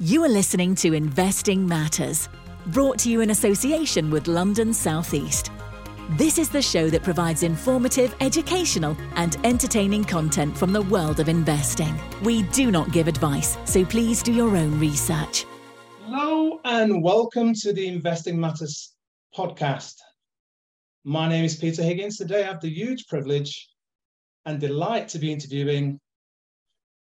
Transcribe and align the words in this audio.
You 0.00 0.24
are 0.24 0.28
listening 0.28 0.74
to 0.76 0.92
Investing 0.92 1.64
Matters, 1.64 2.28
brought 2.66 2.98
to 2.98 3.08
you 3.08 3.20
in 3.20 3.30
association 3.30 4.10
with 4.10 4.26
London 4.26 4.74
South 4.74 5.14
East. 5.14 5.52
This 6.16 6.36
is 6.36 6.48
the 6.48 6.60
show 6.60 6.90
that 6.90 7.04
provides 7.04 7.44
informative, 7.44 8.12
educational, 8.20 8.96
and 9.14 9.36
entertaining 9.44 10.02
content 10.02 10.58
from 10.58 10.72
the 10.72 10.82
world 10.82 11.20
of 11.20 11.28
investing. 11.28 11.94
We 12.24 12.42
do 12.42 12.72
not 12.72 12.90
give 12.90 13.06
advice, 13.06 13.56
so 13.66 13.84
please 13.84 14.20
do 14.20 14.32
your 14.32 14.56
own 14.56 14.80
research. 14.80 15.46
Hello, 16.02 16.58
and 16.64 17.00
welcome 17.00 17.54
to 17.54 17.72
the 17.72 17.86
Investing 17.86 18.40
Matters 18.40 18.96
podcast. 19.32 19.94
My 21.04 21.28
name 21.28 21.44
is 21.44 21.54
Peter 21.54 21.84
Higgins. 21.84 22.16
Today, 22.16 22.42
I 22.42 22.48
have 22.48 22.60
the 22.60 22.68
huge 22.68 23.06
privilege 23.06 23.68
and 24.44 24.58
delight 24.58 25.06
to 25.10 25.20
be 25.20 25.30
interviewing 25.30 26.00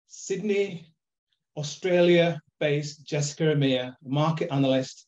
Sydney, 0.09 0.93
Australia 1.57 2.39
based 2.63 3.05
Jessica 3.05 3.51
Amir, 3.51 3.93
market 4.05 4.49
analyst 4.49 5.05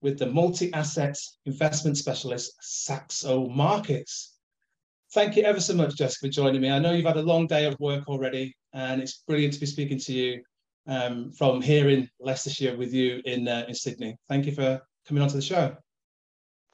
with 0.00 0.18
the 0.18 0.26
multi 0.26 0.72
asset 0.72 1.16
investment 1.46 1.96
specialist 1.96 2.54
Saxo 2.60 3.46
Markets. 3.46 4.34
Thank 5.14 5.36
you 5.36 5.44
ever 5.44 5.60
so 5.60 5.74
much, 5.74 5.94
Jessica, 5.94 6.26
for 6.26 6.32
joining 6.32 6.60
me. 6.60 6.72
I 6.72 6.80
know 6.80 6.90
you've 6.90 7.06
had 7.06 7.18
a 7.18 7.22
long 7.22 7.46
day 7.46 7.66
of 7.66 7.78
work 7.78 8.08
already, 8.08 8.56
and 8.72 9.00
it's 9.00 9.22
brilliant 9.28 9.54
to 9.54 9.60
be 9.60 9.66
speaking 9.66 10.00
to 10.00 10.12
you 10.12 10.42
um, 10.88 11.30
from 11.30 11.62
here 11.62 11.88
in 11.88 12.08
Leicestershire 12.18 12.76
with 12.76 12.92
you 12.92 13.22
in, 13.26 13.46
uh, 13.46 13.64
in 13.68 13.74
Sydney. 13.76 14.16
Thank 14.28 14.46
you 14.46 14.52
for 14.52 14.80
coming 15.06 15.22
onto 15.22 15.36
the 15.36 15.42
show. 15.42 15.76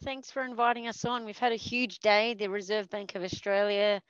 Thanks 0.05 0.31
for 0.31 0.43
inviting 0.43 0.89
us 0.89 1.05
on. 1.05 1.27
We've 1.27 1.37
had 1.37 1.53
a 1.53 1.57
huge 1.57 1.99
day. 1.99 2.33
The 2.33 2.49
Reserve 2.49 2.89
Bank 2.89 3.15
of 3.15 3.23
Australia 3.23 4.01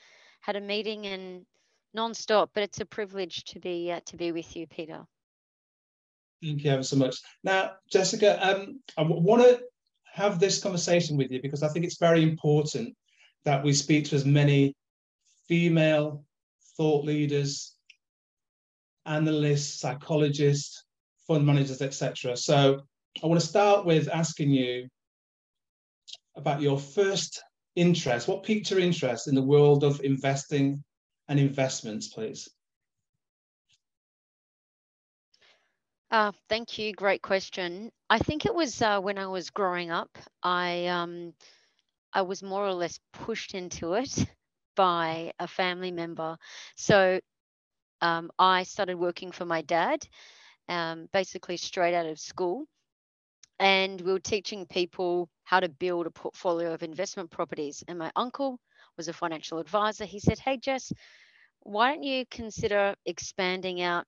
had 0.43 0.55
a 0.55 0.61
meeting 0.61 1.07
and 1.07 1.45
non-stop, 1.93 2.51
but 2.55 2.63
it's 2.63 2.79
a 2.79 2.87
privilege 2.87 3.43
to 3.47 3.59
be 3.59 3.91
uh, 3.91 3.99
to 4.07 4.17
be 4.17 4.31
with 4.31 4.55
you, 4.55 4.69
Peter. 4.69 5.05
Thank 6.43 6.65
you 6.65 6.71
ever 6.71 6.83
so 6.83 6.97
much. 6.97 7.17
Now, 7.43 7.73
Jessica, 7.91 8.39
um, 8.47 8.81
I 8.97 9.03
want 9.03 9.43
to 9.43 9.61
have 10.13 10.39
this 10.39 10.63
conversation 10.63 11.17
with 11.17 11.31
you 11.31 11.43
because 11.43 11.63
I 11.63 11.69
think 11.69 11.85
it's 11.85 11.99
very 11.99 12.23
important 12.23 12.95
that 13.45 13.65
we 13.65 13.73
speak 13.73 14.07
to 14.07 14.17
as 14.17 14.25
many 14.25 14.75
female 15.49 16.25
thought 16.77 17.05
leaders, 17.05 17.75
analysts, 19.07 19.81
psychologists, 19.81 20.85
fund 21.27 21.45
managers, 21.45 21.83
etc. 21.83 22.37
So 22.37 22.81
I 23.23 23.27
want 23.27 23.41
to 23.41 23.47
start 23.47 23.85
with 23.85 24.09
asking 24.09 24.51
you 24.51 24.89
about 26.37 26.63
your 26.63 26.79
first 26.79 27.43
interest. 27.75 28.29
What 28.29 28.45
piqued 28.45 28.71
your 28.71 28.81
interest 28.81 29.29
in 29.29 29.35
the 29.35 29.43
world 29.43 29.83
of 29.83 30.01
investing 30.05 30.83
and 31.29 31.41
investments, 31.41 32.09
please? 32.09 32.49
Uh, 36.11 36.33
thank 36.49 36.79
you. 36.79 36.93
Great 36.93 37.23
question. 37.23 37.91
I 38.11 38.19
think 38.19 38.47
it 38.47 38.55
was 38.55 38.81
uh, 38.81 39.01
when 39.01 39.19
I 39.19 39.27
was 39.27 39.51
growing 39.51 39.91
up. 39.91 40.17
I 40.43 40.87
um, 40.87 41.35
I 42.13 42.23
was 42.23 42.43
more 42.43 42.67
or 42.67 42.75
less 42.75 43.01
pushed 43.13 43.55
into 43.55 43.95
it 43.95 44.27
by 44.77 45.33
a 45.39 45.49
family 45.49 45.93
member. 45.93 46.39
So 46.77 47.21
um, 48.03 48.31
I 48.39 48.65
started 48.65 48.97
working 48.99 49.33
for 49.33 49.45
my 49.47 49.63
dad, 49.63 50.07
um, 50.69 51.09
basically 51.13 51.57
straight 51.59 51.95
out 51.95 52.07
of 52.07 52.21
school, 52.21 52.67
and 53.61 54.01
we 54.01 54.13
were 54.13 54.21
teaching 54.21 54.67
people 54.67 55.29
how 55.45 55.61
to 55.61 55.69
build 55.69 56.07
a 56.07 56.11
portfolio 56.11 56.73
of 56.73 56.83
investment 56.83 57.31
properties. 57.31 57.83
And 57.89 57.99
my 57.99 58.11
uncle 58.17 58.59
was 58.97 59.09
a 59.09 59.13
financial 59.13 59.59
advisor. 59.59 60.05
He 60.05 60.21
said, 60.21 60.39
"Hey 60.39 60.57
Jess, 60.59 60.93
why 61.61 61.95
don't 61.95 62.05
you 62.05 62.27
consider 62.31 62.95
expanding 63.07 63.83
out 63.83 64.07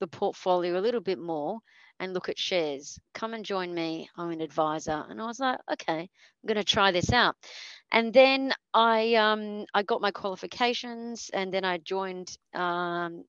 the 0.00 0.06
portfolio 0.06 0.78
a 0.78 0.80
little 0.82 1.00
bit 1.00 1.18
more 1.18 1.60
and 2.00 2.14
look 2.14 2.28
at 2.28 2.38
shares. 2.38 2.98
Come 3.14 3.34
and 3.34 3.44
join 3.44 3.74
me. 3.74 4.08
I'm 4.16 4.30
an 4.30 4.40
advisor. 4.40 5.04
And 5.08 5.20
I 5.20 5.26
was 5.26 5.40
like, 5.40 5.58
okay, 5.72 6.00
I'm 6.00 6.46
going 6.46 6.56
to 6.56 6.64
try 6.64 6.90
this 6.92 7.12
out. 7.12 7.34
And 7.90 8.12
then 8.12 8.52
I 8.74 9.14
um, 9.14 9.64
I 9.74 9.82
got 9.82 10.00
my 10.00 10.10
qualifications, 10.10 11.30
and 11.32 11.52
then 11.52 11.64
I 11.64 11.78
joined 11.78 12.36
um, 12.54 13.24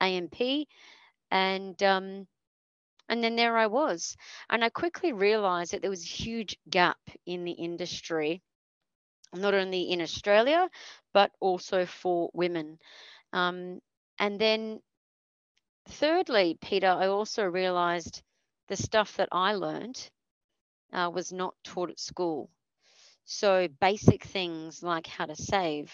AMP, 0.00 0.66
and 1.30 1.82
um, 1.82 2.26
and 3.08 3.22
then 3.22 3.36
there 3.36 3.56
I 3.56 3.66
was. 3.66 4.16
And 4.48 4.64
I 4.64 4.70
quickly 4.70 5.12
realized 5.12 5.72
that 5.72 5.82
there 5.82 5.90
was 5.90 6.04
a 6.04 6.16
huge 6.24 6.56
gap 6.70 6.98
in 7.26 7.44
the 7.44 7.52
industry, 7.52 8.42
not 9.34 9.54
only 9.54 9.92
in 9.92 10.00
Australia, 10.00 10.68
but 11.12 11.30
also 11.40 11.84
for 11.84 12.30
women. 12.32 12.78
Um, 13.34 13.80
and 14.18 14.38
then 14.40 14.80
thirdly, 15.88 16.58
Peter, 16.60 16.88
I 16.88 17.06
also 17.06 17.44
realized 17.44 18.22
the 18.68 18.76
stuff 18.76 19.16
that 19.16 19.28
I 19.32 19.54
learned 19.54 20.10
uh, 20.92 21.10
was 21.14 21.32
not 21.32 21.54
taught 21.64 21.90
at 21.90 22.00
school. 22.00 22.50
So 23.24 23.68
basic 23.68 24.24
things 24.24 24.82
like 24.82 25.06
how 25.06 25.26
to 25.26 25.36
save, 25.36 25.92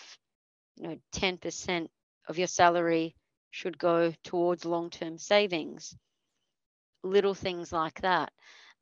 you 0.76 0.88
know, 0.88 1.00
10% 1.12 1.90
of 2.28 2.38
your 2.38 2.48
salary 2.48 3.16
should 3.50 3.78
go 3.78 4.12
towards 4.24 4.64
long-term 4.64 5.18
savings, 5.18 5.96
little 7.02 7.34
things 7.34 7.72
like 7.72 8.00
that. 8.02 8.32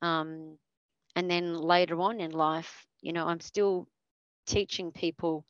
Um, 0.03 0.59
and 1.17 1.31
then 1.31 1.55
later 1.57 2.01
on 2.01 2.21
in 2.21 2.33
life, 2.33 2.87
you 3.03 3.13
know, 3.13 3.27
I'm 3.27 3.41
still 3.41 3.89
teaching 4.47 4.93
people 4.93 5.45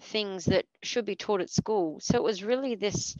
things 0.00 0.46
that 0.46 0.66
should 0.82 1.04
be 1.04 1.16
taught 1.16 1.40
at 1.40 1.50
school. 1.50 2.00
So 2.00 2.16
it 2.16 2.22
was 2.22 2.44
really 2.44 2.74
this 2.76 3.16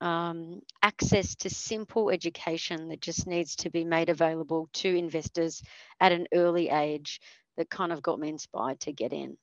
um, 0.00 0.60
access 0.82 1.34
to 1.36 1.50
simple 1.50 2.10
education 2.10 2.88
that 2.88 3.00
just 3.00 3.26
needs 3.26 3.56
to 3.56 3.70
be 3.70 3.84
made 3.84 4.08
available 4.08 4.68
to 4.74 4.88
investors 4.88 5.62
at 6.00 6.12
an 6.12 6.26
early 6.32 6.68
age 6.68 7.20
that 7.56 7.70
kind 7.70 7.92
of 7.92 8.02
got 8.02 8.18
me 8.18 8.28
inspired 8.28 8.80
to 8.80 8.92
get 8.92 9.12
in. 9.12 9.36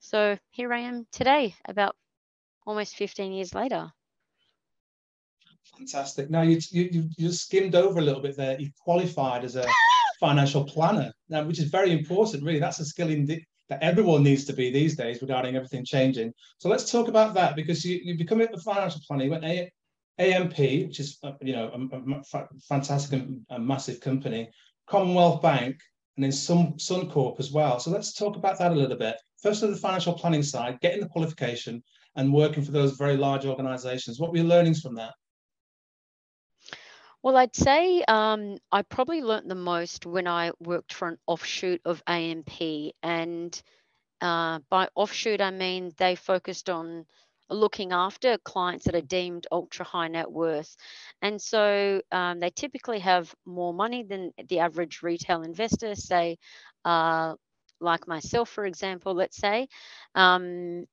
So 0.00 0.38
here 0.50 0.72
I 0.72 0.80
am 0.80 1.06
today, 1.12 1.54
about 1.66 1.94
almost 2.66 2.96
15 2.96 3.32
years 3.32 3.54
later. 3.54 3.92
Fantastic. 5.76 6.30
Now 6.30 6.42
you 6.42 6.58
you 6.70 7.08
you 7.16 7.32
skimmed 7.32 7.74
over 7.74 7.98
a 8.00 8.02
little 8.02 8.22
bit 8.22 8.36
there. 8.36 8.60
You 8.60 8.70
qualified 8.82 9.44
as 9.44 9.56
a 9.56 9.66
financial 10.20 10.64
planner, 10.64 11.12
now 11.28 11.44
which 11.44 11.58
is 11.58 11.70
very 11.70 11.92
important. 11.92 12.44
Really, 12.44 12.58
that's 12.58 12.80
a 12.80 12.84
skill 12.84 13.08
in 13.08 13.26
the, 13.26 13.42
that 13.70 13.82
everyone 13.82 14.22
needs 14.22 14.44
to 14.44 14.52
be 14.52 14.70
these 14.70 14.96
days 14.96 15.22
regarding 15.22 15.56
everything 15.56 15.84
changing. 15.84 16.34
So 16.58 16.68
let's 16.68 16.90
talk 16.90 17.08
about 17.08 17.34
that 17.34 17.56
because 17.56 17.84
you, 17.84 18.00
you 18.02 18.18
become 18.18 18.42
a 18.42 18.48
financial 18.58 19.00
planner. 19.06 19.24
You 19.24 19.30
went 19.30 19.44
a, 19.44 19.70
AMP, 20.18 20.58
which 20.58 21.00
is 21.00 21.18
uh, 21.22 21.32
you 21.40 21.54
know 21.54 21.70
a, 21.72 22.38
a 22.38 22.48
fantastic 22.68 23.18
and 23.18 23.40
a 23.48 23.58
massive 23.58 24.00
company, 24.00 24.50
Commonwealth 24.86 25.40
Bank, 25.40 25.76
and 26.16 26.24
then 26.24 26.32
some 26.32 26.74
Suncorp 26.74 27.40
as 27.40 27.50
well. 27.50 27.80
So 27.80 27.90
let's 27.90 28.12
talk 28.12 28.36
about 28.36 28.58
that 28.58 28.72
a 28.72 28.74
little 28.74 28.98
bit. 28.98 29.16
First, 29.42 29.62
of 29.62 29.70
the 29.70 29.76
financial 29.76 30.12
planning 30.12 30.42
side, 30.42 30.78
getting 30.80 31.00
the 31.00 31.08
qualification 31.08 31.82
and 32.16 32.34
working 32.34 32.62
for 32.62 32.72
those 32.72 32.98
very 32.98 33.16
large 33.16 33.46
organisations. 33.46 34.20
What 34.20 34.30
were 34.30 34.38
your 34.38 34.46
learnings 34.46 34.82
from 34.82 34.94
that? 34.96 35.14
Well, 37.22 37.36
I'd 37.36 37.54
say 37.56 38.02
um, 38.08 38.56
I 38.72 38.82
probably 38.82 39.22
learnt 39.22 39.48
the 39.48 39.54
most 39.54 40.06
when 40.06 40.26
I 40.26 40.52
worked 40.60 40.92
for 40.94 41.08
an 41.08 41.18
offshoot 41.26 41.80
of 41.84 42.02
AMP. 42.06 42.94
And 43.02 43.60
uh, 44.20 44.60
by 44.70 44.88
offshoot, 44.96 45.40
I 45.40 45.50
mean 45.50 45.92
they 45.98 46.16
focused 46.16 46.70
on 46.70 47.06
looking 47.50 47.92
after 47.92 48.38
clients 48.38 48.86
that 48.86 48.94
are 48.96 49.00
deemed 49.02 49.46
ultra 49.52 49.84
high 49.84 50.08
net 50.08 50.30
worth. 50.30 50.76
And 51.22 51.40
so 51.42 52.02
um, 52.12 52.40
they 52.40 52.50
typically 52.50 53.00
have 53.00 53.34
more 53.46 53.74
money 53.74 54.04
than 54.04 54.32
the 54.48 54.60
average 54.60 55.02
retail 55.02 55.42
investor, 55.42 55.94
say, 55.96 56.38
uh, 56.84 57.34
like 57.80 58.08
myself, 58.08 58.50
for 58.50 58.66
example, 58.66 59.14
let's 59.14 59.36
say. 59.38 59.68
Um, 60.14 60.86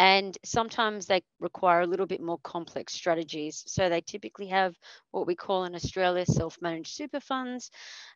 and 0.00 0.38
sometimes 0.46 1.04
they 1.04 1.22
require 1.40 1.82
a 1.82 1.86
little 1.86 2.06
bit 2.06 2.22
more 2.22 2.38
complex 2.42 2.94
strategies. 2.94 3.62
So 3.66 3.90
they 3.90 4.00
typically 4.00 4.46
have 4.46 4.74
what 5.10 5.26
we 5.26 5.34
call 5.34 5.64
in 5.66 5.74
Australia 5.74 6.24
self-managed 6.24 6.94
super 6.94 7.20
funds, 7.20 7.70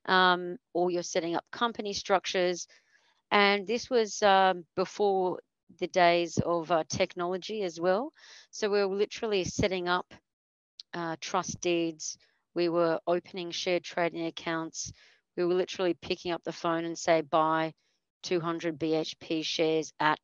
um, 0.06 0.56
or 0.72 0.90
you're 0.90 1.02
setting 1.02 1.36
up 1.36 1.44
company 1.52 1.92
structures. 1.92 2.66
And 3.30 3.66
this 3.66 3.90
was 3.90 4.22
um, 4.22 4.64
before 4.76 5.40
the 5.78 5.88
days 5.88 6.38
of 6.38 6.70
uh, 6.72 6.84
technology 6.88 7.62
as 7.64 7.78
well. 7.78 8.14
So 8.50 8.70
we 8.70 8.78
were 8.82 8.96
literally 8.96 9.44
setting 9.44 9.86
up 9.86 10.14
uh, 10.94 11.16
trust 11.20 11.60
deeds. 11.60 12.16
We 12.54 12.70
were 12.70 12.98
opening 13.06 13.50
shared 13.50 13.84
trading 13.84 14.24
accounts. 14.24 14.90
We 15.36 15.44
were 15.44 15.54
literally 15.54 15.92
picking 16.00 16.32
up 16.32 16.42
the 16.44 16.52
phone 16.52 16.86
and 16.86 16.98
say 16.98 17.20
buy 17.20 17.74
200 18.22 18.78
BHP 18.78 19.44
shares 19.44 19.92
at 20.00 20.18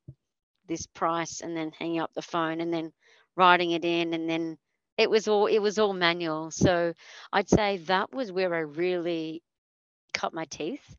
this 0.70 0.86
price 0.86 1.42
and 1.42 1.56
then 1.56 1.72
hanging 1.78 2.00
up 2.00 2.12
the 2.14 2.22
phone 2.22 2.60
and 2.60 2.72
then 2.72 2.92
writing 3.36 3.72
it 3.72 3.84
in 3.84 4.14
and 4.14 4.28
then 4.28 4.56
it 4.96 5.10
was 5.10 5.28
all 5.28 5.46
it 5.46 5.58
was 5.58 5.78
all 5.78 5.92
manual 5.92 6.50
so 6.50 6.92
i'd 7.32 7.48
say 7.48 7.78
that 7.78 8.12
was 8.14 8.32
where 8.32 8.54
i 8.54 8.60
really 8.60 9.42
cut 10.14 10.32
my 10.34 10.46
teeth 10.46 10.96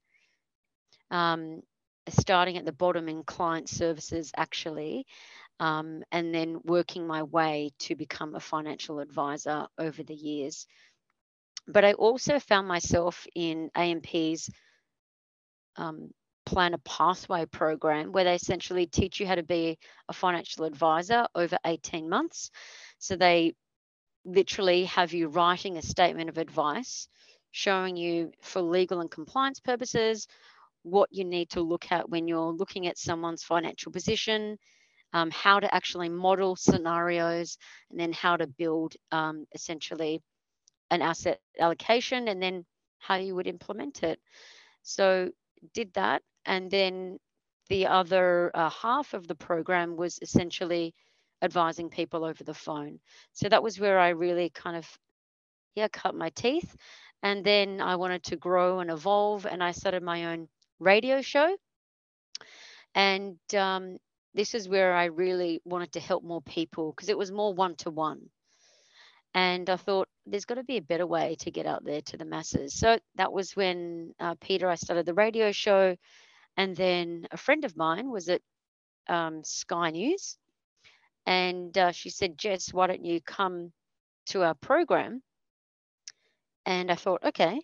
um, 1.12 1.62
starting 2.10 2.58
at 2.58 2.66
the 2.66 2.72
bottom 2.72 3.10
in 3.10 3.24
client 3.24 3.70
services 3.70 4.32
actually 4.38 5.06
um, 5.62 6.04
and 6.12 6.34
then 6.34 6.60
working 6.64 7.06
my 7.06 7.22
way 7.22 7.72
to 7.78 7.96
become 7.96 8.34
a 8.34 8.40
financial 8.40 9.00
advisor 9.00 9.68
over 9.78 10.02
the 10.02 10.16
years. 10.16 10.66
But 11.68 11.86
I 11.86 11.94
also 11.94 12.40
found 12.40 12.68
myself 12.68 13.28
in 13.36 13.70
AMP's 13.76 14.50
um, 15.78 16.10
Plan 16.46 16.74
a 16.74 16.78
Pathway 16.80 17.46
program 17.46 18.12
where 18.12 18.24
they 18.24 18.36
essentially 18.36 18.86
teach 18.86 19.20
you 19.20 19.28
how 19.28 19.36
to 19.36 19.44
be 19.44 19.78
a 20.10 20.14
financial 20.14 20.66
advisor 20.66 21.28
over 21.36 21.58
18 21.66 22.10
months. 22.10 22.52
So 23.00 23.16
they 23.16 23.56
literally 24.26 24.86
have 24.86 25.14
you 25.14 25.28
writing 25.28 25.78
a 25.78 25.82
statement 25.82 26.30
of 26.30 26.38
advice 26.38 27.08
showing 27.52 27.98
you 27.98 28.32
for 28.42 28.62
legal 28.62 29.02
and 29.02 29.12
compliance 29.12 29.60
purposes 29.60 30.28
what 30.84 31.10
you 31.12 31.24
need 31.24 31.50
to 31.52 31.62
look 31.62 31.92
at 31.92 32.10
when 32.10 32.28
you're 32.28 32.52
looking 32.52 32.88
at 32.88 32.98
someone's 32.98 33.44
financial 33.44 33.92
position, 33.92 34.58
um, 35.14 35.30
how 35.32 35.60
to 35.60 35.74
actually 35.74 36.10
model 36.10 36.56
scenarios, 36.56 37.58
and 37.92 38.00
then 38.00 38.12
how 38.14 38.36
to 38.36 38.48
build 38.48 38.96
um, 39.12 39.46
essentially 39.54 40.22
an 40.90 41.02
asset 41.02 41.40
allocation, 41.60 42.28
and 42.28 42.42
then 42.42 42.66
how 43.00 43.16
you 43.16 43.36
would 43.36 43.48
implement 43.48 44.04
it. 44.04 44.20
So, 44.82 45.30
did 45.74 45.94
that. 45.94 46.24
And 46.46 46.70
then 46.70 47.18
the 47.70 47.88
other 47.88 48.52
uh, 48.54 48.70
half 48.70 49.14
of 49.14 49.28
the 49.28 49.36
program 49.36 49.96
was 49.96 50.20
essentially 50.22 50.94
advising 51.42 51.90
people 51.90 52.24
over 52.26 52.44
the 52.44 52.54
phone. 52.54 53.00
So 53.34 53.50
that 53.50 53.64
was 53.64 53.80
where 53.80 54.00
I 54.00 54.10
really 54.10 54.50
kind 54.50 54.78
of, 54.78 54.88
yeah, 55.76 55.88
cut 55.88 56.16
my 56.16 56.30
teeth. 56.30 56.76
And 57.24 57.44
then 57.44 57.82
I 57.82 57.96
wanted 57.96 58.24
to 58.26 58.36
grow 58.36 58.80
and 58.80 58.90
evolve, 58.90 59.46
and 59.46 59.64
I 59.64 59.72
started 59.72 60.04
my 60.04 60.34
own 60.34 60.48
radio 60.80 61.22
show. 61.22 61.56
And 62.96 63.38
um, 63.56 63.98
this 64.34 64.54
is 64.54 64.68
where 64.68 64.94
I 64.94 65.06
really 65.06 65.62
wanted 65.66 65.94
to 65.94 66.00
help 66.00 66.24
more 66.24 66.42
people 66.42 66.92
because 66.92 67.10
it 67.10 67.18
was 67.18 67.32
more 67.32 67.54
one 67.54 67.76
to 67.78 67.92
one. 67.92 68.30
And 69.34 69.70
I 69.70 69.78
thought 69.78 70.10
there's 70.26 70.46
got 70.46 70.56
to 70.56 70.64
be 70.64 70.78
a 70.78 70.82
better 70.82 71.08
way 71.08 71.38
to 71.40 71.52
get 71.52 71.66
out 71.66 71.86
there 71.86 72.02
to 72.02 72.18
the 72.18 72.26
masses. 72.26 72.74
So 72.74 73.00
that 73.16 73.32
was 73.32 73.56
when 73.56 74.14
uh, 74.20 74.36
Peter, 74.42 74.70
I 74.70 74.76
started 74.76 75.06
the 75.06 75.14
radio 75.14 75.52
show. 75.52 75.96
And 76.58 76.76
then 76.76 77.28
a 77.32 77.38
friend 77.38 77.66
of 77.66 77.78
mine 77.78 78.10
was 78.10 78.30
at 78.30 78.42
um, 79.08 79.44
Sky 79.44 79.92
News. 79.92 80.38
And 81.26 81.78
uh, 81.78 81.92
she 81.92 82.10
said, 82.10 82.38
Jess, 82.38 82.74
why 82.74 82.88
don't 82.88 83.06
you 83.06 83.22
come 83.22 83.72
to 84.28 84.44
our 84.44 84.56
program? 84.56 85.22
And 86.66 86.92
I 86.92 86.96
thought, 86.96 87.24
okay 87.24 87.62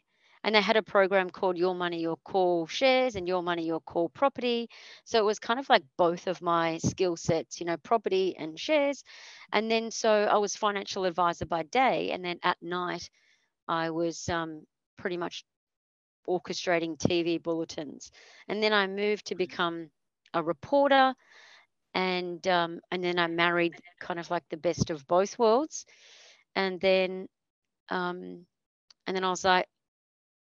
and 0.48 0.56
they 0.56 0.62
had 0.62 0.78
a 0.78 0.82
program 0.82 1.30
called 1.30 1.58
Your 1.58 1.76
Money, 1.76 2.00
Your 2.00 2.16
Call 2.24 2.68
Shares 2.68 3.16
and 3.18 3.28
Your 3.28 3.44
Money, 3.44 3.66
Your 3.66 3.82
Call 3.82 4.08
Property. 4.08 4.70
So 5.04 5.20
it 5.20 5.26
was 5.26 5.40
kind 5.40 5.60
of 5.60 5.70
like 5.70 5.84
both 5.98 6.28
of 6.28 6.42
my 6.42 6.78
skill 6.78 7.18
sets, 7.18 7.60
you 7.60 7.66
know, 7.66 7.76
property 7.76 8.34
and 8.38 8.58
shares. 8.58 9.04
And 9.52 9.70
then 9.70 9.92
so 9.92 10.10
I 10.10 10.38
was 10.38 10.56
financial 10.56 11.04
advisor 11.04 11.46
by 11.46 11.64
day, 11.64 12.12
and 12.12 12.24
then 12.24 12.40
at 12.44 12.58
night 12.62 13.10
I 13.68 13.90
was 13.90 14.30
um, 14.30 14.66
pretty 14.98 15.18
much 15.18 15.44
orchestrating 16.28 16.98
TV 16.98 17.42
bulletins. 17.42 18.12
And 18.48 18.62
then 18.62 18.74
I 18.74 18.88
moved 18.88 19.28
to 19.28 19.36
become 19.36 19.90
a 20.34 20.44
reporter, 20.44 21.16
and 21.94 22.46
um, 22.48 22.80
and 22.92 23.04
then 23.04 23.20
I 23.20 23.28
married 23.28 23.76
kind 24.00 24.20
of 24.20 24.30
like 24.30 24.44
the 24.50 24.58
best 24.58 24.90
of 24.90 25.08
both 25.08 25.40
worlds, 25.40 25.86
and 26.56 26.80
then 26.80 27.28
um, 27.90 28.46
and 29.06 29.16
then 29.16 29.24
I 29.24 29.30
was 29.30 29.44
like, 29.46 29.68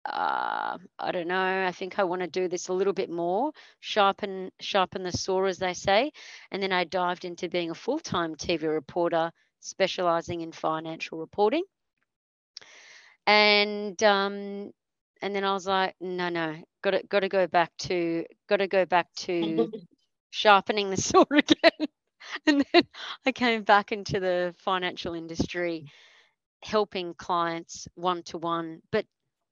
uh, 0.06 0.78
I 1.00 1.12
don't 1.12 1.28
know. 1.28 1.66
I 1.66 1.72
think 1.72 1.98
I 1.98 2.04
want 2.04 2.22
to 2.22 2.28
do 2.28 2.48
this 2.48 2.68
a 2.68 2.74
little 2.74 2.94
bit 2.94 3.10
more, 3.10 3.52
sharpen 3.80 4.52
sharpen 4.60 5.04
the 5.04 5.12
saw, 5.12 5.46
as 5.46 5.60
they 5.60 5.74
say. 5.74 6.12
And 6.52 6.62
then 6.62 6.72
I 6.72 6.84
dived 6.84 7.26
into 7.26 7.50
being 7.50 7.72
a 7.72 7.76
full 7.76 8.00
time 8.00 8.36
TV 8.36 8.64
reporter, 8.64 9.32
specializing 9.60 10.42
in 10.42 10.52
financial 10.52 11.20
reporting. 11.20 11.64
And 13.26 14.02
um, 14.04 14.72
and 15.24 15.36
then 15.36 15.46
I 15.46 15.54
was 15.54 15.68
like, 15.68 15.96
no, 16.02 16.30
no, 16.30 16.58
got 16.84 16.92
to 16.92 17.04
got 17.08 17.22
to 17.22 17.30
go 17.30 17.48
back 17.48 17.72
to 17.80 18.26
got 18.50 18.58
to 18.58 18.68
go 18.68 18.86
back 18.86 19.08
to 19.28 19.74
sharpening 20.32 20.92
the 20.92 20.98
saw 20.98 21.26
again. 21.32 21.88
and 22.48 22.66
then 22.74 22.84
I 23.26 23.34
came 23.34 23.64
back 23.64 23.92
into 23.94 24.20
the 24.20 24.56
financial 24.60 25.16
industry 25.16 25.86
helping 26.64 27.16
clients 27.16 27.88
one 27.96 28.24
to 28.24 28.38
one, 28.40 28.82
but 28.92 29.06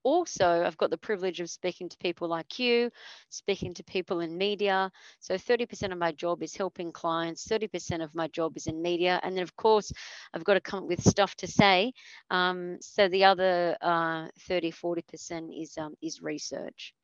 also 0.04 0.64
I've 0.64 0.76
got 0.76 0.90
the 0.90 0.98
privilege 0.98 1.40
of 1.40 1.50
speaking 1.50 1.88
to 1.88 1.96
people 1.98 2.28
like 2.28 2.58
you, 2.58 2.90
speaking 3.28 3.74
to 3.74 3.84
people 3.84 4.20
in 4.20 4.36
media. 4.36 4.90
So 5.20 5.34
30% 5.34 5.92
of 5.92 5.98
my 5.98 6.12
job 6.12 6.42
is 6.42 6.56
helping 6.56 6.92
clients, 6.92 7.46
30% 7.46 8.02
of 8.02 8.14
my 8.14 8.28
job 8.28 8.56
is 8.56 8.66
in 8.66 8.82
media. 8.82 9.20
And 9.22 9.36
then, 9.36 9.42
of 9.42 9.56
course, 9.56 9.92
I've 10.34 10.44
got 10.44 10.54
to 10.54 10.60
come 10.60 10.84
up 10.84 10.88
with 10.88 11.02
stuff 11.02 11.34
to 11.36 11.46
say. 11.46 11.92
Um, 12.30 12.78
so 12.80 13.08
the 13.08 13.24
other 13.24 13.76
uh, 13.80 14.28
30, 14.40 14.72
40% 14.72 15.62
is, 15.62 15.76
um, 15.78 15.94
is 16.02 16.22
research. 16.22 16.94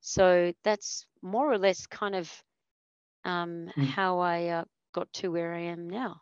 So 0.00 0.52
that's 0.64 1.06
more 1.22 1.50
or 1.50 1.58
less 1.58 1.86
kind 1.86 2.14
of 2.14 2.30
um, 3.24 3.70
mm. 3.76 3.86
how 3.86 4.18
I 4.18 4.48
uh, 4.48 4.64
got 4.92 5.12
to 5.14 5.28
where 5.28 5.54
I 5.54 5.60
am 5.60 5.88
now. 5.88 6.20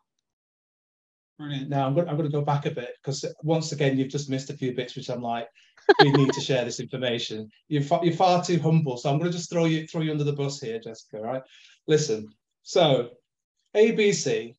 Brilliant. 1.38 1.68
Now 1.68 1.86
I'm 1.86 1.94
going, 1.94 2.08
I'm 2.08 2.16
going 2.16 2.30
to 2.30 2.36
go 2.36 2.44
back 2.44 2.66
a 2.66 2.70
bit 2.70 2.90
because 3.02 3.24
once 3.42 3.72
again 3.72 3.98
you've 3.98 4.08
just 4.08 4.30
missed 4.30 4.50
a 4.50 4.56
few 4.56 4.74
bits, 4.74 4.94
which 4.94 5.08
I'm 5.08 5.22
like, 5.22 5.48
we 6.00 6.12
need 6.12 6.32
to 6.32 6.40
share 6.40 6.64
this 6.64 6.80
information. 6.80 7.50
You're 7.68 7.82
far, 7.82 8.04
you're 8.04 8.14
far 8.14 8.44
too 8.44 8.58
humble, 8.58 8.96
so 8.96 9.10
I'm 9.10 9.18
going 9.18 9.30
to 9.30 9.36
just 9.36 9.50
throw 9.50 9.64
you 9.64 9.86
throw 9.86 10.00
you 10.00 10.10
under 10.10 10.24
the 10.24 10.32
bus 10.32 10.60
here, 10.60 10.78
Jessica. 10.78 11.20
Right? 11.20 11.42
Listen. 11.86 12.28
So, 12.62 13.10
ABC, 13.74 14.54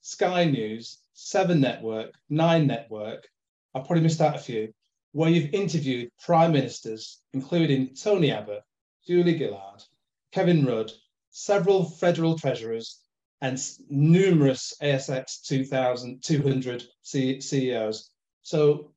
Sky 0.00 0.44
News, 0.44 0.98
Seven 1.12 1.60
Network, 1.60 2.14
Nine 2.30 2.66
Network. 2.66 3.28
I 3.74 3.80
probably 3.80 4.02
missed 4.02 4.20
out 4.20 4.36
a 4.36 4.38
few. 4.38 4.72
Where 5.12 5.30
you've 5.30 5.54
interviewed 5.54 6.10
prime 6.24 6.52
ministers, 6.52 7.20
including 7.32 7.94
Tony 7.94 8.32
Abbott, 8.32 8.62
Julia 9.06 9.38
Gillard, 9.38 9.82
Kevin 10.32 10.64
Rudd, 10.64 10.90
several 11.30 11.84
federal 11.84 12.36
treasurers, 12.36 13.00
and 13.40 13.60
numerous 13.88 14.74
ASX 14.82 15.42
2200 15.42 16.84
CEOs. 17.02 18.10
So, 18.42 18.92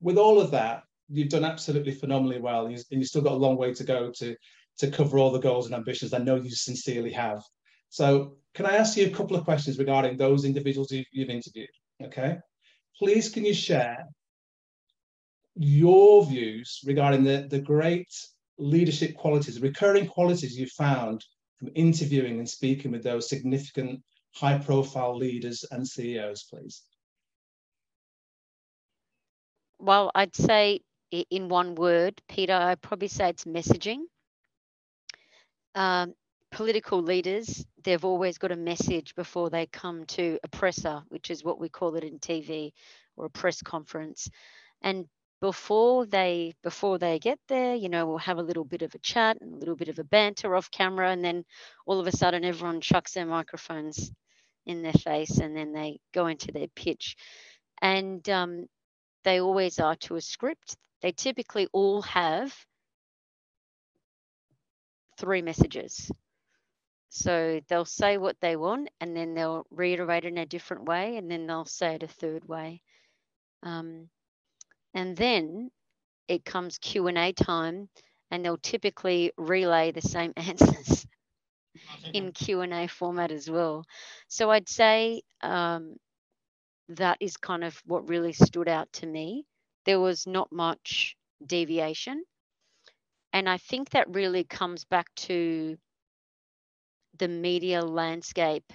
with 0.00 0.18
all 0.18 0.40
of 0.40 0.50
that, 0.50 0.82
you've 1.12 1.28
done 1.28 1.44
absolutely 1.44 1.92
phenomenally 1.92 2.40
well, 2.40 2.66
and 2.66 2.84
you've 2.90 3.06
still 3.06 3.22
got 3.22 3.32
a 3.32 3.44
long 3.44 3.56
way 3.56 3.72
to 3.74 3.84
go 3.84 4.10
to 4.10 4.34
to 4.78 4.90
cover 4.90 5.18
all 5.18 5.30
the 5.30 5.38
goals 5.38 5.66
and 5.66 5.74
ambitions 5.74 6.14
I 6.14 6.18
know 6.18 6.36
you 6.36 6.50
sincerely 6.50 7.12
have. 7.12 7.42
So, 7.90 8.36
can 8.54 8.64
I 8.64 8.76
ask 8.76 8.96
you 8.96 9.06
a 9.06 9.10
couple 9.10 9.36
of 9.36 9.44
questions 9.44 9.78
regarding 9.78 10.16
those 10.16 10.44
individuals 10.44 10.90
you've, 10.90 11.06
you've 11.12 11.28
interviewed? 11.28 11.68
Okay, 12.02 12.38
please, 12.98 13.28
can 13.28 13.44
you 13.44 13.54
share 13.54 13.98
your 15.54 16.24
views 16.24 16.80
regarding 16.86 17.22
the 17.24 17.46
the 17.50 17.60
great 17.60 18.12
leadership 18.58 19.14
qualities, 19.14 19.60
recurring 19.60 20.06
qualities 20.06 20.58
you 20.58 20.66
found 20.66 21.24
from 21.58 21.70
interviewing 21.74 22.38
and 22.38 22.48
speaking 22.48 22.90
with 22.90 23.02
those 23.02 23.28
significant 23.28 24.02
high 24.34 24.58
profile 24.58 25.16
leaders 25.16 25.64
and 25.70 25.86
CEOs, 25.86 26.44
please? 26.44 26.82
Well, 29.78 30.10
I'd 30.14 30.34
say 30.36 30.80
in 31.12 31.48
one 31.48 31.74
word, 31.74 32.20
Peter, 32.28 32.54
I'd 32.54 32.80
probably 32.80 33.08
say 33.08 33.28
it's 33.28 33.44
messaging. 33.44 34.00
Um, 35.74 36.14
political 36.50 37.02
leaders, 37.02 37.64
they've 37.84 38.04
always 38.04 38.38
got 38.38 38.52
a 38.52 38.56
message 38.56 39.14
before 39.14 39.50
they 39.50 39.66
come 39.66 40.04
to 40.06 40.38
a 40.42 40.48
presser, 40.48 41.02
which 41.08 41.30
is 41.30 41.44
what 41.44 41.60
we 41.60 41.68
call 41.68 41.94
it 41.96 42.04
in 42.04 42.18
TV 42.18 42.72
or 43.16 43.26
a 43.26 43.30
press 43.30 43.62
conference. 43.62 44.28
And 44.82 45.06
before 45.42 46.06
they 46.06 46.54
before 46.62 46.98
they 46.98 47.18
get 47.18 47.36
there 47.48 47.74
you 47.74 47.88
know 47.88 48.06
we'll 48.06 48.16
have 48.16 48.38
a 48.38 48.42
little 48.42 48.64
bit 48.64 48.80
of 48.80 48.94
a 48.94 48.98
chat 48.98 49.36
and 49.40 49.52
a 49.52 49.56
little 49.56 49.74
bit 49.74 49.88
of 49.88 49.98
a 49.98 50.04
banter 50.04 50.54
off 50.54 50.70
camera 50.70 51.10
and 51.10 51.24
then 51.24 51.44
all 51.84 51.98
of 51.98 52.06
a 52.06 52.16
sudden 52.16 52.44
everyone 52.44 52.80
chucks 52.80 53.14
their 53.14 53.26
microphones 53.26 54.12
in 54.66 54.82
their 54.82 54.92
face 54.92 55.38
and 55.38 55.56
then 55.56 55.72
they 55.72 55.98
go 56.14 56.28
into 56.28 56.52
their 56.52 56.68
pitch 56.76 57.16
and 57.82 58.30
um, 58.30 58.66
they 59.24 59.40
always 59.40 59.80
are 59.80 59.96
to 59.96 60.14
a 60.14 60.20
script 60.20 60.76
they 61.02 61.12
typically 61.12 61.68
all 61.72 62.02
have 62.02 62.54
three 65.18 65.42
messages. 65.42 66.10
So 67.10 67.60
they'll 67.68 67.84
say 67.84 68.18
what 68.18 68.40
they 68.40 68.56
want 68.56 68.90
and 69.00 69.16
then 69.16 69.34
they'll 69.34 69.66
reiterate 69.70 70.24
it 70.24 70.28
in 70.28 70.38
a 70.38 70.46
different 70.46 70.84
way 70.84 71.16
and 71.16 71.30
then 71.30 71.46
they'll 71.46 71.64
say 71.64 71.94
it 71.96 72.02
a 72.02 72.08
third 72.08 72.46
way. 72.48 72.82
Um, 73.62 74.08
and 74.94 75.16
then 75.16 75.70
it 76.28 76.44
comes 76.44 76.78
q&a 76.78 77.32
time 77.32 77.88
and 78.30 78.44
they'll 78.44 78.58
typically 78.58 79.32
relay 79.36 79.92
the 79.92 80.02
same 80.02 80.32
answers 80.36 81.06
in 82.12 82.32
q&a 82.32 82.86
format 82.88 83.30
as 83.32 83.50
well. 83.50 83.84
So 84.28 84.50
i'd 84.50 84.68
say 84.68 85.22
um, 85.42 85.96
that 86.88 87.18
is 87.20 87.36
kind 87.36 87.64
of 87.64 87.80
what 87.86 88.08
really 88.08 88.32
stood 88.32 88.68
out 88.68 88.92
to 88.94 89.06
me 89.06 89.46
there 89.84 90.00
was 90.00 90.26
not 90.26 90.52
much 90.52 91.16
deviation 91.44 92.24
and 93.32 93.48
i 93.48 93.56
think 93.58 93.90
that 93.90 94.08
really 94.14 94.44
comes 94.44 94.84
back 94.84 95.06
to 95.16 95.76
the 97.18 97.28
media 97.28 97.82
landscape 97.82 98.72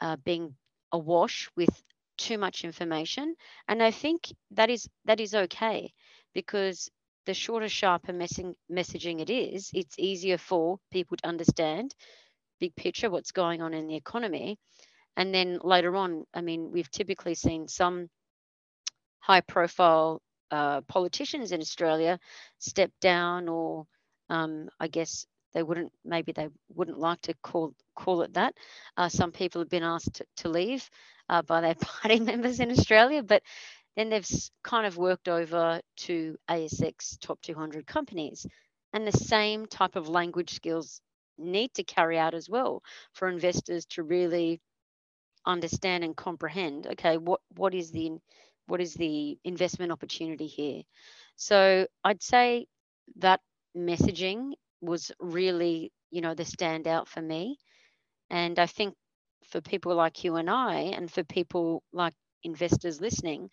uh, 0.00 0.16
being 0.24 0.54
awash 0.92 1.48
with 1.56 1.70
too 2.18 2.38
much 2.38 2.64
information, 2.64 3.34
and 3.68 3.82
I 3.82 3.90
think 3.90 4.32
that 4.52 4.70
is 4.70 4.88
that 5.06 5.20
is 5.20 5.34
okay 5.34 5.92
because 6.34 6.90
the 7.26 7.34
shorter, 7.34 7.68
sharper 7.68 8.12
messing, 8.12 8.54
messaging 8.70 9.20
it 9.20 9.30
is, 9.30 9.70
it's 9.74 9.98
easier 9.98 10.38
for 10.38 10.78
people 10.92 11.16
to 11.18 11.28
understand 11.28 11.94
big 12.60 12.74
picture 12.76 13.10
what's 13.10 13.32
going 13.32 13.62
on 13.62 13.74
in 13.74 13.86
the 13.86 13.96
economy. 13.96 14.58
And 15.16 15.34
then 15.34 15.58
later 15.62 15.96
on, 15.96 16.24
I 16.34 16.40
mean, 16.42 16.70
we've 16.72 16.90
typically 16.90 17.34
seen 17.34 17.68
some 17.68 18.08
high 19.20 19.40
profile 19.40 20.20
uh, 20.50 20.80
politicians 20.82 21.52
in 21.52 21.60
Australia 21.60 22.18
step 22.58 22.90
down, 23.00 23.48
or 23.48 23.86
um, 24.28 24.68
I 24.80 24.88
guess 24.88 25.26
they 25.54 25.62
wouldn't, 25.62 25.92
maybe 26.04 26.32
they 26.32 26.48
wouldn't 26.74 26.98
like 26.98 27.20
to 27.22 27.34
call 27.42 27.74
call 27.94 28.22
it 28.22 28.34
that. 28.34 28.54
Uh, 28.96 29.08
some 29.08 29.32
people 29.32 29.60
have 29.60 29.68
been 29.70 29.82
asked 29.82 30.14
to, 30.14 30.24
to 30.38 30.48
leave 30.48 30.88
uh, 31.28 31.42
by 31.42 31.60
their 31.60 31.74
party 31.80 32.20
members 32.20 32.60
in 32.60 32.70
Australia, 32.70 33.22
but 33.22 33.42
then 33.96 34.08
they've 34.08 34.28
kind 34.62 34.86
of 34.86 34.96
worked 34.96 35.28
over 35.28 35.80
to 35.96 36.36
ASX 36.48 37.18
top 37.20 37.40
200 37.42 37.86
companies. 37.86 38.46
And 38.92 39.06
the 39.06 39.12
same 39.12 39.66
type 39.66 39.96
of 39.96 40.08
language 40.08 40.50
skills 40.54 41.00
need 41.38 41.72
to 41.74 41.84
carry 41.84 42.18
out 42.18 42.34
as 42.34 42.48
well 42.48 42.82
for 43.12 43.28
investors 43.28 43.86
to 43.86 44.02
really 44.02 44.60
understand 45.46 46.04
and 46.04 46.14
comprehend 46.16 46.86
okay 46.86 47.16
what 47.16 47.40
what 47.56 47.74
is 47.74 47.90
the 47.92 48.10
what 48.66 48.80
is 48.80 48.94
the 48.94 49.38
investment 49.44 49.92
opportunity 49.92 50.46
here? 50.46 50.82
So 51.36 51.86
i'd 52.04 52.22
say 52.22 52.66
that 53.16 53.40
messaging 53.76 54.52
was 54.80 55.12
really 55.20 55.92
you 56.10 56.20
know 56.20 56.34
the 56.34 56.44
standout 56.44 57.08
for 57.08 57.22
me. 57.22 57.58
And 58.30 58.58
i 58.58 58.66
think 58.66 58.94
for 59.50 59.60
people 59.60 59.94
like 59.94 60.24
you 60.24 60.36
and 60.36 60.50
i 60.50 60.74
and 60.96 61.10
for 61.10 61.24
people 61.24 61.82
like 61.92 62.14
investors 62.44 63.00
listening 63.00 63.50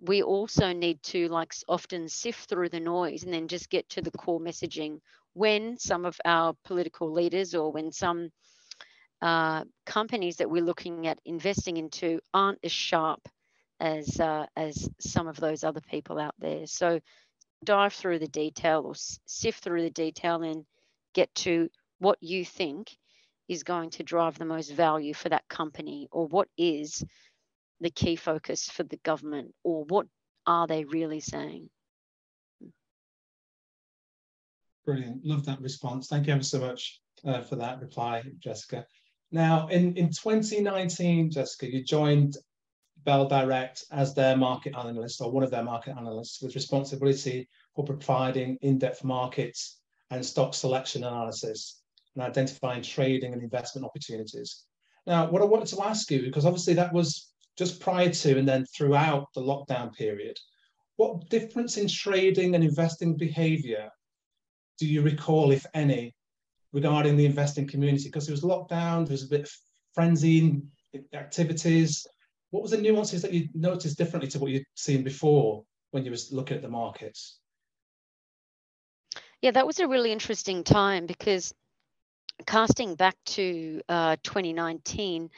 we 0.00 0.22
also 0.22 0.72
need 0.72 1.02
to 1.02 1.28
like 1.28 1.52
often 1.68 2.08
sift 2.08 2.48
through 2.48 2.68
the 2.68 2.80
noise 2.80 3.24
and 3.24 3.32
then 3.32 3.48
just 3.48 3.70
get 3.70 3.88
to 3.88 4.00
the 4.02 4.10
core 4.12 4.40
messaging 4.40 5.00
when 5.34 5.76
some 5.78 6.04
of 6.04 6.16
our 6.24 6.54
political 6.64 7.12
leaders 7.12 7.54
or 7.54 7.72
when 7.72 7.90
some 7.92 8.30
uh, 9.22 9.64
companies 9.86 10.36
that 10.36 10.50
we're 10.50 10.62
looking 10.62 11.06
at 11.06 11.18
investing 11.24 11.76
into 11.76 12.20
aren't 12.32 12.58
as 12.62 12.72
sharp 12.72 13.28
as 13.80 14.18
uh, 14.20 14.46
as 14.56 14.88
some 15.00 15.28
of 15.28 15.36
those 15.36 15.64
other 15.64 15.80
people 15.80 16.18
out 16.18 16.34
there. 16.38 16.66
So 16.66 17.00
dive 17.64 17.92
through 17.92 18.20
the 18.20 18.28
detail 18.28 18.82
or 18.84 18.94
sift 19.26 19.62
through 19.62 19.82
the 19.82 19.90
detail 19.90 20.42
and 20.42 20.64
get 21.14 21.34
to 21.34 21.68
what 21.98 22.18
you 22.20 22.44
think 22.44 22.96
is 23.48 23.62
going 23.62 23.90
to 23.90 24.02
drive 24.02 24.38
the 24.38 24.44
most 24.44 24.72
value 24.72 25.14
for 25.14 25.28
that 25.30 25.48
company 25.48 26.08
or 26.12 26.26
what 26.26 26.48
is 26.56 27.02
the 27.80 27.90
key 27.90 28.16
focus 28.16 28.68
for 28.68 28.82
the 28.82 28.98
government 28.98 29.54
or 29.64 29.84
what 29.84 30.06
are 30.46 30.66
they 30.66 30.84
really 30.84 31.20
saying? 31.20 31.68
Brilliant. 34.84 35.24
Love 35.24 35.44
that 35.46 35.60
response. 35.60 36.08
Thank 36.08 36.26
you 36.26 36.32
ever 36.32 36.42
so 36.42 36.60
much 36.60 37.00
uh, 37.24 37.42
for 37.42 37.56
that 37.56 37.80
reply, 37.80 38.22
Jessica. 38.38 38.86
Now, 39.30 39.68
in, 39.68 39.94
in 39.96 40.06
2019, 40.06 41.30
Jessica, 41.30 41.70
you 41.70 41.84
joined 41.84 42.36
Bell 43.04 43.26
Direct 43.28 43.84
as 43.90 44.14
their 44.14 44.36
market 44.36 44.74
analyst 44.76 45.20
or 45.20 45.30
one 45.30 45.42
of 45.42 45.50
their 45.50 45.62
market 45.62 45.96
analysts 45.96 46.42
with 46.42 46.54
responsibility 46.54 47.48
for 47.74 47.84
providing 47.84 48.58
in-depth 48.62 49.04
markets 49.04 49.80
and 50.10 50.24
stock 50.24 50.54
selection 50.54 51.04
analysis 51.04 51.82
and 52.14 52.24
identifying 52.24 52.82
trading 52.82 53.32
and 53.32 53.42
investment 53.42 53.84
opportunities. 53.84 54.64
Now, 55.06 55.30
what 55.30 55.42
I 55.42 55.46
wanted 55.46 55.68
to 55.68 55.82
ask 55.82 56.10
you, 56.10 56.22
because 56.22 56.44
obviously 56.44 56.74
that 56.74 56.92
was 56.92 57.32
just 57.56 57.80
prior 57.80 58.10
to 58.10 58.38
and 58.38 58.48
then 58.48 58.66
throughout 58.66 59.28
the 59.34 59.40
lockdown 59.40 59.94
period, 59.94 60.36
what 60.96 61.28
difference 61.30 61.76
in 61.76 61.88
trading 61.88 62.54
and 62.54 62.64
investing 62.64 63.16
behavior 63.16 63.90
do 64.78 64.86
you 64.86 65.02
recall, 65.02 65.50
if 65.50 65.64
any, 65.74 66.14
regarding 66.72 67.16
the 67.16 67.26
investing 67.26 67.66
community? 67.66 68.04
Because 68.04 68.28
it 68.28 68.32
was 68.32 68.42
lockdown, 68.42 69.06
there 69.06 69.14
was 69.14 69.24
a 69.24 69.28
bit 69.28 69.42
of 69.42 69.50
frenzy 69.94 70.60
activities. 71.12 72.06
What 72.50 72.62
was 72.62 72.72
the 72.72 72.80
nuances 72.80 73.22
that 73.22 73.32
you 73.32 73.48
noticed 73.54 73.98
differently 73.98 74.30
to 74.30 74.38
what 74.38 74.50
you'd 74.50 74.64
seen 74.74 75.04
before 75.04 75.64
when 75.90 76.04
you 76.04 76.10
was 76.10 76.32
looking 76.32 76.56
at 76.56 76.62
the 76.62 76.68
markets? 76.68 77.38
Yeah, 79.42 79.52
that 79.52 79.66
was 79.66 79.78
a 79.78 79.88
really 79.88 80.10
interesting 80.10 80.64
time 80.64 81.06
because 81.06 81.54
casting 82.46 82.94
back 82.94 83.16
to 83.26 83.80
uh, 83.88 84.16
2019, 84.22 85.30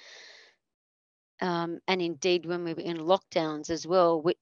um, 1.43 1.81
and 1.89 2.03
indeed 2.03 2.47
when 2.47 2.65
we 2.65 2.75
were 2.75 2.83
in 2.83 2.99
lockdowns 2.99 3.71
as 3.71 3.87
well, 3.87 4.23
we, 4.23 4.35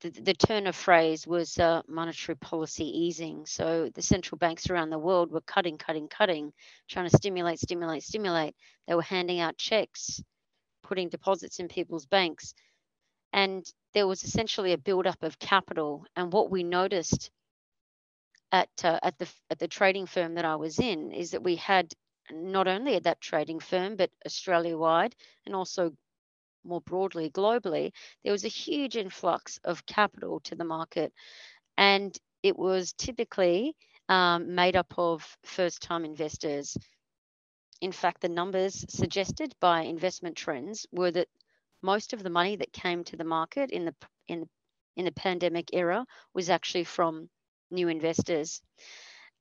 the, 0.00 0.10
the, 0.10 0.34
turn 0.34 0.66
of 0.66 0.74
phrase 0.74 1.26
was 1.26 1.58
uh, 1.58 1.82
monetary 1.88 2.36
policy 2.36 2.84
easing. 2.84 3.44
So 3.46 3.90
the 3.94 4.02
central 4.02 4.38
banks 4.38 4.70
around 4.70 4.90
the 4.90 4.98
world 4.98 5.30
were 5.30 5.42
cutting, 5.42 5.78
cutting, 5.78 6.08
cutting, 6.08 6.52
trying 6.88 7.08
to 7.08 7.16
stimulate, 7.16 7.60
stimulate, 7.60 8.02
stimulate. 8.02 8.54
They 8.88 8.94
were 8.94 9.02
handing 9.02 9.40
out 9.40 9.58
checks, 9.58 10.22
putting 10.90 11.08
deposits 11.08 11.60
in 11.60 11.68
people's 11.68 12.04
banks. 12.04 12.52
And 13.32 13.64
there 13.94 14.08
was 14.08 14.24
essentially 14.24 14.72
a 14.72 14.78
buildup 14.78 15.22
of 15.22 15.38
capital. 15.38 16.04
And 16.16 16.32
what 16.32 16.50
we 16.50 16.64
noticed 16.64 17.30
at, 18.50 18.68
uh, 18.82 18.98
at, 19.00 19.16
the, 19.18 19.28
at 19.50 19.60
the 19.60 19.68
trading 19.68 20.06
firm 20.06 20.34
that 20.34 20.44
I 20.44 20.56
was 20.56 20.80
in 20.80 21.12
is 21.12 21.30
that 21.30 21.44
we 21.44 21.54
had 21.54 21.92
not 22.32 22.66
only 22.66 22.96
at 22.96 23.04
that 23.04 23.20
trading 23.20 23.60
firm, 23.60 23.94
but 23.94 24.10
Australia 24.26 24.76
wide 24.76 25.14
and 25.46 25.54
also 25.54 25.92
more 26.64 26.80
broadly 26.80 27.30
globally, 27.30 27.92
there 28.24 28.32
was 28.32 28.44
a 28.44 28.48
huge 28.48 28.96
influx 28.96 29.60
of 29.62 29.86
capital 29.86 30.40
to 30.40 30.56
the 30.56 30.64
market. 30.64 31.12
And 31.78 32.16
it 32.42 32.58
was 32.58 32.94
typically 32.94 33.76
um, 34.08 34.56
made 34.56 34.74
up 34.74 34.92
of 34.98 35.24
first 35.44 35.82
time 35.82 36.04
investors. 36.04 36.76
In 37.80 37.92
fact, 37.92 38.20
the 38.20 38.28
numbers 38.28 38.84
suggested 38.88 39.54
by 39.60 39.82
investment 39.82 40.36
trends 40.36 40.86
were 40.92 41.10
that 41.12 41.28
most 41.82 42.12
of 42.12 42.22
the 42.22 42.30
money 42.30 42.56
that 42.56 42.72
came 42.72 43.04
to 43.04 43.16
the 43.16 43.24
market 43.24 43.70
in 43.70 43.84
the 43.86 43.94
in 44.28 44.48
in 44.96 45.04
the 45.04 45.12
pandemic 45.12 45.70
era 45.72 46.04
was 46.34 46.50
actually 46.50 46.84
from 46.84 47.30
new 47.70 47.88
investors. 47.88 48.60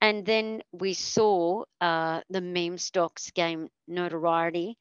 And 0.01 0.25
then 0.25 0.61
we 0.71 0.93
saw 0.93 1.65
uh, 1.81 2.21
the 2.29 2.39
meme 2.41 2.77
stocks 2.77 3.31
gain 3.31 3.69
notoriety. 3.87 4.77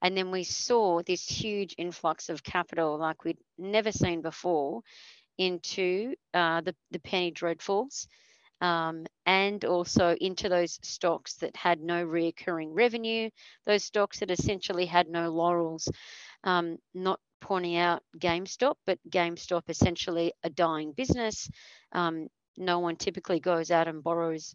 And 0.00 0.16
then 0.16 0.30
we 0.30 0.44
saw 0.44 1.02
this 1.02 1.26
huge 1.26 1.74
influx 1.78 2.28
of 2.28 2.42
capital 2.42 2.98
like 2.98 3.24
we'd 3.24 3.38
never 3.58 3.92
seen 3.92 4.22
before 4.22 4.82
into 5.38 6.14
uh, 6.34 6.62
the, 6.62 6.74
the 6.90 6.98
penny 7.00 7.30
dreadfuls 7.32 8.06
um, 8.62 9.04
and 9.26 9.64
also 9.64 10.16
into 10.20 10.48
those 10.48 10.78
stocks 10.82 11.34
that 11.34 11.56
had 11.56 11.80
no 11.80 12.06
reoccurring 12.06 12.68
revenue, 12.70 13.28
those 13.66 13.84
stocks 13.84 14.20
that 14.20 14.30
essentially 14.30 14.86
had 14.86 15.08
no 15.08 15.30
laurels. 15.30 15.88
Um, 16.44 16.78
not 16.94 17.20
pointing 17.40 17.76
out 17.76 18.02
GameStop, 18.18 18.76
but 18.86 18.98
GameStop 19.10 19.64
essentially 19.68 20.32
a 20.44 20.50
dying 20.50 20.92
business. 20.92 21.50
Um, 21.92 22.28
no 22.56 22.78
one 22.78 22.96
typically 22.96 23.40
goes 23.40 23.70
out 23.70 23.88
and 23.88 24.02
borrows. 24.02 24.54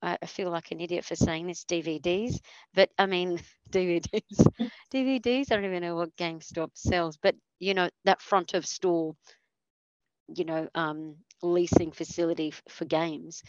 I 0.00 0.26
feel 0.26 0.50
like 0.50 0.70
an 0.70 0.80
idiot 0.80 1.04
for 1.04 1.16
saying 1.16 1.48
this 1.48 1.64
DVDs, 1.64 2.38
but 2.72 2.88
I 2.98 3.06
mean 3.06 3.40
DVDs, 3.70 4.46
DVDs. 4.94 5.50
I 5.50 5.56
don't 5.56 5.64
even 5.64 5.82
know 5.82 5.96
what 5.96 6.16
GameStop 6.16 6.70
sells, 6.74 7.16
but 7.16 7.34
you 7.58 7.74
know 7.74 7.90
that 8.04 8.22
front 8.22 8.54
of 8.54 8.64
store, 8.64 9.16
you 10.34 10.44
know, 10.44 10.68
um, 10.74 11.16
leasing 11.42 11.92
facility 11.92 12.48
f- 12.48 12.62
for 12.68 12.84
games. 12.84 13.42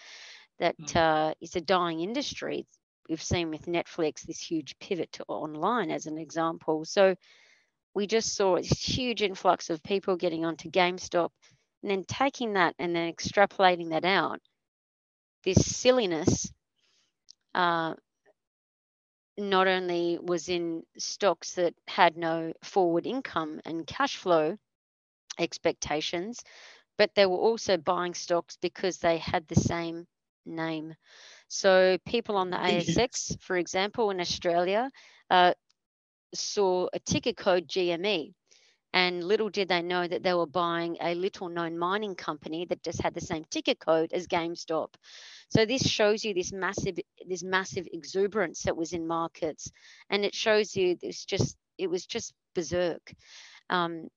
That 0.60 0.78
mm. 0.78 0.96
uh, 0.96 1.34
is 1.42 1.56
a 1.56 1.62
dying 1.62 2.02
industry. 2.02 2.66
We've 3.08 3.22
seen 3.22 3.50
with 3.50 3.66
Netflix 3.66 4.22
this 4.22 4.40
huge 4.40 4.78
pivot 4.80 5.12
to 5.14 5.24
online, 5.28 5.90
as 5.90 6.06
an 6.06 6.18
example. 6.18 6.86
So 6.86 7.16
we 7.94 8.08
just 8.08 8.36
saw 8.36 8.58
a 8.58 8.62
huge 8.62 9.22
influx 9.22 9.70
of 9.70 9.82
people 9.84 10.16
getting 10.16 10.46
onto 10.46 10.70
GameStop 10.70 11.30
and 11.82 11.92
then 11.92 12.04
taking 12.08 12.54
that 12.54 12.76
and 12.78 12.96
then 12.96 13.12
extrapolating 13.12 13.90
that 13.90 14.06
out, 14.06 14.40
this 15.44 15.66
silliness 15.66 16.52
uh, 17.56 17.94
not 19.38 19.68
only 19.68 20.20
was 20.22 20.50
in 20.50 20.84
stocks 20.98 21.54
that 21.54 21.74
had 21.88 22.18
no 22.18 22.54
forward 22.64 23.06
income 23.06 23.62
and 23.66 23.88
cash 23.88 24.18
flow 24.18 24.58
expectations, 25.40 26.44
but 26.98 27.16
they 27.16 27.26
were 27.26 27.38
also 27.38 27.78
buying 27.78 28.14
stocks 28.14 28.58
because 28.62 28.98
they 28.98 29.18
had 29.18 29.48
the 29.48 29.56
same 29.56 30.06
name. 30.46 30.96
So 31.48 31.98
people 32.06 32.36
on 32.38 32.50
the 32.50 32.58
ASX, 32.58 33.42
for 33.42 33.58
example, 33.58 34.12
in 34.12 34.20
Australia, 34.20 34.92
uh, 35.30 35.54
saw 36.34 36.88
a 36.94 37.00
ticker 37.00 37.34
code 37.34 37.68
GME 37.68 38.34
and 38.94 39.24
little 39.24 39.50
did 39.50 39.68
they 39.68 39.82
know 39.82 40.08
that 40.08 40.24
they 40.24 40.34
were 40.34 40.48
buying 40.48 40.98
a 41.02 41.14
little 41.14 41.48
known 41.50 41.78
mining 41.78 42.16
company 42.16 42.66
that 42.66 42.84
just 42.84 43.02
had 43.02 43.14
the 43.14 43.22
same 43.22 43.46
ticker 43.50 43.76
code 43.76 44.12
as 44.14 44.28
GameStop. 44.28 44.90
So 45.50 45.66
this 45.66 45.88
shows 45.88 46.24
you 46.24 46.34
this 46.34 46.52
massive 46.52 46.98
this 47.28 47.44
massive 47.44 47.88
exuberance 47.94 48.64
that 48.64 48.78
was 48.78 48.94
in 48.94 49.08
markets 49.08 49.72
and 50.10 50.26
it 50.26 50.34
shows 50.34 50.76
you 50.76 50.96
this 50.96 51.26
just 51.26 51.56
it 51.78 51.88
was 51.90 52.06
just 52.06 52.34
berserk. 52.56 53.14
Um, 53.70 54.10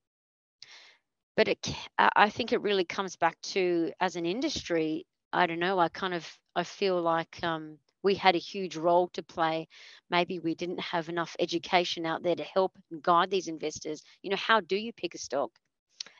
but 1.36 1.48
it, 1.48 1.74
I 1.98 2.30
think 2.30 2.52
it 2.52 2.62
really 2.62 2.84
comes 2.84 3.16
back 3.16 3.40
to 3.54 3.92
as 4.00 4.16
an 4.16 4.26
industry. 4.26 5.06
I 5.32 5.46
don't 5.46 5.58
know. 5.60 5.78
I 5.78 5.88
kind 5.88 6.14
of 6.14 6.28
I 6.56 6.64
feel 6.64 7.00
like 7.00 7.42
um, 7.42 7.78
we 8.02 8.14
had 8.14 8.34
a 8.36 8.38
huge 8.38 8.76
role 8.76 9.08
to 9.14 9.22
play. 9.22 9.68
Maybe 10.10 10.38
we 10.38 10.54
didn't 10.54 10.80
have 10.80 11.08
enough 11.08 11.36
education 11.40 12.06
out 12.06 12.22
there 12.22 12.36
to 12.36 12.44
help 12.44 12.72
guide 13.02 13.30
these 13.30 13.48
investors. 13.48 14.02
You 14.22 14.30
know, 14.30 14.36
how 14.36 14.60
do 14.60 14.76
you 14.76 14.92
pick 14.92 15.14
a 15.14 15.18
stock? 15.18 15.50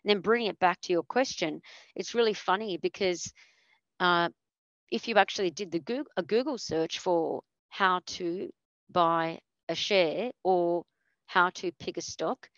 And 0.05 0.11
then 0.11 0.21
bringing 0.21 0.49
it 0.49 0.59
back 0.61 0.81
to 0.83 0.93
your 0.93 1.03
question. 1.03 1.61
It's 1.95 2.15
really 2.15 2.35
funny 2.35 2.79
because 2.79 3.33
uh, 4.01 4.29
if 4.91 5.09
you 5.09 5.17
actually 5.17 5.51
did 5.51 5.73
the 5.73 5.81
Google, 5.81 6.13
a 6.17 6.23
Google 6.23 6.59
search 6.59 6.99
for 7.01 7.43
how 7.71 8.01
to 8.07 8.51
buy 8.91 9.41
a 9.69 9.75
share 9.75 10.33
or 10.45 10.85
how 11.27 11.51
to 11.51 11.73
pick 11.73 11.97
a 11.99 12.03
stock, 12.03 12.49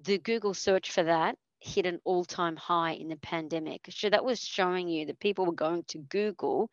the 0.00 0.18
Google 0.18 0.54
search 0.54 0.90
for 0.92 1.04
that 1.04 1.36
hit 1.60 1.86
an 1.86 2.00
all-time 2.04 2.56
high 2.56 2.92
in 2.92 3.08
the 3.08 3.16
pandemic. 3.16 3.86
So 3.90 4.08
that 4.10 4.24
was 4.24 4.40
showing 4.40 4.88
you 4.88 5.06
that 5.06 5.18
people 5.18 5.46
were 5.46 5.52
going 5.52 5.84
to 5.88 5.98
Google 5.98 6.70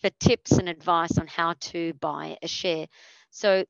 for 0.00 0.10
tips 0.20 0.52
and 0.52 0.68
advice 0.68 1.18
on 1.18 1.26
how 1.26 1.54
to 1.60 1.92
buy 1.94 2.36
a 2.42 2.48
share. 2.48 2.86
So 3.30 3.64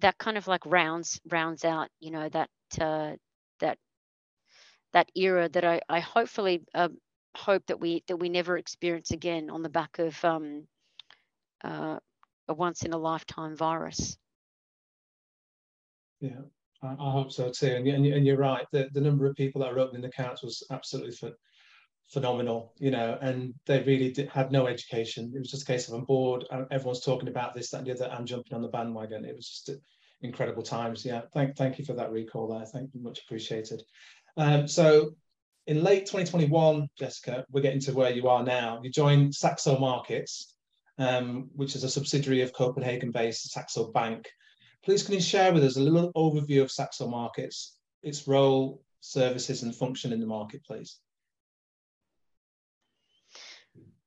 that 0.00 0.18
kind 0.18 0.36
of 0.36 0.46
like 0.46 0.64
rounds 0.66 1.20
rounds 1.30 1.64
out, 1.64 1.88
you 2.00 2.10
know, 2.10 2.28
that 2.28 2.50
uh, 2.80 3.12
that 3.60 3.78
that 4.92 5.10
era 5.14 5.48
that 5.48 5.64
I, 5.64 5.80
I 5.88 6.00
hopefully 6.00 6.62
uh, 6.74 6.88
hope 7.36 7.66
that 7.66 7.80
we 7.80 8.02
that 8.08 8.16
we 8.16 8.28
never 8.28 8.56
experience 8.58 9.10
again 9.10 9.50
on 9.50 9.62
the 9.62 9.68
back 9.68 9.98
of 9.98 10.22
um, 10.24 10.66
uh, 11.64 11.98
a 12.48 12.54
once 12.54 12.82
in 12.82 12.92
a 12.92 12.98
lifetime 12.98 13.56
virus. 13.56 14.16
Yeah, 16.20 16.42
I, 16.84 17.10
hope 17.10 17.32
so 17.32 17.50
too. 17.50 17.74
And, 17.74 17.86
and, 17.86 18.06
and 18.06 18.26
you're 18.26 18.36
right. 18.36 18.66
The, 18.72 18.88
the 18.92 19.00
number 19.00 19.26
of 19.26 19.36
people 19.36 19.62
that 19.62 19.72
are 19.72 19.78
opening 19.78 20.02
the 20.02 20.08
accounts 20.08 20.42
was 20.42 20.62
absolutely 20.70 21.12
ph- 21.12 21.32
phenomenal, 22.12 22.72
you 22.78 22.90
know, 22.90 23.18
and 23.20 23.54
they 23.66 23.82
really 23.82 24.12
did, 24.12 24.28
had 24.28 24.52
no 24.52 24.66
education. 24.66 25.32
It 25.34 25.38
was 25.38 25.50
just 25.50 25.62
a 25.62 25.66
case 25.66 25.88
of 25.88 25.94
I'm 25.94 26.04
bored. 26.04 26.44
Everyone's 26.70 27.00
talking 27.00 27.28
about 27.28 27.54
this, 27.54 27.70
that, 27.70 27.78
and 27.78 27.86
the 27.86 27.92
other. 27.92 28.10
I'm 28.12 28.26
jumping 28.26 28.54
on 28.54 28.62
the 28.62 28.68
bandwagon. 28.68 29.24
It 29.24 29.34
was 29.34 29.48
just 29.48 29.78
incredible 30.22 30.62
times. 30.62 31.04
Yeah, 31.04 31.22
thank 31.32 31.56
thank 31.56 31.78
you 31.78 31.84
for 31.84 31.94
that 31.94 32.12
recall 32.12 32.48
there. 32.48 32.66
Thank 32.66 32.90
you, 32.94 33.02
much 33.02 33.20
appreciated. 33.20 33.82
Um, 34.36 34.66
so 34.66 35.14
in 35.66 35.82
late 35.82 36.06
2021, 36.06 36.88
Jessica, 36.98 37.44
we're 37.50 37.62
getting 37.62 37.80
to 37.80 37.92
where 37.92 38.10
you 38.10 38.28
are 38.28 38.42
now. 38.42 38.80
You 38.82 38.90
joined 38.90 39.34
Saxo 39.34 39.78
Markets, 39.78 40.54
um, 40.98 41.50
which 41.54 41.74
is 41.74 41.84
a 41.84 41.88
subsidiary 41.88 42.42
of 42.42 42.52
Copenhagen-based 42.52 43.50
Saxo 43.50 43.90
Bank. 43.92 44.28
Please 44.84 45.02
can 45.02 45.14
you 45.14 45.20
share 45.20 45.52
with 45.52 45.64
us 45.64 45.76
a 45.76 45.80
little 45.80 46.12
overview 46.12 46.60
of 46.60 46.70
Saxo 46.70 47.08
Markets, 47.08 47.78
its 48.02 48.28
role, 48.28 48.82
services 49.00 49.62
and 49.62 49.74
function 49.74 50.12
in 50.12 50.20
the 50.20 50.26
marketplace? 50.26 50.98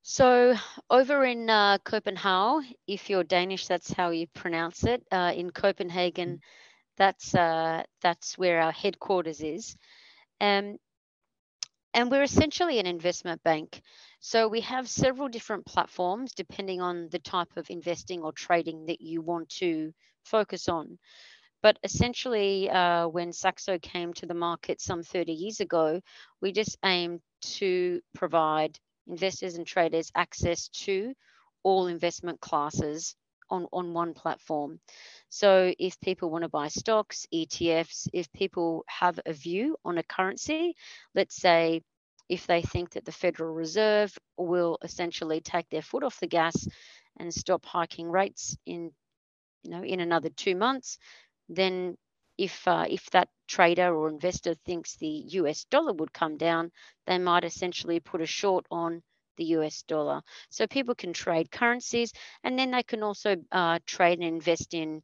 So 0.04 0.56
over 0.90 1.26
in 1.26 1.50
uh, 1.50 1.80
Copenhagen, 1.84 2.74
if 2.88 3.10
you're 3.10 3.24
Danish, 3.24 3.66
that's 3.66 3.92
how 3.92 4.12
you 4.12 4.28
pronounce 4.28 4.84
it. 4.84 5.04
Uh, 5.12 5.34
in 5.36 5.50
Copenhagen, 5.50 6.42
that's 6.96 7.34
uh, 7.34 7.84
that's 8.02 8.38
where 8.38 8.62
our 8.62 8.72
headquarters 8.72 9.42
is. 9.42 9.76
Um, 10.40 10.78
and 11.94 12.12
we're 12.12 12.24
essentially 12.24 12.80
an 12.80 12.86
investment 12.86 13.44
bank. 13.44 13.82
So 14.20 14.48
we 14.48 14.62
have 14.62 14.88
several 14.88 15.28
different 15.28 15.66
platforms 15.66 16.34
depending 16.34 16.82
on 16.82 17.10
the 17.10 17.20
type 17.20 17.58
of 17.58 17.70
investing 17.72 18.22
or 18.22 18.32
trading 18.32 18.86
that 18.86 19.02
you 19.02 19.22
want 19.22 19.50
to 19.50 19.92
focus 20.28 20.70
on. 20.70 20.98
But 21.64 21.80
essentially, 21.84 22.70
uh, 22.70 23.08
when 23.08 23.34
Saxo 23.34 23.80
came 23.80 24.14
to 24.14 24.26
the 24.26 24.34
market 24.34 24.80
some 24.80 25.02
30 25.02 25.34
years 25.34 25.60
ago, 25.60 26.02
we 26.42 26.52
just 26.52 26.78
aimed 26.86 27.22
to 27.42 28.00
provide 28.14 28.78
investors 29.08 29.56
and 29.56 29.66
traders 29.66 30.12
access 30.16 30.68
to 30.70 31.14
all 31.64 31.88
investment 31.88 32.40
classes 32.42 33.16
on, 33.50 33.66
on 33.74 33.94
one 33.94 34.14
platform. 34.14 34.80
So 35.30 35.74
if 35.80 36.00
people 36.00 36.30
want 36.30 36.44
to 36.44 36.50
buy 36.50 36.68
stocks, 36.68 37.26
ETFs, 37.34 38.08
if 38.14 38.32
people 38.34 38.84
have 38.88 39.20
a 39.26 39.34
view 39.34 39.78
on 39.84 39.98
a 39.98 40.04
currency, 40.04 40.76
let's 41.16 41.36
say 41.36 41.82
if 42.30 42.46
they 42.46 42.62
think 42.62 42.92
that 42.92 43.06
the 43.06 43.12
Federal 43.12 43.54
Reserve 43.54 44.18
will 44.38 44.78
essentially 44.84 45.42
take 45.42 45.70
their 45.70 45.82
foot 45.82 46.04
off 46.04 46.20
the 46.20 46.28
gas 46.28 46.68
and 47.20 47.34
stop 47.34 47.66
hiking 47.66 48.12
rates 48.12 48.56
in 48.66 48.92
you 49.64 49.72
know 49.72 49.84
in 49.84 50.00
another 50.00 50.30
two 50.30 50.56
months, 50.56 50.98
then 51.50 51.98
if 52.38 52.68
uh, 52.68 52.86
if 52.90 53.10
that 53.12 53.30
trader 53.48 53.96
or 53.96 54.10
investor 54.10 54.54
thinks 54.66 54.96
the 54.96 55.24
US 55.42 55.66
dollar 55.66 55.94
would 55.94 56.14
come 56.14 56.38
down, 56.38 56.72
they 57.06 57.18
might 57.18 57.44
essentially 57.44 58.00
put 58.00 58.22
a 58.22 58.26
short 58.26 58.66
on 58.72 59.02
the 59.38 59.46
US 59.58 59.84
dollar. 59.84 60.22
So 60.50 60.68
people 60.68 60.96
can 60.96 61.14
trade 61.14 61.52
currencies 61.52 62.14
and 62.44 62.58
then 62.58 62.72
they 62.72 62.84
can 62.84 63.04
also 63.04 63.38
uh, 63.52 63.80
trade 63.86 64.20
and 64.20 64.28
invest 64.28 64.74
in 64.74 65.02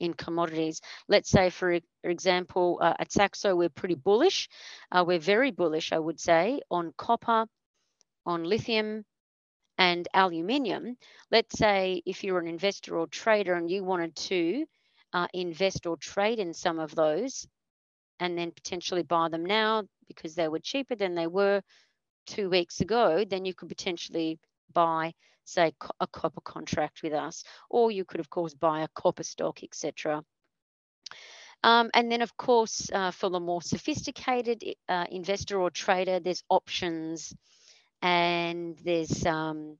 in 0.00 0.14
commodities. 0.14 0.80
Let's 1.08 1.30
say, 1.30 1.50
for 1.50 1.78
example, 2.02 2.78
uh, 2.82 2.94
at 2.98 3.12
Saxo, 3.12 3.54
we're 3.54 3.68
pretty 3.68 3.94
bullish. 3.94 4.48
Uh, 4.90 5.04
we're 5.06 5.20
very 5.20 5.50
bullish, 5.50 5.92
I 5.92 5.98
would 5.98 6.20
say, 6.20 6.60
on 6.70 6.92
copper, 6.96 7.46
on 8.26 8.44
lithium, 8.44 9.04
and 9.78 10.08
aluminium. 10.14 10.96
Let's 11.30 11.58
say 11.58 12.02
if 12.06 12.24
you're 12.24 12.38
an 12.38 12.46
investor 12.46 12.98
or 12.98 13.06
trader 13.06 13.54
and 13.54 13.70
you 13.70 13.84
wanted 13.84 14.14
to 14.16 14.66
uh, 15.12 15.26
invest 15.32 15.86
or 15.86 15.96
trade 15.96 16.38
in 16.38 16.54
some 16.54 16.78
of 16.78 16.94
those 16.94 17.46
and 18.20 18.38
then 18.38 18.52
potentially 18.52 19.02
buy 19.02 19.28
them 19.28 19.44
now 19.44 19.84
because 20.08 20.34
they 20.34 20.48
were 20.48 20.60
cheaper 20.60 20.94
than 20.94 21.14
they 21.14 21.26
were 21.26 21.62
two 22.26 22.48
weeks 22.50 22.80
ago, 22.80 23.24
then 23.24 23.44
you 23.44 23.54
could 23.54 23.68
potentially 23.68 24.38
buy, 24.72 25.12
say, 25.44 25.72
a 26.00 26.06
copper 26.06 26.40
contract 26.40 27.02
with 27.02 27.12
us, 27.12 27.44
or 27.68 27.90
you 27.90 28.04
could, 28.04 28.20
of 28.20 28.30
course, 28.30 28.54
buy 28.54 28.82
a 28.82 28.88
copper 28.94 29.22
stock, 29.22 29.62
etc. 29.62 30.24
Um, 31.62 31.90
and 31.94 32.10
then, 32.10 32.22
of 32.22 32.36
course, 32.36 32.90
uh, 32.92 33.10
for 33.10 33.30
the 33.30 33.40
more 33.40 33.62
sophisticated 33.62 34.62
uh, 34.88 35.06
investor 35.10 35.60
or 35.60 35.70
trader, 35.70 36.20
there's 36.20 36.42
options, 36.50 37.34
and 38.02 38.76
there's 38.84 39.24
um, 39.26 39.78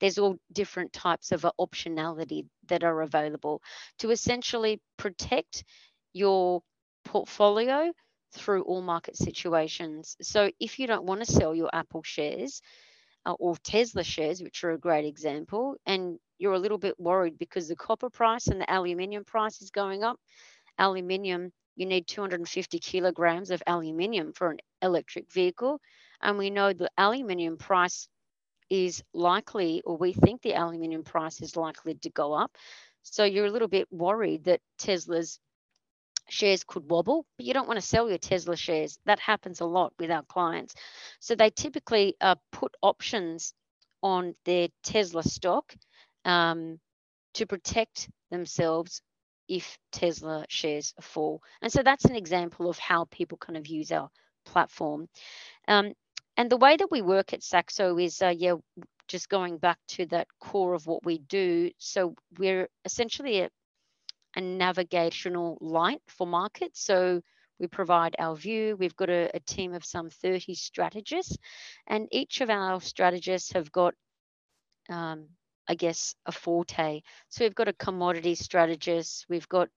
there's 0.00 0.18
all 0.18 0.38
different 0.52 0.92
types 0.92 1.32
of 1.32 1.44
uh, 1.44 1.52
optionality 1.60 2.46
that 2.68 2.84
are 2.84 3.02
available 3.02 3.62
to 3.98 4.10
essentially 4.10 4.80
protect 4.96 5.64
your 6.12 6.62
portfolio 7.04 7.92
through 8.32 8.62
all 8.62 8.82
market 8.82 9.16
situations. 9.16 10.16
So 10.22 10.50
if 10.60 10.78
you 10.78 10.86
don't 10.86 11.04
want 11.04 11.24
to 11.24 11.32
sell 11.32 11.54
your 11.54 11.70
Apple 11.72 12.02
shares 12.02 12.60
uh, 13.26 13.32
or 13.32 13.56
Tesla 13.56 14.04
shares, 14.04 14.42
which 14.42 14.62
are 14.64 14.72
a 14.72 14.78
great 14.78 15.06
example, 15.06 15.76
and 15.86 16.18
you're 16.38 16.52
a 16.52 16.58
little 16.58 16.78
bit 16.78 16.98
worried 17.00 17.38
because 17.38 17.68
the 17.68 17.76
copper 17.76 18.10
price 18.10 18.46
and 18.46 18.60
the 18.60 18.72
aluminium 18.72 19.24
price 19.24 19.60
is 19.60 19.70
going 19.70 20.04
up, 20.04 20.18
aluminium, 20.78 21.52
you 21.76 21.86
need 21.86 22.06
250 22.06 22.78
kilograms 22.78 23.50
of 23.50 23.62
aluminium 23.66 24.32
for 24.32 24.50
an 24.50 24.58
electric 24.82 25.32
vehicle. 25.32 25.80
And 26.20 26.38
we 26.38 26.50
know 26.50 26.72
the 26.72 26.90
aluminium 26.98 27.56
price 27.56 28.08
is 28.70 29.02
likely, 29.14 29.82
or 29.84 29.96
we 29.96 30.12
think 30.12 30.42
the 30.42 30.54
aluminium 30.54 31.04
price 31.04 31.40
is 31.40 31.56
likely 31.56 31.94
to 31.94 32.10
go 32.10 32.32
up. 32.32 32.56
So 33.02 33.24
you're 33.24 33.46
a 33.46 33.50
little 33.50 33.68
bit 33.68 33.86
worried 33.90 34.44
that 34.44 34.60
Tesla's 34.78 35.38
shares 36.28 36.64
could 36.64 36.90
wobble, 36.90 37.24
but 37.36 37.46
you 37.46 37.54
don't 37.54 37.68
want 37.68 37.80
to 37.80 37.86
sell 37.86 38.08
your 38.08 38.18
Tesla 38.18 38.56
shares. 38.56 38.98
That 39.06 39.18
happens 39.18 39.60
a 39.60 39.64
lot 39.64 39.92
with 39.98 40.10
our 40.10 40.22
clients. 40.24 40.74
So 41.20 41.34
they 41.34 41.50
typically 41.50 42.16
uh, 42.20 42.36
put 42.52 42.74
options 42.82 43.54
on 44.02 44.34
their 44.44 44.68
Tesla 44.82 45.22
stock 45.22 45.74
um, 46.24 46.78
to 47.34 47.46
protect 47.46 48.08
themselves 48.30 49.02
if 49.48 49.78
Tesla 49.92 50.44
shares 50.48 50.94
fall. 51.00 51.42
And 51.62 51.72
so 51.72 51.82
that's 51.82 52.04
an 52.04 52.16
example 52.16 52.68
of 52.68 52.78
how 52.78 53.06
people 53.06 53.38
kind 53.38 53.56
of 53.56 53.66
use 53.66 53.90
our 53.90 54.10
platform. 54.44 55.08
Um, 55.66 55.94
and 56.38 56.48
the 56.48 56.56
way 56.56 56.76
that 56.76 56.92
we 56.92 57.02
work 57.02 57.32
at 57.32 57.42
Saxo 57.42 57.98
is, 57.98 58.22
uh, 58.22 58.28
yeah, 58.28 58.54
just 59.08 59.28
going 59.28 59.58
back 59.58 59.78
to 59.88 60.06
that 60.06 60.28
core 60.40 60.72
of 60.72 60.86
what 60.86 61.04
we 61.04 61.18
do. 61.18 61.72
So 61.78 62.14
we're 62.38 62.68
essentially 62.84 63.40
a, 63.40 63.50
a 64.36 64.40
navigational 64.40 65.58
light 65.60 66.00
for 66.06 66.28
markets. 66.28 66.80
So 66.80 67.22
we 67.58 67.66
provide 67.66 68.14
our 68.20 68.36
view. 68.36 68.76
We've 68.78 68.94
got 68.94 69.10
a, 69.10 69.28
a, 69.34 69.40
team 69.40 69.74
of 69.74 69.84
some 69.84 70.10
30 70.10 70.54
strategists, 70.54 71.36
and 71.88 72.06
each 72.12 72.40
of 72.40 72.50
our 72.50 72.80
strategists 72.80 73.52
have 73.54 73.72
got, 73.72 73.94
um, 74.88 75.26
I 75.66 75.74
guess, 75.74 76.14
a 76.24 76.30
forte. 76.30 77.02
So 77.30 77.44
we've 77.44 77.54
got 77.56 77.66
a 77.66 77.72
commodity 77.72 78.36
strategist, 78.36 79.26
we've 79.28 79.48
got 79.48 79.70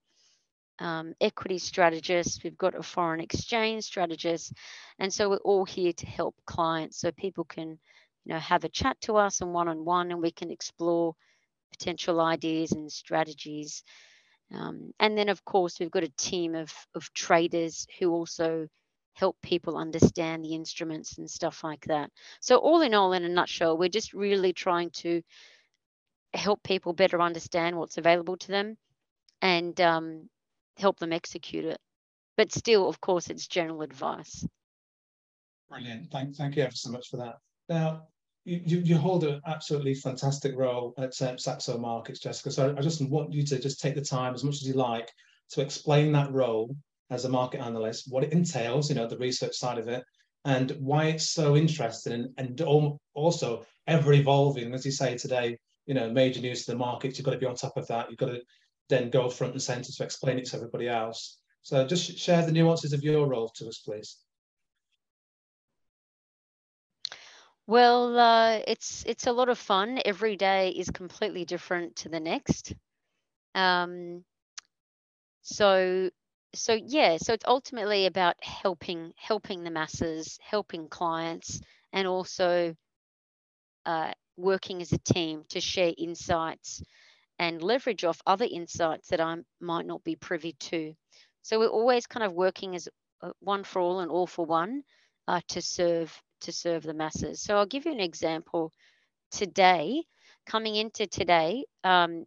um, 0.82 1.15
equity 1.22 1.60
strategist, 1.60 2.44
we've 2.44 2.58
got 2.60 2.76
a 2.76 2.84
foreign 2.84 3.22
exchange 3.22 3.86
strategist, 3.86 4.54
and 5.00 5.13
so 5.13 5.30
we're 5.32 5.38
all 5.38 5.65
here 5.65 5.94
to 5.94 6.08
help 6.08 6.36
clients 6.48 7.00
so 7.00 7.12
people 7.13 7.46
can, 7.46 7.70
you 8.26 8.34
know, 8.34 8.39
have 8.39 8.65
a 8.65 8.70
chat 8.70 9.00
to 9.04 9.17
us 9.17 9.41
and 9.41 9.54
one 9.54 9.70
on 9.70 9.86
one, 9.86 10.12
and 10.12 10.22
we 10.22 10.32
can 10.32 10.52
explore 10.52 11.15
potential 11.72 12.22
ideas 12.22 12.74
and 12.74 12.91
strategies 12.91 13.76
Um, 14.54 14.94
and 15.00 15.17
then, 15.17 15.30
of 15.30 15.44
course, 15.46 15.80
we've 15.80 15.91
got 15.91 16.04
a 16.04 16.10
team 16.17 16.56
of, 16.56 16.74
of 16.96 17.13
traders 17.13 17.86
who 18.00 18.12
also 18.12 18.67
help 19.13 19.38
people 19.41 19.78
understand 19.78 20.44
the 20.46 20.54
instruments 20.56 21.17
and 21.17 21.30
stuff 21.30 21.63
like 21.63 21.86
that. 21.88 22.12
So, 22.39 22.58
all 22.58 22.82
in 22.82 22.94
all, 22.94 23.13
in 23.13 23.24
a 23.26 23.30
nutshell, 23.30 23.78
we're 23.78 23.89
just 23.89 24.13
really 24.13 24.54
trying 24.54 24.91
to 25.02 25.22
help 26.34 26.63
people 26.63 26.94
better 26.94 27.22
understand 27.22 27.78
what's 27.78 27.98
available 27.98 28.38
to 28.38 28.48
them 28.50 28.78
and 29.41 29.80
um, 29.82 30.30
help 30.78 31.00
them 31.00 31.14
execute 31.14 31.66
it. 31.66 31.80
But 32.38 32.52
still, 32.52 32.88
of 32.88 33.02
course, 33.02 33.30
it's 33.30 33.48
general 33.48 33.82
advice. 33.82 34.46
Brilliant. 35.70 36.12
Thank, 36.12 36.36
thank 36.36 36.56
you 36.56 36.64
ever 36.64 36.76
so 36.76 36.92
much 36.92 37.10
for 37.10 37.18
that. 37.18 37.36
Now, 37.70 38.08
you, 38.44 38.80
you 38.80 38.98
hold 38.98 39.24
an 39.24 39.40
absolutely 39.46 39.94
fantastic 39.94 40.56
role 40.58 40.94
at 40.98 41.22
uh, 41.22 41.38
Saxo 41.38 41.78
Markets, 41.78 42.20
Jessica. 42.20 42.52
So 42.52 42.76
I 42.78 42.82
just 42.82 43.02
want 43.08 43.32
you 43.32 43.46
to 43.46 43.60
just 43.60 43.80
take 43.80 43.96
the 43.96 44.02
time 44.02 44.34
as 44.34 44.44
much 44.44 44.56
as 44.56 44.64
you 44.64 44.74
like 44.74 45.10
to 45.52 45.62
explain 45.62 46.12
that 46.14 46.32
role 46.32 46.76
as 47.12 47.26
a 47.26 47.30
market 47.30 47.62
analyst, 47.62 48.08
what 48.10 48.24
it 48.24 48.32
entails, 48.32 48.90
you 48.90 48.96
know, 48.96 49.08
the 49.08 49.18
research 49.18 49.56
side 49.56 49.78
of 49.78 49.88
it, 49.88 50.04
and 50.46 50.72
why 50.80 51.06
it's 51.06 51.30
so 51.30 51.56
interesting 51.56 52.14
and, 52.14 52.30
and 52.38 52.94
also 53.14 53.64
ever 53.86 54.14
evolving. 54.14 54.74
As 54.74 54.86
you 54.86 54.92
say 54.92 55.18
today, 55.18 55.58
you 55.86 55.94
know, 55.94 56.10
major 56.10 56.42
news 56.42 56.66
to 56.66 56.72
the 56.72 56.78
markets, 56.78 57.18
you've 57.18 57.26
got 57.26 57.32
to 57.32 57.38
be 57.38 57.46
on 57.46 57.56
top 57.56 57.78
of 57.78 57.88
that. 57.88 58.10
You've 58.10 58.18
got 58.18 58.28
to 58.28 58.42
then 58.92 59.10
go 59.10 59.30
front 59.30 59.54
and 59.54 59.62
center 59.62 59.92
to 59.92 60.04
explain 60.04 60.38
it 60.38 60.46
to 60.46 60.58
everybody 60.58 60.88
else. 60.88 61.40
So 61.64 61.88
just 61.88 62.18
share 62.18 62.46
the 62.46 62.52
nuances 62.52 62.94
of 62.94 63.04
your 63.04 63.26
role 63.28 63.50
to 63.56 63.68
us, 63.68 63.80
please. 63.80 64.18
Well, 67.68 68.20
uh, 68.20 68.60
it's 68.68 69.06
it's 69.08 69.28
a 69.28 69.32
lot 69.32 69.50
of 69.50 69.58
fun. 69.58 70.00
Every 70.04 70.36
day 70.36 70.70
is 70.70 70.90
completely 70.90 71.46
different 71.46 71.96
to 71.98 72.10
the 72.10 72.20
next. 72.20 72.74
Um, 73.56 74.26
so 75.42 76.10
so 76.54 76.74
yeah, 76.74 77.18
so 77.18 77.34
it's 77.34 77.46
ultimately 77.48 78.08
about 78.08 78.36
helping 78.44 79.14
helping 79.16 79.64
the 79.64 79.72
masses, 79.72 80.38
helping 80.42 80.90
clients, 80.90 81.62
and 81.94 82.08
also 82.08 82.76
uh, 83.86 84.12
working 84.36 84.82
as 84.82 84.92
a 84.92 84.98
team 84.98 85.44
to 85.50 85.62
share 85.62 85.94
insights 85.98 86.84
and 87.42 87.64
leverage 87.64 88.04
off 88.04 88.22
other 88.28 88.46
insights 88.46 89.08
that 89.08 89.20
I 89.20 89.36
might 89.60 89.88
not 89.88 90.04
be 90.04 90.16
privy 90.16 90.54
to. 90.70 90.94
So 91.42 91.58
we're 91.58 91.70
always 91.70 92.06
kind 92.06 92.24
of 92.24 92.34
working 92.34 92.76
as 92.76 92.88
uh, 93.24 93.32
one 93.40 93.64
for 93.64 93.82
all 93.82 94.02
and 94.02 94.12
all 94.12 94.28
for 94.28 94.46
one 94.46 94.84
uh, 95.28 95.42
to 95.48 95.60
serve 95.60 96.16
to 96.42 96.52
serve 96.52 96.84
the 96.84 96.94
masses. 96.94 97.42
So 97.42 97.58
I'll 97.58 97.66
give 97.66 97.86
you 97.86 97.92
an 97.94 98.00
example. 98.00 98.72
Today, 99.32 100.04
coming 100.46 100.76
into 100.76 101.08
today, 101.08 101.66
um, 101.84 102.26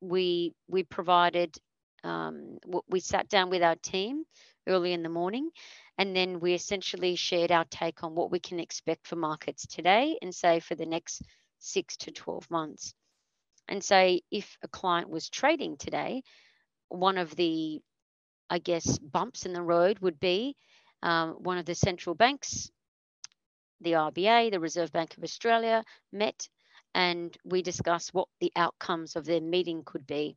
we 0.00 0.54
we 0.66 0.82
provided 0.82 1.54
um, 2.02 2.56
we 2.88 3.00
sat 3.00 3.28
down 3.28 3.50
with 3.50 3.62
our 3.62 3.76
team 3.76 4.24
early 4.66 4.94
in 4.94 5.02
the 5.02 5.10
morning, 5.10 5.50
and 5.98 6.16
then 6.16 6.40
we 6.40 6.54
essentially 6.54 7.16
shared 7.16 7.52
our 7.52 7.66
take 7.66 8.02
on 8.02 8.14
what 8.14 8.30
we 8.30 8.40
can 8.40 8.60
expect 8.60 9.08
for 9.08 9.16
markets 9.16 9.66
today 9.66 10.18
and 10.22 10.34
say 10.34 10.58
for 10.58 10.74
the 10.74 10.86
next 10.86 11.20
six 11.58 11.98
to 11.98 12.10
12 12.12 12.50
months. 12.50 12.94
And 13.68 13.82
say 13.84 14.22
if 14.30 14.56
a 14.62 14.68
client 14.68 15.10
was 15.10 15.28
trading 15.28 15.76
today, 15.76 16.22
one 16.88 17.18
of 17.18 17.34
the 17.36 17.80
I 18.50 18.58
guess 18.58 18.98
bumps 18.98 19.44
in 19.44 19.52
the 19.52 19.62
road 19.62 19.98
would 19.98 20.18
be 20.18 20.56
um, 21.02 21.32
one 21.32 21.58
of 21.58 21.66
the 21.66 21.74
central 21.74 22.14
banks 22.14 22.70
the 23.80 23.92
RBA, 23.92 24.50
the 24.50 24.60
Reserve 24.60 24.92
Bank 24.92 25.16
of 25.16 25.22
Australia, 25.22 25.84
met 26.12 26.48
and 26.94 27.36
we 27.44 27.62
discussed 27.62 28.14
what 28.14 28.28
the 28.40 28.52
outcomes 28.56 29.14
of 29.14 29.24
their 29.24 29.40
meeting 29.40 29.82
could 29.84 30.06
be. 30.06 30.36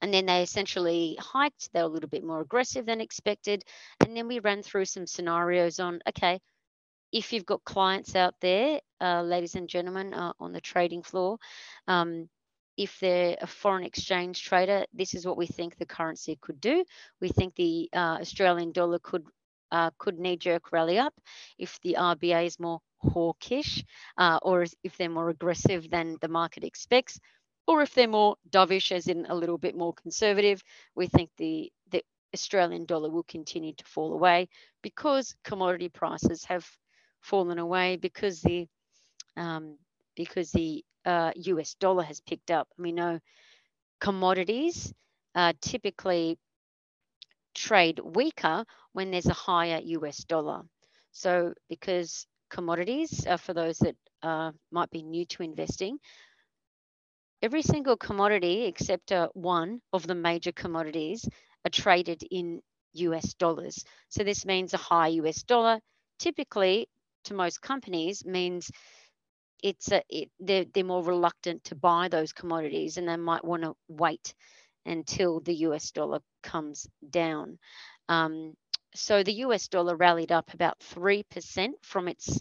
And 0.00 0.12
then 0.12 0.26
they 0.26 0.42
essentially 0.42 1.16
hiked, 1.20 1.72
they 1.72 1.80
were 1.80 1.88
a 1.88 1.92
little 1.92 2.08
bit 2.08 2.24
more 2.24 2.40
aggressive 2.40 2.86
than 2.86 3.00
expected. 3.00 3.64
And 4.00 4.16
then 4.16 4.28
we 4.28 4.40
ran 4.40 4.62
through 4.62 4.86
some 4.86 5.06
scenarios 5.06 5.78
on 5.78 6.00
okay, 6.08 6.40
if 7.16 7.32
you've 7.32 7.46
got 7.46 7.64
clients 7.64 8.14
out 8.14 8.34
there, 8.42 8.78
uh, 9.00 9.22
ladies 9.22 9.54
and 9.54 9.70
gentlemen, 9.70 10.12
uh, 10.12 10.34
on 10.38 10.52
the 10.52 10.60
trading 10.60 11.02
floor, 11.02 11.38
um, 11.88 12.28
if 12.76 13.00
they're 13.00 13.38
a 13.40 13.46
foreign 13.46 13.84
exchange 13.84 14.44
trader, 14.44 14.84
this 14.92 15.14
is 15.14 15.24
what 15.24 15.38
we 15.38 15.46
think 15.46 15.78
the 15.78 15.86
currency 15.86 16.36
could 16.42 16.60
do. 16.60 16.84
We 17.22 17.28
think 17.28 17.54
the 17.54 17.88
uh, 17.94 18.18
Australian 18.20 18.72
dollar 18.72 18.98
could 18.98 19.24
uh, 19.72 19.90
could 19.96 20.18
knee 20.18 20.36
jerk 20.36 20.72
rally 20.72 20.98
up 20.98 21.14
if 21.58 21.80
the 21.80 21.96
RBA 21.98 22.44
is 22.46 22.60
more 22.60 22.80
hawkish 22.98 23.82
uh, 24.18 24.38
or 24.42 24.66
if 24.84 24.96
they're 24.98 25.08
more 25.08 25.30
aggressive 25.30 25.88
than 25.88 26.18
the 26.20 26.28
market 26.28 26.64
expects, 26.64 27.18
or 27.66 27.80
if 27.80 27.94
they're 27.94 28.06
more 28.06 28.36
dovish, 28.50 28.92
as 28.92 29.08
in 29.08 29.24
a 29.30 29.34
little 29.34 29.58
bit 29.58 29.74
more 29.74 29.94
conservative. 29.94 30.62
We 30.94 31.06
think 31.06 31.30
the, 31.38 31.72
the 31.90 32.04
Australian 32.34 32.84
dollar 32.84 33.08
will 33.08 33.24
continue 33.24 33.72
to 33.72 33.84
fall 33.86 34.12
away 34.12 34.48
because 34.82 35.34
commodity 35.42 35.88
prices 35.88 36.44
have 36.44 36.68
fallen 37.26 37.58
away 37.58 37.96
because 37.96 38.40
the 38.42 38.68
um, 39.36 39.76
because 40.14 40.50
the 40.52 40.84
uh, 41.04 41.32
US 41.36 41.74
dollar 41.74 42.02
has 42.02 42.20
picked 42.20 42.50
up. 42.50 42.68
We 42.78 42.92
know 42.92 43.20
commodities 44.00 44.92
uh, 45.34 45.52
typically 45.60 46.38
trade 47.54 47.98
weaker 48.00 48.64
when 48.92 49.10
there's 49.10 49.26
a 49.26 49.32
higher 49.32 49.80
US 49.82 50.18
dollar. 50.24 50.62
So, 51.12 51.54
because 51.68 52.26
commodities, 52.50 53.26
uh, 53.26 53.36
for 53.36 53.54
those 53.54 53.78
that 53.78 53.96
uh, 54.22 54.52
might 54.70 54.90
be 54.90 55.02
new 55.02 55.24
to 55.26 55.42
investing, 55.42 55.98
every 57.42 57.62
single 57.62 57.96
commodity 57.96 58.64
except 58.64 59.12
uh, 59.12 59.28
one 59.34 59.80
of 59.92 60.06
the 60.06 60.14
major 60.14 60.52
commodities 60.52 61.28
are 61.64 61.70
traded 61.70 62.22
in 62.30 62.60
US 62.94 63.34
dollars. 63.34 63.84
So, 64.10 64.24
this 64.24 64.44
means 64.44 64.74
a 64.74 64.78
high 64.78 65.08
US 65.22 65.42
dollar 65.42 65.80
typically 66.18 66.88
to 67.26 67.34
most 67.34 67.60
companies 67.60 68.24
means 68.24 68.70
it's 69.62 69.90
a, 69.92 70.02
it, 70.08 70.30
they're, 70.40 70.66
they're 70.72 70.84
more 70.84 71.02
reluctant 71.02 71.64
to 71.64 71.74
buy 71.74 72.08
those 72.08 72.32
commodities 72.32 72.96
and 72.96 73.08
they 73.08 73.16
might 73.16 73.44
want 73.44 73.62
to 73.62 73.74
wait 73.88 74.34
until 74.84 75.40
the 75.40 75.54
US 75.54 75.90
dollar 75.90 76.20
comes 76.42 76.86
down. 77.10 77.58
Um, 78.08 78.54
so 78.94 79.22
the 79.22 79.40
US 79.44 79.68
dollar 79.68 79.96
rallied 79.96 80.32
up 80.32 80.52
about 80.54 80.78
3% 80.80 81.24
from 81.82 82.08
its 82.08 82.40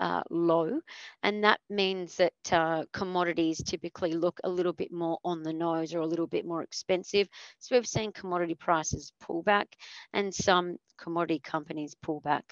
uh, 0.00 0.22
low, 0.30 0.80
and 1.22 1.44
that 1.44 1.60
means 1.68 2.16
that 2.16 2.32
uh, 2.52 2.84
commodities 2.92 3.62
typically 3.62 4.12
look 4.12 4.40
a 4.44 4.48
little 4.48 4.72
bit 4.72 4.92
more 4.92 5.18
on 5.24 5.42
the 5.42 5.52
nose 5.52 5.94
or 5.94 6.00
a 6.00 6.06
little 6.06 6.26
bit 6.26 6.46
more 6.46 6.62
expensive. 6.62 7.28
So 7.58 7.74
we've 7.76 7.86
seen 7.86 8.12
commodity 8.12 8.54
prices 8.54 9.12
pull 9.20 9.42
back 9.42 9.68
and 10.12 10.34
some 10.34 10.76
commodity 10.98 11.40
companies 11.40 11.94
pull 12.02 12.20
back. 12.20 12.44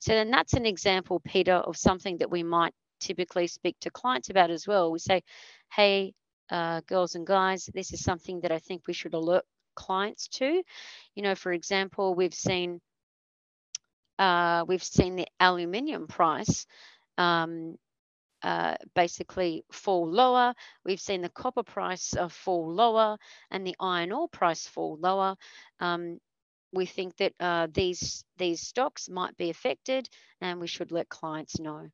So 0.00 0.12
then 0.12 0.30
that's 0.30 0.54
an 0.54 0.66
example, 0.66 1.20
Peter, 1.20 1.54
of 1.54 1.76
something 1.76 2.18
that 2.18 2.30
we 2.30 2.42
might 2.42 2.74
typically 3.00 3.46
speak 3.46 3.76
to 3.80 3.90
clients 3.90 4.30
about 4.30 4.50
as 4.50 4.66
well. 4.66 4.90
We 4.90 4.98
say, 4.98 5.22
hey, 5.72 6.14
uh, 6.50 6.80
girls 6.86 7.14
and 7.14 7.26
guys, 7.26 7.68
this 7.74 7.92
is 7.92 8.02
something 8.02 8.40
that 8.40 8.52
I 8.52 8.58
think 8.58 8.82
we 8.86 8.92
should 8.94 9.14
alert 9.14 9.44
clients 9.74 10.28
to. 10.28 10.62
You 11.14 11.22
know, 11.22 11.34
for 11.34 11.52
example, 11.52 12.14
we've 12.14 12.34
seen 12.34 12.80
uh, 14.18 14.64
we've 14.68 14.84
seen 14.84 15.16
the 15.16 15.26
aluminium 15.40 16.06
price 16.06 16.66
um, 17.18 17.76
uh, 18.42 18.76
basically 18.94 19.64
fall 19.72 20.06
lower. 20.10 20.54
We've 20.84 21.00
seen 21.00 21.22
the 21.22 21.30
copper 21.30 21.62
price 21.62 22.14
uh, 22.14 22.28
fall 22.28 22.70
lower 22.72 23.16
and 23.50 23.66
the 23.66 23.76
iron 23.80 24.12
ore 24.12 24.28
price 24.28 24.66
fall 24.66 24.98
lower. 25.00 25.36
Um, 25.80 26.18
we 26.72 26.86
think 26.86 27.16
that 27.16 27.32
uh, 27.40 27.68
these 27.72 28.24
these 28.36 28.60
stocks 28.60 29.08
might 29.08 29.36
be 29.36 29.50
affected, 29.50 30.08
and 30.40 30.60
we 30.60 30.66
should 30.66 30.92
let 30.92 31.08
clients 31.08 31.58
know. 31.58 31.88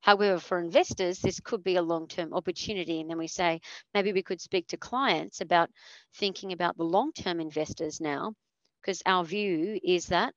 However, 0.00 0.38
for 0.38 0.58
investors, 0.58 1.18
this 1.18 1.40
could 1.40 1.64
be 1.64 1.76
a 1.76 1.82
long 1.82 2.08
term 2.08 2.34
opportunity. 2.34 3.00
And 3.00 3.10
then 3.10 3.18
we 3.18 3.28
say 3.28 3.60
maybe 3.94 4.12
we 4.12 4.22
could 4.22 4.40
speak 4.40 4.68
to 4.68 4.76
clients 4.76 5.40
about 5.40 5.70
thinking 6.14 6.52
about 6.52 6.76
the 6.76 6.84
long 6.84 7.12
term 7.12 7.40
investors 7.40 8.00
now, 8.00 8.34
because 8.80 9.02
our 9.06 9.24
view 9.24 9.80
is 9.82 10.06
that 10.06 10.34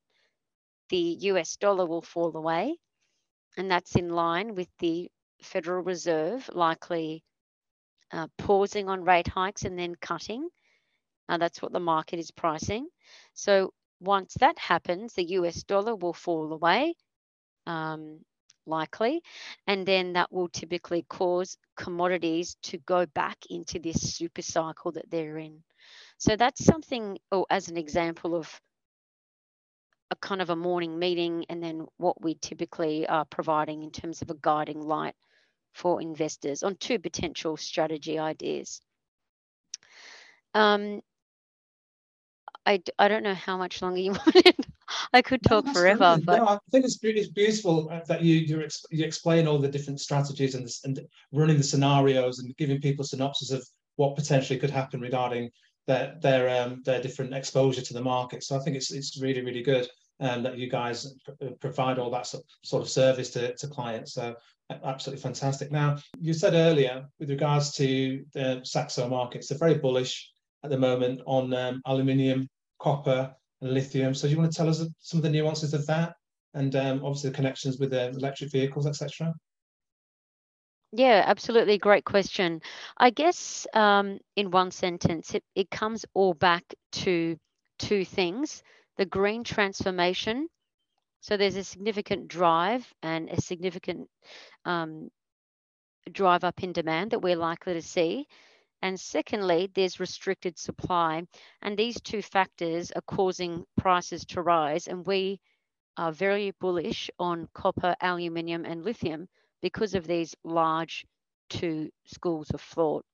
the 0.89 1.17
US 1.21 1.57
dollar 1.57 1.85
will 1.85 2.01
fall 2.01 2.35
away. 2.35 2.77
And 3.60 3.69
that's 3.69 3.95
in 3.95 4.10
line 4.10 4.56
with 4.56 4.69
the 4.80 5.12
Federal 5.41 5.84
Reserve 5.84 6.50
likely 6.54 7.24
uh, 8.12 8.28
pausing 8.38 8.89
on 8.89 9.04
rate 9.04 9.28
hikes 9.28 9.63
and 9.63 9.78
then 9.78 9.95
cutting. 9.95 10.48
Uh, 11.28 11.38
that's 11.38 11.62
what 11.62 11.74
the 11.74 11.80
market 11.80 12.19
is 12.19 12.32
pricing. 12.32 12.88
So 13.34 13.74
once 14.00 14.34
that 14.39 14.58
happens, 14.58 15.13
the 15.13 15.26
US 15.32 15.63
dollar 15.63 15.93
will 15.93 16.13
fall 16.13 16.54
away. 16.54 16.95
Um, 17.67 18.22
likely. 18.65 19.22
And 19.67 19.86
then 19.86 20.13
that 20.13 20.32
will 20.32 20.48
typically 20.48 21.04
cause 21.10 21.58
commodities 21.76 22.56
to 22.63 22.78
go 22.78 23.06
back 23.08 23.38
into 23.50 23.80
this 23.80 24.15
super 24.15 24.41
cycle 24.41 24.91
that 24.93 25.10
they're 25.10 25.38
in. 25.38 25.63
So 26.17 26.36
that's 26.36 26.63
something, 26.63 27.17
or 27.32 27.45
as 27.50 27.67
an 27.67 27.78
example 27.78 28.36
of 28.36 28.62
a 30.12 30.15
kind 30.15 30.41
of 30.41 30.50
a 30.50 30.56
morning 30.56 30.98
meeting, 30.98 31.45
and 31.50 31.62
then 31.62 31.86
what 31.98 32.22
we 32.22 32.36
typically 32.36 33.08
are 33.08 33.26
providing 33.26 33.84
in 33.84 33.91
terms 33.91 34.22
of 34.22 34.30
a 34.30 34.36
guiding 34.41 34.82
light 34.82 35.15
for 35.74 36.02
investors 36.02 36.63
on 36.63 36.76
two 36.76 37.00
potential 37.00 37.58
strategy 37.58 38.17
ideas. 38.17 38.82
Um, 40.54 41.02
I, 42.65 42.82
I 42.98 43.08
don't 43.08 43.24
know 43.24 43.34
how 43.34 43.58
much 43.58 43.82
longer 43.82 44.00
you 44.00 44.12
wanted. 44.26 44.56
I 45.13 45.22
could 45.22 45.43
talk 45.43 45.65
no, 45.65 45.74
forever. 45.74 46.19
But 46.24 46.38
no, 46.38 46.48
I 46.48 46.58
think 46.72 46.86
it's, 46.86 47.00
it's 47.04 47.30
beautiful 47.30 47.89
uh, 47.91 48.02
that 48.08 48.24
you 48.24 48.36
you, 48.36 48.67
you 48.91 49.06
explain 49.06 49.48
all 49.48 49.60
the 49.60 49.67
different 49.67 50.00
strategies 50.00 50.56
and, 50.56 50.65
this, 50.65 50.84
and 50.84 51.00
running 51.32 51.58
the 51.58 51.63
scenarios 51.63 52.39
and 52.39 52.56
giving 52.58 52.82
people 52.82 53.06
synopsis 53.06 53.52
of 53.52 53.67
what 53.98 54.15
potentially 54.15 54.58
could 54.58 54.69
happen 54.69 55.02
regarding 55.02 55.52
their 55.89 56.15
their 56.21 56.43
um, 56.62 56.82
their 56.86 57.02
different 57.02 57.34
exposure 57.34 57.82
to 57.82 57.93
the 57.93 58.02
market. 58.15 58.43
So 58.43 58.56
I 58.56 58.60
think 58.60 58.75
it's 58.78 58.91
it's 58.91 59.19
really 59.19 59.41
really 59.41 59.63
good 59.63 59.88
um, 60.19 60.43
that 60.43 60.58
you 60.58 60.69
guys 60.69 61.15
uh, 61.41 61.47
provide 61.60 61.97
all 61.97 62.12
that 62.12 62.28
sort 62.28 62.84
of 62.84 62.89
service 62.89 63.32
to, 63.32 63.56
to 63.56 63.67
clients. 63.67 64.13
So 64.13 64.36
absolutely 64.69 65.23
fantastic. 65.23 65.71
Now 65.71 65.97
you 66.19 66.34
said 66.34 66.54
earlier 66.54 67.08
with 67.19 67.30
regards 67.32 67.71
to 67.78 68.23
the 68.34 68.62
Saxo 68.63 69.10
markets, 69.10 69.47
they're 69.47 69.58
very 69.58 69.80
bullish 69.80 70.32
at 70.63 70.69
the 70.69 70.78
moment 70.78 71.21
on 71.25 71.54
um, 71.54 71.82
aluminium, 71.86 72.47
copper, 72.80 73.34
and 73.62 73.73
lithium. 73.73 74.13
So 74.13 74.28
do 74.28 74.34
you 74.34 74.39
want 74.39 74.52
to 74.52 74.58
tell 74.58 74.69
us 74.69 74.86
some 74.99 75.17
of 75.17 75.23
the 75.23 75.32
nuances 75.32 75.73
of 75.73 75.88
that, 75.88 76.13
and 76.54 76.75
um, 76.75 77.02
obviously 77.04 77.32
the 77.32 77.36
connections 77.36 77.80
with 77.80 77.89
the 77.89 78.10
electric 78.10 78.52
vehicles, 78.52 78.86
etc. 78.86 79.34
Yeah, 80.91 81.23
absolutely. 81.25 81.78
Great 81.78 82.06
question. 82.06 82.62
I 82.97 83.10
guess 83.12 83.67
um, 83.73 84.19
in 84.36 84.52
one 84.52 84.71
sentence, 84.71 85.34
it, 85.36 85.43
it 85.56 85.69
comes 85.69 86.06
all 86.13 86.34
back 86.34 86.63
to 87.04 87.38
two 87.78 88.06
things 88.06 88.63
the 88.97 89.06
green 89.06 89.43
transformation. 89.45 90.49
So 91.21 91.38
there's 91.38 91.56
a 91.58 91.63
significant 91.63 92.28
drive 92.30 92.91
and 93.04 93.30
a 93.30 93.41
significant 93.41 94.10
um, 94.65 95.10
drive 96.12 96.43
up 96.43 96.62
in 96.63 96.71
demand 96.73 97.12
that 97.12 97.21
we're 97.21 97.36
likely 97.36 97.73
to 97.73 97.82
see. 97.82 98.28
And 98.82 98.99
secondly, 98.99 99.69
there's 99.73 99.99
restricted 99.99 100.58
supply. 100.60 101.23
And 101.62 101.78
these 101.78 102.02
two 102.02 102.21
factors 102.21 102.91
are 102.91 103.02
causing 103.04 103.65
prices 103.78 104.25
to 104.28 104.41
rise. 104.41 104.88
And 104.88 105.06
we 105.08 105.39
are 105.97 106.12
very 106.12 106.52
bullish 106.60 107.10
on 107.19 107.47
copper, 107.54 107.95
aluminium, 108.02 108.65
and 108.65 108.84
lithium 108.86 109.30
because 109.62 109.95
of 109.95 110.08
these 110.08 110.36
large 110.43 111.06
two 111.50 111.89
schools 112.06 112.50
of 112.52 112.62
thought. 112.62 113.06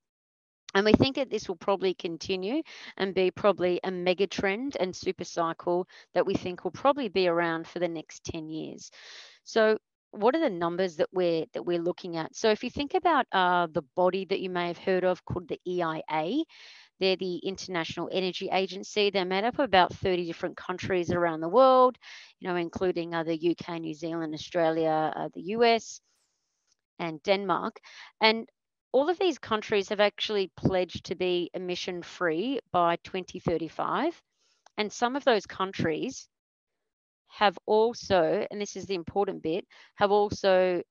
And 0.74 0.84
we 0.84 0.92
think 0.92 1.16
that 1.16 1.30
this 1.30 1.48
will 1.48 1.56
probably 1.56 1.94
continue 1.94 2.62
and 2.98 3.14
be 3.14 3.30
probably 3.30 3.80
a 3.82 3.90
mega 3.90 4.26
trend 4.26 4.76
and 4.78 4.94
super 4.94 5.24
cycle 5.24 5.88
that 6.12 6.26
we 6.26 6.34
think 6.34 6.64
will 6.64 6.70
probably 6.70 7.08
be 7.08 7.28
around 7.28 7.66
for 7.66 7.78
the 7.78 7.88
next 7.88 8.24
10 8.24 8.50
years. 8.50 8.90
So 9.44 9.78
what 10.10 10.34
are 10.34 10.40
the 10.40 10.50
numbers 10.50 10.96
that 10.96 11.08
we're 11.12 11.46
that 11.54 11.64
we're 11.64 11.80
looking 11.80 12.16
at? 12.16 12.34
So 12.36 12.50
if 12.50 12.62
you 12.62 12.70
think 12.70 12.94
about 12.94 13.26
uh, 13.32 13.68
the 13.72 13.84
body 13.94 14.26
that 14.26 14.40
you 14.40 14.50
may 14.50 14.66
have 14.66 14.78
heard 14.78 15.04
of 15.04 15.24
called 15.24 15.48
the 15.48 15.60
EIA, 15.66 16.44
they're 17.00 17.16
the 17.16 17.36
International 17.38 18.08
Energy 18.12 18.48
Agency. 18.52 19.10
They're 19.10 19.24
made 19.24 19.44
up 19.44 19.58
of 19.58 19.64
about 19.64 19.94
30 19.94 20.26
different 20.26 20.56
countries 20.56 21.10
around 21.10 21.40
the 21.40 21.48
world, 21.48 21.96
you 22.40 22.48
know, 22.48 22.56
including 22.56 23.14
uh, 23.14 23.22
the 23.24 23.56
UK, 23.56 23.80
New 23.80 23.94
Zealand, 23.94 24.34
Australia, 24.34 25.12
uh, 25.14 25.28
the 25.34 25.42
US, 25.52 26.00
and 26.98 27.22
Denmark. 27.22 27.80
And 28.20 28.48
all 28.92 29.08
of 29.10 29.18
these 29.18 29.38
countries 29.38 29.88
have 29.90 30.00
actually 30.00 30.50
pledged 30.56 31.04
to 31.06 31.14
be 31.14 31.50
emission 31.54 32.02
free 32.02 32.60
by 32.72 32.96
2035. 33.04 34.20
And 34.78 34.92
some 34.92 35.16
of 35.16 35.24
those 35.24 35.46
countries 35.46 36.28
have 37.28 37.58
also, 37.66 38.46
and 38.50 38.60
this 38.60 38.76
is 38.76 38.86
the 38.86 38.94
important 38.94 39.42
bit, 39.42 39.66
have 39.96 40.10
also 40.10 40.82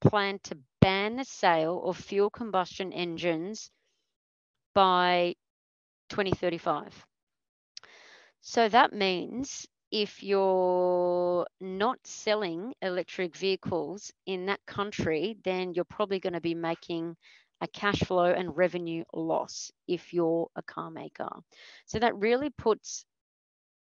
planned 0.00 0.42
to 0.44 0.58
ban 0.80 1.16
the 1.16 1.24
sale 1.24 1.82
of 1.84 1.96
fuel 1.96 2.30
combustion 2.30 2.92
engines 2.92 3.70
by 4.74 5.34
2035. 6.10 7.06
So 8.42 8.68
that 8.68 8.92
means 8.92 9.66
if 9.96 10.22
you're 10.22 11.46
not 11.58 11.98
selling 12.04 12.74
electric 12.82 13.34
vehicles 13.34 14.12
in 14.26 14.44
that 14.44 14.60
country, 14.66 15.38
then 15.42 15.72
you're 15.72 15.86
probably 15.86 16.20
going 16.20 16.34
to 16.34 16.40
be 16.42 16.54
making 16.54 17.16
a 17.62 17.68
cash 17.68 18.00
flow 18.00 18.26
and 18.26 18.54
revenue 18.54 19.02
loss 19.14 19.72
if 19.88 20.12
you're 20.12 20.48
a 20.54 20.60
car 20.60 20.90
maker. 20.90 21.30
So 21.86 21.98
that 21.98 22.14
really 22.14 22.50
puts 22.50 23.06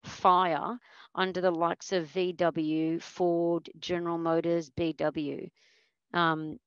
fire 0.05 0.79
under 1.16 1.40
the 1.40 1.50
likes 1.50 1.90
of 1.90 2.07
VW, 2.07 3.03
Ford, 3.03 3.68
General 3.81 4.16
Motors, 4.16 4.70
BW. 4.70 5.50
Um, 6.12 6.61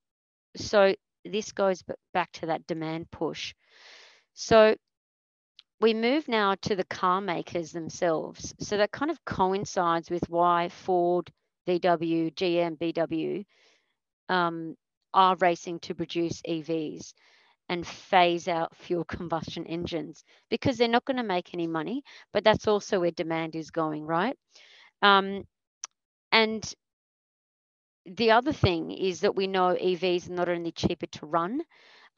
so 0.56 0.94
this 1.24 1.52
goes 1.52 1.82
back 2.12 2.32
to 2.32 2.46
that 2.46 2.66
demand 2.66 3.10
push. 3.10 3.54
So 4.34 4.76
we 5.80 5.94
move 5.94 6.26
now 6.28 6.54
to 6.62 6.74
the 6.74 6.84
car 6.84 7.20
makers 7.20 7.72
themselves. 7.72 8.54
So 8.60 8.76
that 8.78 8.90
kind 8.92 9.10
of 9.10 9.24
coincides 9.24 10.10
with 10.10 10.28
why 10.28 10.68
Ford, 10.70 11.30
VW, 11.68 12.34
GM, 12.34 12.78
BW 12.78 13.44
um, 14.28 14.74
are 15.14 15.36
racing 15.36 15.80
to 15.80 15.94
produce 15.94 16.42
EVs 16.42 17.12
and 17.68 17.86
phase 17.86 18.48
out 18.48 18.74
fuel 18.76 19.04
combustion 19.04 19.66
engines 19.66 20.24
because 20.50 20.76
they're 20.76 20.88
not 20.88 21.04
going 21.04 21.18
to 21.18 21.22
make 21.22 21.52
any 21.52 21.66
money, 21.66 22.02
but 22.32 22.42
that's 22.42 22.66
also 22.66 23.00
where 23.00 23.10
demand 23.10 23.54
is 23.54 23.70
going, 23.70 24.04
right? 24.06 24.36
Um, 25.02 25.44
and 26.32 26.74
the 28.06 28.30
other 28.30 28.52
thing 28.52 28.90
is 28.90 29.20
that 29.20 29.36
we 29.36 29.46
know 29.46 29.76
EVs 29.80 30.30
are 30.30 30.34
not 30.34 30.48
only 30.48 30.72
cheaper 30.72 31.06
to 31.06 31.26
run, 31.26 31.60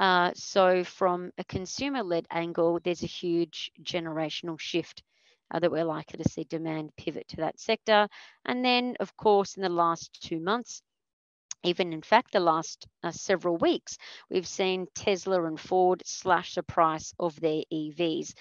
uh, 0.00 0.32
so 0.34 0.82
from 0.82 1.30
a 1.36 1.44
consumer-led 1.44 2.26
angle, 2.30 2.80
there's 2.82 3.02
a 3.02 3.06
huge 3.06 3.70
generational 3.82 4.58
shift 4.58 5.02
uh, 5.50 5.58
that 5.58 5.70
we're 5.70 5.84
likely 5.84 6.22
to 6.22 6.28
see 6.28 6.44
demand 6.44 6.90
pivot 6.96 7.28
to 7.28 7.36
that 7.36 7.60
sector. 7.60 8.08
And 8.46 8.64
then, 8.64 8.96
of 8.98 9.14
course, 9.18 9.56
in 9.56 9.62
the 9.62 9.68
last 9.68 10.22
two 10.22 10.40
months, 10.40 10.82
even 11.64 11.92
in 11.92 12.00
fact 12.00 12.32
the 12.32 12.40
last 12.40 12.86
uh, 13.02 13.10
several 13.10 13.58
weeks, 13.58 13.98
we've 14.30 14.48
seen 14.48 14.86
Tesla 14.94 15.44
and 15.44 15.60
Ford 15.60 16.02
slash 16.06 16.54
the 16.54 16.62
price 16.62 17.12
of 17.18 17.38
their 17.38 17.62
EVs. 17.70 18.32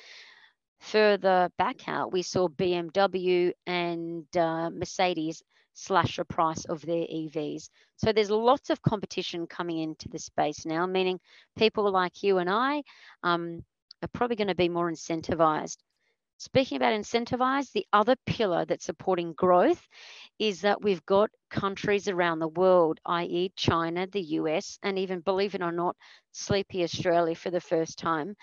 Further 0.79 1.51
back 1.57 1.89
out, 1.89 2.13
we 2.13 2.21
saw 2.21 2.47
BMW 2.47 3.51
and 3.67 4.25
uh, 4.37 4.69
Mercedes 4.69 5.43
slash 5.79 6.19
price 6.29 6.65
of 6.65 6.81
their 6.81 7.05
EVs. 7.05 7.69
So 7.97 8.11
there's 8.11 8.29
lots 8.31 8.69
of 8.69 8.81
competition 8.81 9.47
coming 9.47 9.79
into 9.79 10.09
the 10.09 10.19
space 10.19 10.65
now, 10.65 10.85
meaning 10.85 11.19
people 11.57 11.89
like 11.91 12.23
you 12.23 12.37
and 12.37 12.49
I 12.49 12.83
um, 13.23 13.63
are 14.03 14.09
probably 14.13 14.35
going 14.35 14.49
to 14.49 14.55
be 14.55 14.69
more 14.69 14.91
incentivized. 14.91 15.77
Speaking 16.37 16.77
about 16.77 16.93
incentivized, 16.93 17.73
the 17.73 17.85
other 17.91 18.15
pillar 18.25 18.63
that's 18.65 18.85
supporting 18.85 19.33
growth 19.33 19.85
is 20.39 20.61
that 20.61 20.81
we've 20.81 21.05
got 21.05 21.29
countries 21.49 22.07
around 22.07 22.39
the 22.39 22.47
world, 22.47 22.99
i.e., 23.05 23.51
China, 23.57 24.07
the 24.07 24.21
US, 24.39 24.79
and 24.81 24.97
even 24.97 25.19
believe 25.19 25.53
it 25.53 25.61
or 25.61 25.73
not, 25.73 25.97
Sleepy 26.31 26.83
Australia 26.83 27.35
for 27.35 27.51
the 27.51 27.59
first 27.59 27.99
time 27.99 28.35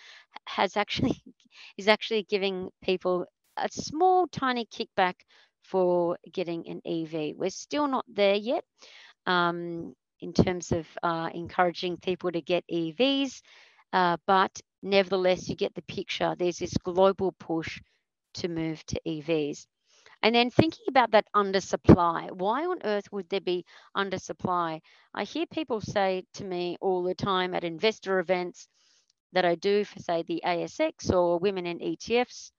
has 0.47 0.77
actually 0.77 1.23
is 1.79 1.89
actually 1.89 2.25
giving 2.25 2.71
people 2.83 3.25
a 3.57 3.69
small, 3.71 4.27
tiny 4.29 4.67
kickback 4.67 5.15
for 5.69 6.17
getting 6.33 6.69
an 6.69 6.81
EV. 6.85 7.37
We're 7.37 7.51
still 7.51 7.89
not 7.89 8.05
there 8.09 8.35
yet 8.35 8.65
um, 9.27 9.95
in 10.21 10.33
terms 10.33 10.73
of 10.73 10.87
uh, 11.03 11.31
encouraging 11.35 11.99
people 11.99 12.33
to 12.33 12.41
get 12.41 12.65
EVs, 12.73 13.41
uh, 13.93 14.17
but 14.27 14.61
nevertheless, 14.83 15.49
you 15.49 15.57
get 15.57 15.75
the 15.75 15.83
picture. 15.83 16.35
There's 16.39 16.59
this 16.59 16.77
global 16.83 17.33
push 17.39 17.81
to 18.35 18.49
move 18.49 18.85
to 18.87 19.01
EVs. 19.07 19.67
And 20.23 20.35
then 20.35 20.51
thinking 20.51 20.87
about 20.89 21.11
that 21.13 21.27
undersupply, 21.35 22.33
why 22.33 22.65
on 22.65 22.79
earth 22.85 23.13
would 23.13 23.29
there 23.29 23.41
be 23.41 23.65
undersupply? 23.97 24.81
I 25.15 25.25
hear 25.25 25.47
people 25.47 25.81
say 25.81 26.25
to 26.35 26.45
me 26.45 26.77
all 26.81 27.03
the 27.03 27.15
time 27.15 27.55
at 27.55 27.65
investor 27.65 28.19
events 28.19 28.67
that 29.33 29.45
I 29.45 29.55
do 29.55 29.85
for, 29.85 29.99
say, 30.01 30.23
the 30.23 30.43
ASX 30.45 31.13
or 31.13 31.39
Women 31.39 31.67
in 31.67 31.79
ETFs, 31.79 32.51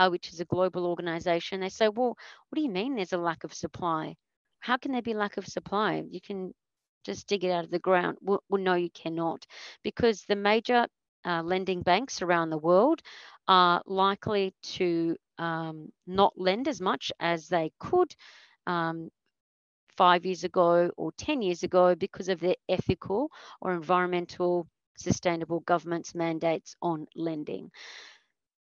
uh, 0.00 0.10
which 0.10 0.32
is 0.32 0.40
a 0.40 0.46
global 0.46 0.86
organization. 0.86 1.60
They 1.60 1.70
say, 1.70 1.88
well, 1.88 2.16
what 2.48 2.56
do 2.56 2.62
you 2.62 2.70
mean 2.70 2.96
there's 2.96 3.12
a 3.12 3.18
lack 3.18 3.44
of 3.44 3.54
supply? 3.54 4.16
How 4.60 4.78
can 4.78 4.92
there 4.92 5.02
be 5.02 5.14
lack 5.14 5.36
of 5.38 5.46
supply? 5.46 6.02
You 6.10 6.20
can 6.20 6.54
just 7.04 7.28
dig 7.28 7.44
it 7.44 7.50
out 7.50 7.64
of 7.64 7.70
the 7.70 7.78
ground. 7.78 8.18
Well, 8.22 8.42
well 8.48 8.62
no, 8.62 8.74
you 8.74 8.90
cannot, 8.90 9.46
because 9.84 10.24
the 10.24 10.36
major 10.36 10.86
uh, 11.26 11.42
lending 11.42 11.82
banks 11.82 12.22
around 12.22 12.50
the 12.50 12.58
world 12.58 13.02
are 13.48 13.82
likely 13.86 14.54
to 14.62 15.16
um, 15.38 15.92
not 16.06 16.32
lend 16.36 16.68
as 16.68 16.80
much 16.80 17.12
as 17.20 17.48
they 17.48 17.72
could 17.78 18.14
um, 18.66 19.10
five 19.96 20.24
years 20.24 20.44
ago 20.44 20.90
or 20.96 21.12
10 21.18 21.42
years 21.42 21.62
ago 21.62 21.94
because 21.94 22.28
of 22.28 22.40
their 22.40 22.56
ethical 22.68 23.30
or 23.60 23.72
environmental 23.72 24.66
sustainable 24.96 25.60
government's 25.60 26.14
mandates 26.14 26.76
on 26.82 27.06
lending. 27.16 27.70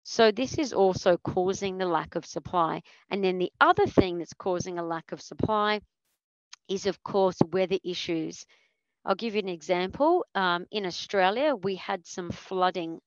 So 0.04 0.30
this 0.30 0.58
is 0.58 0.72
also 0.72 1.16
causing 1.16 1.78
the 1.78 1.86
lack 1.86 2.14
of 2.14 2.26
supply. 2.26 2.82
And 3.10 3.24
then 3.24 3.38
the 3.38 3.50
other 3.60 3.86
thing 3.86 4.18
that's 4.18 4.34
causing 4.34 4.78
a 4.78 4.84
lack 4.84 5.12
of 5.12 5.20
supply 5.20 5.80
is, 6.68 6.86
of 6.86 7.02
course, 7.02 7.38
weather 7.50 7.78
issues. 7.82 8.44
I'll 9.04 9.14
give 9.14 9.34
you 9.34 9.40
an 9.40 9.48
example. 9.48 10.24
Um, 10.34 10.66
in 10.70 10.86
Australia, 10.86 11.56
we 11.56 11.76
had 11.76 12.06
some 12.06 12.30
flooding 12.30 13.00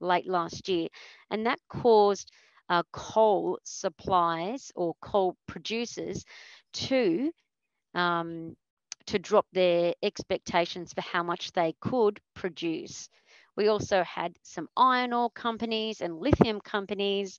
late 0.00 0.26
last 0.26 0.68
year, 0.68 0.88
and 1.30 1.46
that 1.46 1.60
caused 1.68 2.30
uh, 2.68 2.82
coal 2.92 3.58
supplies 3.64 4.72
or 4.74 4.94
coal 5.00 5.36
producers 5.46 6.24
to 6.72 7.30
um, 7.94 8.56
to 9.06 9.18
drop 9.18 9.46
their 9.52 9.94
expectations 10.02 10.92
for 10.92 11.00
how 11.02 11.22
much 11.22 11.52
they 11.52 11.74
could 11.80 12.20
produce. 12.34 13.08
We 13.56 13.68
also 13.68 14.02
had 14.02 14.36
some 14.42 14.68
iron 14.76 15.12
ore 15.12 15.30
companies 15.30 16.00
and 16.00 16.18
lithium 16.18 16.60
companies, 16.60 17.38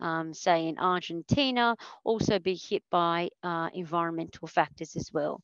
um, 0.00 0.34
say 0.34 0.68
in 0.68 0.78
Argentina, 0.78 1.76
also 2.04 2.38
be 2.38 2.54
hit 2.54 2.82
by 2.90 3.30
uh, 3.42 3.70
environmental 3.74 4.48
factors 4.48 4.96
as 4.96 5.10
well. 5.12 5.40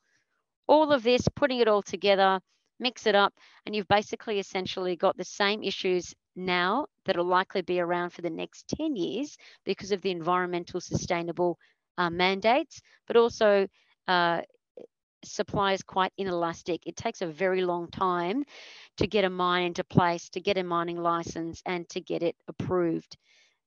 All 0.66 0.92
of 0.92 1.02
this, 1.02 1.26
putting 1.34 1.60
it 1.60 1.68
all 1.68 1.82
together, 1.82 2.40
mix 2.78 3.06
it 3.06 3.14
up, 3.14 3.34
and 3.66 3.74
you've 3.74 3.88
basically 3.88 4.38
essentially 4.38 4.96
got 4.96 5.16
the 5.16 5.24
same 5.24 5.62
issues 5.62 6.14
now 6.36 6.86
that 7.04 7.16
will 7.16 7.24
likely 7.24 7.62
be 7.62 7.80
around 7.80 8.10
for 8.10 8.22
the 8.22 8.30
next 8.30 8.68
10 8.68 8.96
years 8.96 9.36
because 9.64 9.92
of 9.92 10.00
the 10.02 10.10
environmental 10.10 10.80
sustainable 10.80 11.58
uh, 11.98 12.10
mandates, 12.10 12.80
but 13.06 13.16
also 13.16 13.66
uh, 14.08 14.40
supply 15.24 15.72
is 15.72 15.82
quite 15.82 16.12
inelastic. 16.16 16.86
It 16.86 16.96
takes 16.96 17.22
a 17.22 17.26
very 17.26 17.62
long 17.62 17.88
time 17.88 18.44
to 19.00 19.06
get 19.06 19.24
a 19.24 19.30
mine 19.30 19.64
into 19.64 19.82
place, 19.82 20.28
to 20.28 20.40
get 20.40 20.58
a 20.58 20.62
mining 20.62 20.98
license, 20.98 21.62
and 21.64 21.88
to 21.88 22.00
get 22.00 22.22
it 22.22 22.36
approved. 22.48 23.16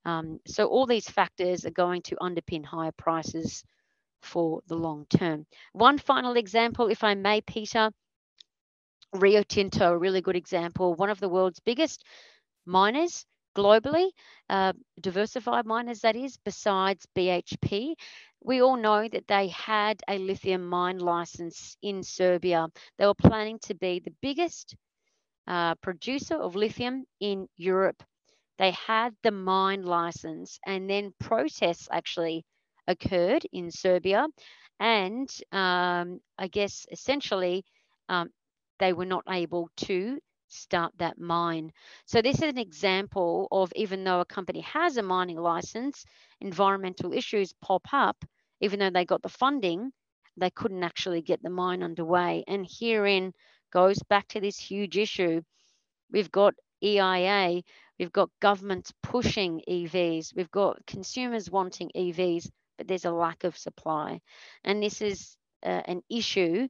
Um, 0.06 0.40
so 0.46 0.68
all 0.68 0.86
these 0.86 1.10
factors 1.10 1.66
are 1.66 1.72
going 1.72 2.04
to 2.04 2.16
underpin 2.18 2.64
higher 2.64 2.92
prices 2.92 3.64
for 4.22 4.62
the 4.68 4.76
long 4.76 5.08
term. 5.10 5.48
One 5.72 5.98
final 5.98 6.36
example, 6.36 6.88
if 6.88 7.04
I 7.04 7.16
may, 7.16 7.42
Peter, 7.42 7.92
Rio 9.12 9.42
Tinto, 9.42 9.94
a 9.94 9.98
really 9.98 10.22
good 10.22 10.36
example, 10.36 10.94
one 10.94 11.10
of 11.10 11.20
the 11.20 11.30
world's 11.30 11.60
biggest 11.60 12.04
miners 12.68 13.26
globally, 13.56 14.10
uh, 14.50 14.74
diversified 15.02 15.66
miners 15.66 16.02
that 16.02 16.16
is, 16.16 16.38
besides 16.38 17.08
BHP. 17.16 17.96
We 18.44 18.62
all 18.62 18.78
know 18.78 19.08
that 19.08 19.28
they 19.28 19.48
had 19.48 20.02
a 20.08 20.20
lithium 20.20 20.68
mine 20.68 21.00
license 21.00 21.76
in 21.82 22.04
Serbia. 22.04 22.68
They 22.98 23.08
were 23.08 23.14
planning 23.16 23.58
to 23.64 23.74
be 23.74 24.00
the 24.00 24.14
biggest 24.22 24.76
producer 25.82 26.36
of 26.36 26.56
lithium 26.56 27.06
in 27.20 27.48
Europe. 27.58 28.04
They 28.58 28.72
had 28.72 29.16
the 29.24 29.32
mine 29.32 29.84
license, 29.84 30.60
and 30.66 30.90
then 30.90 31.14
protests 31.20 31.88
actually 31.92 32.46
occurred 32.88 33.46
in 33.52 33.72
Serbia. 33.72 34.28
And 34.80 35.30
um, 35.52 36.20
I 36.38 36.48
guess 36.48 36.86
essentially, 36.92 37.66
um, 38.10 38.30
they 38.80 38.94
were 38.94 39.06
not 39.06 39.24
able 39.30 39.70
to 39.78 40.20
start 40.48 40.94
that 41.00 41.18
mine. 41.18 41.72
So 42.06 42.22
this 42.22 42.38
is 42.38 42.44
an 42.44 42.58
example 42.58 43.48
of 43.52 43.72
even 43.76 44.04
though 44.04 44.20
a 44.20 44.26
company 44.26 44.62
has 44.62 44.98
a 44.98 45.04
mining 45.04 45.38
license, 45.38 46.06
environmental 46.42 47.14
issues 47.14 47.54
pop 47.62 47.82
up, 47.92 48.18
even 48.62 48.80
though 48.80 48.92
they 48.92 49.06
got 49.06 49.22
the 49.22 49.30
funding, 49.30 49.92
they 50.38 50.50
couldn't 50.50 50.84
actually 50.84 51.22
get 51.22 51.42
the 51.42 51.50
mine 51.50 51.84
underway. 51.84 52.44
And 52.48 52.68
herein 52.70 53.34
goes 53.74 54.00
back 54.04 54.28
to 54.30 54.40
this 54.40 54.60
huge 54.60 54.98
issue. 54.98 55.42
We've 56.12 56.32
got 56.32 56.54
EIA, 56.84 57.64
we've 57.98 58.12
got 58.12 58.30
governments 58.40 58.94
pushing 59.02 59.62
EVs, 59.68 60.36
we've 60.36 60.52
got 60.52 60.86
consumers 60.86 61.50
wanting 61.50 61.90
EVs, 61.96 62.50
but 62.78 62.88
there's 62.88 63.06
a 63.06 63.12
lack 63.12 63.44
of 63.44 63.58
supply. 63.58 64.22
And 64.64 64.84
this 64.84 65.02
is 65.02 65.36
uh, 65.66 65.82
an 65.86 66.02
issue 66.10 66.68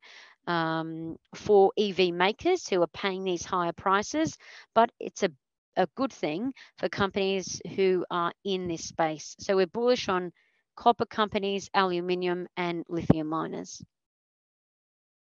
um, 0.48 1.18
for 1.36 1.74
EV 1.78 2.13
makers 2.13 2.68
who 2.70 2.82
are 2.82 2.88
paying 2.88 3.24
these 3.24 3.44
higher 3.44 3.74
prices, 3.74 4.38
but 4.74 4.89
it's 5.00 5.24
a, 5.24 5.30
a 5.76 5.88
good 5.96 6.13
thing 6.13 6.54
for 6.78 6.88
companies 6.88 7.62
who 7.76 8.06
are 8.12 8.32
in 8.46 8.68
this 8.68 8.86
space. 8.86 9.36
So 9.39 9.58
we're 9.58 9.68
bullish 9.68 10.08
on 10.08 10.32
copper 10.76 11.06
companies, 11.06 11.70
aluminium, 11.74 12.48
and 12.56 12.86
lithium 12.88 13.28
miners. 13.28 13.82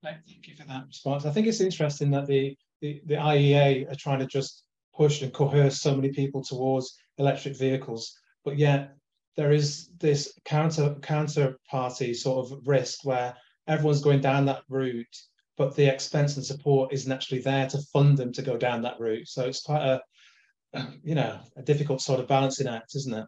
Thank 0.06 0.48
you 0.48 0.56
for 0.56 0.66
that 0.66 0.86
response. 0.88 1.26
I 1.26 1.32
think 1.32 1.48
it's 1.48 1.62
interesting 1.62 2.12
that 2.12 2.28
the, 2.28 2.56
the, 2.82 3.02
the 3.06 3.16
IEA 3.16 3.92
are 3.92 3.96
trying 3.96 4.20
to 4.20 4.28
just 4.28 4.64
push 4.96 5.22
and 5.22 5.34
coerce 5.34 5.82
so 5.82 5.96
many 5.96 6.12
people 6.12 6.44
towards 6.44 6.96
electric 7.18 7.58
vehicles, 7.58 8.18
but 8.44 8.58
yet 8.58 8.96
there 9.36 9.52
is 9.52 9.90
this 10.00 10.38
counter 10.46 10.96
counterparty 11.02 12.16
sort 12.16 12.46
of 12.46 12.68
risk 12.68 13.04
where 13.04 13.36
everyone's 13.68 14.02
going 14.02 14.22
down 14.22 14.46
that 14.46 14.64
route, 14.70 15.18
but 15.58 15.76
the 15.76 15.92
expense 15.92 16.38
and 16.38 16.46
support 16.46 16.94
isn't 16.94 17.12
actually 17.12 17.40
there 17.40 17.68
to 17.68 17.82
fund 17.92 18.18
them 18.18 18.32
to 18.34 18.42
go 18.42 18.58
down 18.58 18.82
that 18.84 19.00
route. 19.00 19.28
So 19.28 19.46
it's 19.46 19.62
quite 19.62 19.84
a, 19.84 20.02
you 21.04 21.16
know, 21.16 21.40
a 21.58 21.64
difficult 21.64 22.02
sort 22.02 22.20
of 22.20 22.28
balancing 22.28 22.68
act, 22.68 22.96
isn't 22.96 23.14
it? 23.14 23.26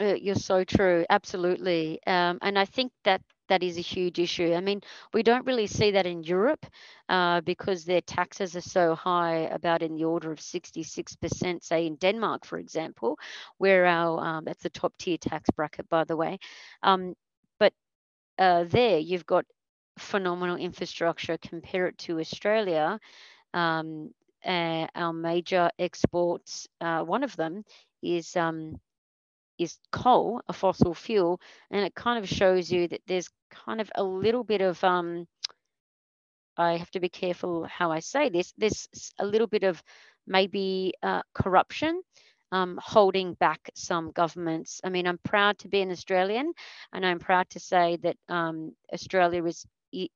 Uh, 0.00 0.14
you're 0.14 0.34
so 0.34 0.64
true, 0.64 1.04
absolutely. 1.10 2.00
Um, 2.06 2.38
and 2.42 2.58
I 2.58 2.64
think 2.64 2.92
that 3.04 3.20
that 3.48 3.62
is 3.62 3.78
a 3.78 3.82
huge 3.82 4.18
issue. 4.18 4.54
I 4.54 4.60
mean, 4.60 4.82
we 5.12 5.22
don't 5.22 5.46
really 5.46 5.66
see 5.66 5.90
that 5.92 6.06
in 6.06 6.22
Europe 6.22 6.66
uh, 7.08 7.40
because 7.42 7.84
their 7.84 8.00
taxes 8.02 8.56
are 8.56 8.60
so 8.60 8.94
high, 8.94 9.48
about 9.52 9.82
in 9.82 9.96
the 9.96 10.04
order 10.04 10.30
of 10.32 10.40
66%, 10.40 11.64
say 11.64 11.86
in 11.86 11.96
Denmark, 11.96 12.44
for 12.44 12.58
example, 12.58 13.18
where 13.58 13.86
our, 13.86 14.20
um, 14.24 14.44
that's 14.44 14.62
the 14.62 14.70
top 14.70 14.92
tier 14.98 15.18
tax 15.18 15.50
bracket, 15.50 15.88
by 15.88 16.04
the 16.04 16.16
way. 16.16 16.38
Um, 16.82 17.14
but 17.58 17.72
uh, 18.38 18.64
there 18.64 18.98
you've 18.98 19.26
got 19.26 19.44
phenomenal 19.98 20.56
infrastructure. 20.56 21.38
Compare 21.38 21.88
it 21.88 21.98
to 21.98 22.20
Australia. 22.20 23.00
Um, 23.54 24.10
uh, 24.44 24.86
our 24.94 25.12
major 25.12 25.70
exports, 25.78 26.68
uh, 26.80 27.02
one 27.02 27.24
of 27.24 27.34
them 27.36 27.64
is 28.02 28.36
um, 28.36 28.80
is 29.58 29.78
coal, 29.92 30.40
a 30.48 30.52
fossil 30.52 30.94
fuel, 30.94 31.40
and 31.70 31.84
it 31.84 31.94
kind 31.94 32.22
of 32.22 32.28
shows 32.28 32.70
you 32.70 32.88
that 32.88 33.02
there's 33.06 33.28
kind 33.50 33.80
of 33.80 33.90
a 33.94 34.02
little 34.02 34.44
bit 34.44 34.60
of 34.60 34.82
um, 34.84 35.26
I 36.56 36.76
have 36.76 36.90
to 36.92 37.00
be 37.00 37.08
careful 37.08 37.64
how 37.64 37.92
I 37.92 38.00
say 38.00 38.28
this. 38.28 38.52
There's 38.58 38.88
a 39.18 39.24
little 39.26 39.46
bit 39.46 39.62
of 39.62 39.82
maybe 40.26 40.92
uh, 41.02 41.22
corruption 41.32 42.02
um, 42.52 42.78
holding 42.82 43.34
back 43.34 43.70
some 43.74 44.10
governments. 44.10 44.80
I 44.84 44.88
mean, 44.88 45.06
I'm 45.06 45.18
proud 45.24 45.58
to 45.58 45.68
be 45.68 45.80
an 45.80 45.90
Australian, 45.90 46.52
and 46.92 47.06
I'm 47.06 47.18
proud 47.18 47.48
to 47.50 47.60
say 47.60 47.96
that 48.02 48.16
um, 48.28 48.74
Australia 48.92 49.44
is 49.44 49.64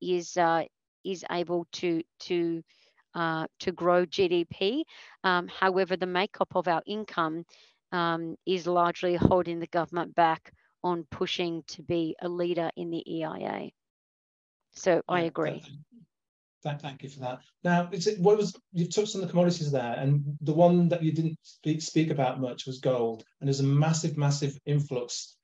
is 0.01 0.37
uh, 0.37 0.65
is 1.05 1.25
able 1.31 1.67
to 1.73 2.03
to 2.21 2.63
uh, 3.15 3.47
to 3.61 3.73
grow 3.73 4.07
GDP. 4.07 4.83
Um, 5.25 5.49
however, 5.49 5.97
the 5.97 6.07
makeup 6.07 6.49
of 6.55 6.69
our 6.69 6.83
income 6.87 7.45
um, 7.93 8.37
is 8.47 8.67
largely 8.67 9.17
holding 9.17 9.61
the 9.61 9.67
government 9.67 10.15
back 10.15 10.53
on 10.83 11.07
pushing 11.11 11.63
to 11.69 11.83
be 11.83 12.17
a 12.21 12.29
leader 12.29 12.71
in 12.77 12.91
the 12.91 13.05
EIA. 13.07 13.71
So 14.73 15.03
I 15.09 15.23
agree. 15.23 15.63
Thank 16.65 17.03
you 17.03 17.09
for 17.09 17.21
that. 17.21 17.41
Now, 17.65 17.89
it 17.91 18.19
what 18.21 18.39
was 18.39 18.55
you've 18.73 18.95
touched 18.95 19.17
on 19.17 19.21
the 19.21 19.27
commodities 19.27 19.73
there, 19.73 19.95
and 19.99 20.37
the 20.41 20.53
one 20.53 20.89
that 20.91 21.03
you 21.03 21.13
didn't 21.13 21.39
speak 21.43 21.83
speak 21.83 22.11
about 22.11 22.41
much 22.41 22.67
was 22.67 22.79
gold, 22.79 23.25
and 23.41 23.49
there's 23.49 23.61
a 23.61 23.65
massive, 23.65 24.17
massive 24.17 24.57
influx 24.65 25.37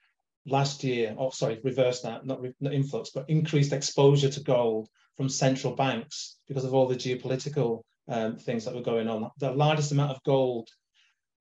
last 0.46 0.84
year. 0.84 1.16
Oh, 1.18 1.30
sorry, 1.30 1.60
reverse 1.64 2.02
that, 2.02 2.24
not, 2.24 2.40
not 2.60 2.72
influx, 2.72 3.10
but 3.10 3.28
increased 3.28 3.72
exposure 3.72 4.28
to 4.30 4.40
gold 4.40 4.88
from 5.16 5.28
central 5.28 5.74
banks 5.74 6.36
because 6.46 6.64
of 6.64 6.72
all 6.72 6.86
the 6.86 6.94
geopolitical 6.94 7.82
um, 8.06 8.36
things 8.36 8.64
that 8.64 8.74
were 8.74 8.82
going 8.82 9.08
on. 9.08 9.28
The 9.38 9.50
largest 9.50 9.90
amount 9.90 10.12
of 10.12 10.22
gold 10.22 10.68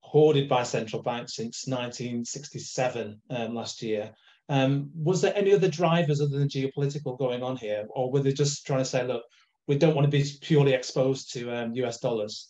hoarded 0.00 0.48
by 0.48 0.62
central 0.62 1.02
banks 1.02 1.36
since 1.36 1.66
1967 1.66 3.20
um, 3.30 3.54
last 3.54 3.82
year. 3.82 4.12
Um, 4.48 4.90
was 4.94 5.20
there 5.20 5.36
any 5.36 5.52
other 5.52 5.68
drivers 5.68 6.20
other 6.20 6.38
than 6.38 6.48
geopolitical 6.48 7.18
going 7.18 7.42
on 7.42 7.56
here, 7.56 7.86
or 7.90 8.10
were 8.10 8.20
they 8.20 8.32
just 8.32 8.66
trying 8.66 8.78
to 8.78 8.84
say, 8.84 9.06
look, 9.06 9.22
we 9.66 9.76
don't 9.76 9.94
want 9.94 10.10
to 10.10 10.16
be 10.16 10.24
purely 10.40 10.72
exposed 10.72 11.32
to 11.34 11.54
um, 11.54 11.74
US 11.74 11.98
dollars? 11.98 12.48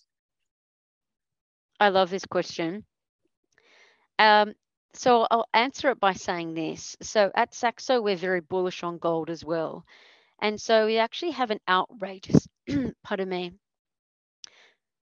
I 1.81 1.89
love 1.89 2.11
this 2.11 2.25
question. 2.25 2.85
Um, 4.19 4.55
so 4.95 5.27
I'll 5.31 5.49
answer 5.53 5.91
it 5.91 6.01
by 6.01 6.13
saying 6.13 6.55
this. 6.55 6.97
So 7.03 7.31
at 7.35 7.55
Saxo, 7.55 8.01
we're 8.01 8.17
very 8.17 8.41
bullish 8.41 8.83
on 8.83 8.99
gold 8.99 9.31
as 9.31 9.45
well. 9.45 9.85
And 10.41 10.61
so 10.61 10.87
we 10.87 10.99
actually 10.99 11.33
have 11.33 11.51
an 11.51 11.61
outrageous, 11.69 12.47
pardon 13.05 13.29
me, 13.29 13.53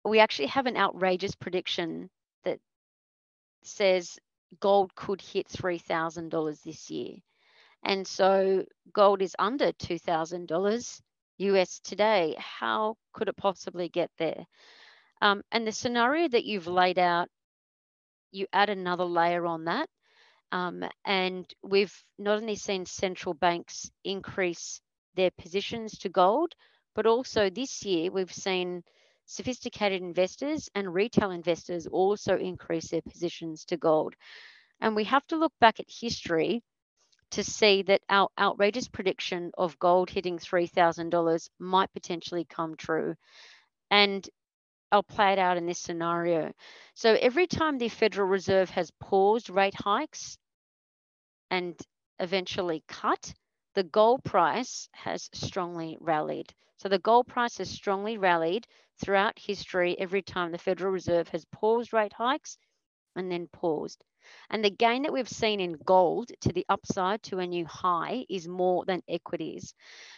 we 0.03 0.19
actually 0.19 0.47
have 0.47 0.65
an 0.65 0.77
outrageous 0.77 1.35
prediction 1.35 2.09
says 3.63 4.19
gold 4.59 4.93
could 4.95 5.21
hit 5.21 5.47
$3,000 5.47 6.61
this 6.63 6.89
year. 6.89 7.15
And 7.83 8.05
so 8.05 8.65
gold 8.93 9.21
is 9.21 9.35
under 9.39 9.71
$2,000 9.73 11.01
US 11.37 11.79
today. 11.79 12.35
How 12.37 12.95
could 13.13 13.27
it 13.27 13.37
possibly 13.37 13.89
get 13.89 14.11
there? 14.17 14.45
Um, 15.21 15.41
and 15.51 15.65
the 15.65 15.71
scenario 15.71 16.27
that 16.27 16.45
you've 16.45 16.67
laid 16.67 16.99
out, 16.99 17.29
you 18.31 18.47
add 18.53 18.69
another 18.69 19.03
layer 19.03 19.45
on 19.45 19.65
that. 19.65 19.89
Um, 20.51 20.83
and 21.05 21.45
we've 21.63 21.95
not 22.17 22.37
only 22.37 22.55
seen 22.55 22.85
central 22.85 23.33
banks 23.33 23.89
increase 24.03 24.81
their 25.15 25.31
positions 25.31 25.97
to 25.99 26.09
gold, 26.09 26.53
but 26.93 27.05
also 27.05 27.49
this 27.49 27.83
year 27.85 28.11
we've 28.11 28.33
seen 28.33 28.83
sophisticated 29.25 30.01
investors 30.01 30.69
and 30.75 30.93
retail 30.93 31.31
investors 31.31 31.87
also 31.87 32.37
increase 32.37 32.89
their 32.89 33.01
positions 33.01 33.65
to 33.65 33.77
gold. 33.77 34.15
And 34.79 34.95
we 34.95 35.03
have 35.05 35.25
to 35.27 35.37
look 35.37 35.53
back 35.59 35.79
at 35.79 35.85
history 35.87 36.63
to 37.31 37.43
see 37.43 37.81
that 37.83 38.01
our 38.09 38.29
outrageous 38.37 38.87
prediction 38.87 39.51
of 39.57 39.79
gold 39.79 40.09
hitting 40.09 40.37
$3,000 40.37 41.49
might 41.59 41.93
potentially 41.93 42.45
come 42.45 42.75
true. 42.75 43.15
And 43.89 44.27
I'll 44.91 45.03
play 45.03 45.31
it 45.33 45.39
out 45.39 45.57
in 45.57 45.65
this 45.65 45.79
scenario. 45.79 46.51
So 46.95 47.17
every 47.21 47.47
time 47.47 47.77
the 47.77 47.87
Federal 47.87 48.27
Reserve 48.27 48.69
has 48.71 48.91
paused 48.99 49.49
rate 49.49 49.75
hikes 49.75 50.37
and 51.49 51.79
eventually 52.19 52.83
cut, 52.87 53.33
the 53.73 53.83
gold 53.83 54.23
price 54.23 54.89
has 54.93 55.29
strongly 55.33 55.97
rallied. 55.99 56.53
So 56.77 56.89
the 56.89 56.99
gold 56.99 57.27
price 57.27 57.57
has 57.57 57.69
strongly 57.69 58.17
rallied 58.17 58.67
throughout 58.99 59.37
history 59.39 59.97
every 59.99 60.21
time 60.21 60.51
the 60.51 60.57
Federal 60.57 60.91
Reserve 60.91 61.27
has 61.29 61.45
paused 61.45 61.93
rate 61.93 62.13
hikes 62.13 62.57
and 63.15 63.31
then 63.31 63.47
paused. 63.47 64.03
And 64.49 64.63
the 64.63 64.69
gain 64.69 65.03
that 65.03 65.13
we've 65.13 65.27
seen 65.29 65.59
in 65.59 65.73
gold 65.85 66.31
to 66.41 66.53
the 66.53 66.65
upside 66.69 67.23
to 67.23 67.39
a 67.39 67.47
new 67.47 67.65
high 67.65 68.25
is 68.29 68.47
more 68.47 68.85
than 68.85 69.01
equities. 69.07 69.73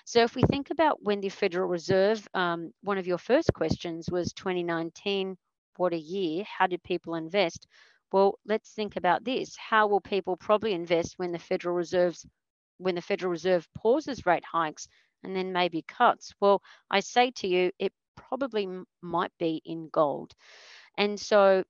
So 0.06 0.24
if 0.24 0.36
we 0.36 0.44
think 0.44 0.70
about 0.70 1.02
when 1.04 1.22
the 1.22 1.30
Federal 1.30 1.68
Reserve, 1.70 2.28
um, 2.34 2.74
one 2.82 2.98
of 2.98 3.08
your 3.08 3.18
first 3.18 3.54
questions 3.54 4.10
was 4.12 4.34
2019, 4.34 5.38
what 5.78 5.94
a 5.94 5.98
year, 5.98 6.44
how 6.44 6.68
did 6.68 6.84
people 6.84 7.16
invest? 7.16 7.68
Well, 8.12 8.38
let's 8.46 8.74
think 8.74 8.96
about 8.96 9.24
this. 9.24 9.56
How 9.58 9.88
will 9.88 10.02
people 10.02 10.38
probably 10.38 10.74
invest 10.74 11.18
when 11.18 11.32
the 11.32 11.40
Federal 11.40 11.76
Reserve's 11.76 12.26
when 12.78 12.96
the 12.96 13.02
Federal 13.02 13.32
Reserve 13.32 13.68
pauses 13.74 14.26
rate 14.26 14.46
hikes 14.46 14.88
and 15.24 15.36
then 15.36 15.54
maybe 15.54 15.84
cuts? 15.88 16.34
Well, 16.40 16.62
I 16.90 17.00
say 17.00 17.32
to 17.38 17.48
you, 17.48 17.72
it 17.80 17.94
probably 18.16 18.68
might 19.02 19.32
be 19.40 19.62
in 19.66 19.90
gold. 19.90 20.34
And 20.98 21.20
so 21.20 21.64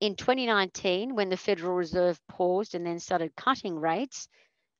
in 0.00 0.16
2019, 0.16 1.14
when 1.14 1.28
the 1.28 1.36
Federal 1.36 1.74
Reserve 1.74 2.18
paused 2.28 2.74
and 2.74 2.84
then 2.84 2.98
started 2.98 3.36
cutting 3.36 3.78
rates, 3.78 4.28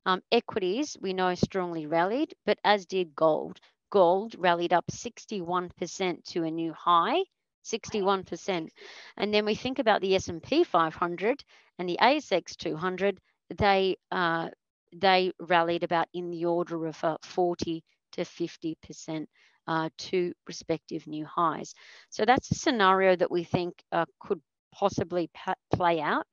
um, 0.05 0.21
equities 0.33 0.97
we 1.01 1.13
know 1.13 1.35
strongly 1.35 1.87
rallied, 1.87 2.35
but 2.45 2.59
as 2.65 2.87
did 2.87 3.15
gold. 3.15 3.61
Gold 3.91 4.35
rallied 4.39 4.73
up 4.73 4.87
61% 4.91 6.25
to 6.25 6.45
a 6.45 6.51
new 6.51 6.73
high, 6.73 7.23
61%. 7.65 8.69
And 9.17 9.35
then 9.35 9.45
we 9.45 9.55
think 9.55 9.79
about 9.79 10.01
the 10.01 10.15
S&P 10.17 10.65
500 10.65 11.45
and 11.79 11.89
the 11.89 11.99
ASX 12.01 12.57
200, 12.57 13.21
they 13.59 13.97
uh, 14.11 14.49
they 14.93 15.33
rallied 15.41 15.85
about 15.85 16.09
in 16.15 16.31
the 16.31 16.45
order 16.47 16.87
of 16.87 17.03
uh, 17.05 17.19
40 17.23 17.85
to 18.13 18.25
50% 18.25 19.29
uh, 19.67 19.89
to 19.99 20.33
respective 20.47 21.07
new 21.07 21.25
highs. 21.27 21.75
So 22.11 22.25
that's 22.25 22.51
a 22.51 22.55
scenario 22.57 23.17
that 23.17 23.31
we 23.31 23.45
think 23.45 23.75
uh, 23.93 24.07
could 24.21 24.41
possibly 24.75 25.31
play 25.75 26.01
out. 26.01 26.27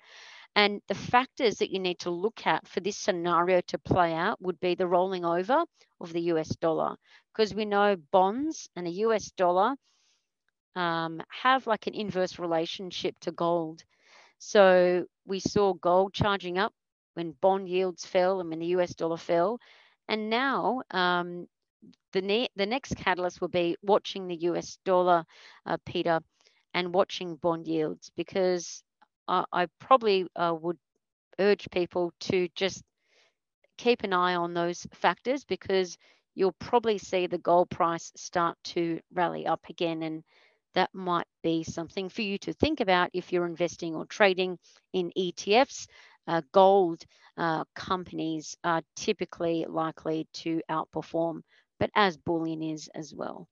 And 0.56 0.82
the 0.88 0.96
factors 0.96 1.58
that 1.58 1.72
you 1.72 1.80
need 1.80 2.00
to 2.00 2.10
look 2.12 2.46
at 2.46 2.68
for 2.68 2.80
this 2.82 2.98
scenario 2.98 3.62
to 3.68 3.80
play 3.80 4.14
out 4.14 4.42
would 4.42 4.60
be 4.60 4.76
the 4.76 4.88
rolling 4.88 5.26
over 5.26 5.64
of 6.02 6.14
the 6.14 6.22
US 6.24 6.50
dollar, 6.58 6.96
because 7.34 7.54
we 7.54 7.66
know 7.66 7.96
bonds 8.12 8.70
and 8.76 8.86
the 8.86 8.92
US 8.92 9.32
dollar 9.32 9.76
um, 10.76 11.22
have 11.30 11.68
like 11.68 11.88
an 11.88 11.94
inverse 11.94 12.40
relationship 12.40 13.16
to 13.22 13.32
gold. 13.32 13.84
So 14.40 15.06
we 15.26 15.40
saw 15.40 15.74
gold 15.76 16.14
charging 16.14 16.58
up 16.58 16.74
when 17.14 17.34
bond 17.42 17.70
yields 17.70 18.06
fell 18.06 18.40
and 18.40 18.50
when 18.50 18.60
the 18.60 18.68
US 18.68 18.96
dollar 18.96 19.18
fell. 19.18 19.60
And 20.08 20.30
now 20.30 20.84
um, 20.92 21.48
the, 22.14 22.22
ne- 22.22 22.50
the 22.56 22.66
next 22.66 22.96
catalyst 22.96 23.42
will 23.42 23.50
be 23.50 23.78
watching 23.84 24.28
the 24.28 24.36
US 24.36 24.78
dollar, 24.86 25.26
uh, 25.66 25.78
Peter, 25.86 26.20
and 26.74 26.94
watching 26.94 27.36
bond 27.36 27.68
yields 27.68 28.12
because 28.16 28.84
I, 29.28 29.46
I 29.52 29.68
probably 29.80 30.28
uh, 30.36 30.56
would 30.60 30.78
urge 31.40 31.70
people 31.72 32.14
to 32.22 32.48
just 32.56 32.84
keep 33.78 34.04
an 34.04 34.14
eye 34.14 34.36
on 34.36 34.54
those 34.54 34.88
factors 34.94 35.44
because 35.46 35.98
you'll 36.36 36.56
probably 36.60 36.98
see 36.98 37.28
the 37.28 37.38
gold 37.38 37.70
price 37.70 38.12
start 38.16 38.58
to 38.64 39.00
rally 39.14 39.46
up 39.48 39.62
again 39.70 40.04
and 40.04 40.24
that 40.76 40.90
might 40.94 41.28
be 41.44 41.64
something 41.64 42.10
for 42.10 42.22
you 42.22 42.38
to 42.38 42.54
think 42.54 42.80
about 42.80 43.10
if 43.14 43.32
you're 43.34 43.46
investing 43.46 43.96
or 43.96 44.06
trading 44.06 44.58
in 44.94 45.12
ETFs. 45.18 45.88
Uh, 46.30 46.44
gold 46.52 47.04
uh, 47.38 47.64
companies 47.76 48.56
are 48.64 48.84
typically 48.96 49.66
likely 49.68 50.28
to 50.32 50.62
outperform, 50.70 51.42
but 51.80 51.90
as 51.96 52.18
bullion 52.18 52.62
is 52.62 52.88
as 52.94 53.16
well. 53.16 53.48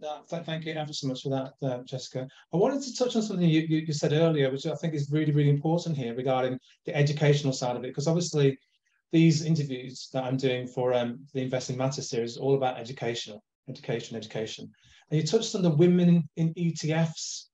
That, 0.00 0.46
thank 0.46 0.64
you 0.64 0.72
ever 0.72 0.94
so 0.94 1.08
much 1.08 1.22
for 1.22 1.28
that, 1.28 1.66
uh, 1.66 1.82
Jessica. 1.82 2.26
I 2.54 2.56
wanted 2.56 2.80
to 2.84 2.96
touch 2.96 3.14
on 3.14 3.20
something 3.20 3.46
you, 3.46 3.60
you, 3.60 3.84
you, 3.86 3.92
said 3.92 4.14
earlier, 4.14 4.50
which 4.50 4.64
I 4.64 4.74
think 4.74 4.94
is 4.94 5.10
really, 5.12 5.32
really 5.32 5.50
important 5.50 5.98
here 5.98 6.14
regarding 6.14 6.58
the 6.86 6.96
educational 6.96 7.52
side 7.52 7.76
of 7.76 7.84
it, 7.84 7.88
because 7.88 8.08
obviously 8.08 8.58
these 9.10 9.44
interviews 9.44 10.08
that 10.14 10.24
I'm 10.24 10.38
doing 10.38 10.66
for 10.66 10.94
um, 10.94 11.26
the 11.34 11.42
Investing 11.42 11.76
Matters 11.76 12.08
series 12.08 12.32
is 12.32 12.36
all 12.38 12.54
about 12.54 12.78
educational, 12.78 13.44
education, 13.68 14.16
education. 14.16 14.70
And 15.10 15.20
you 15.20 15.26
touched 15.26 15.54
on 15.54 15.60
the 15.60 15.76
Women 15.76 16.26
in 16.36 16.54
ETFs 16.54 17.48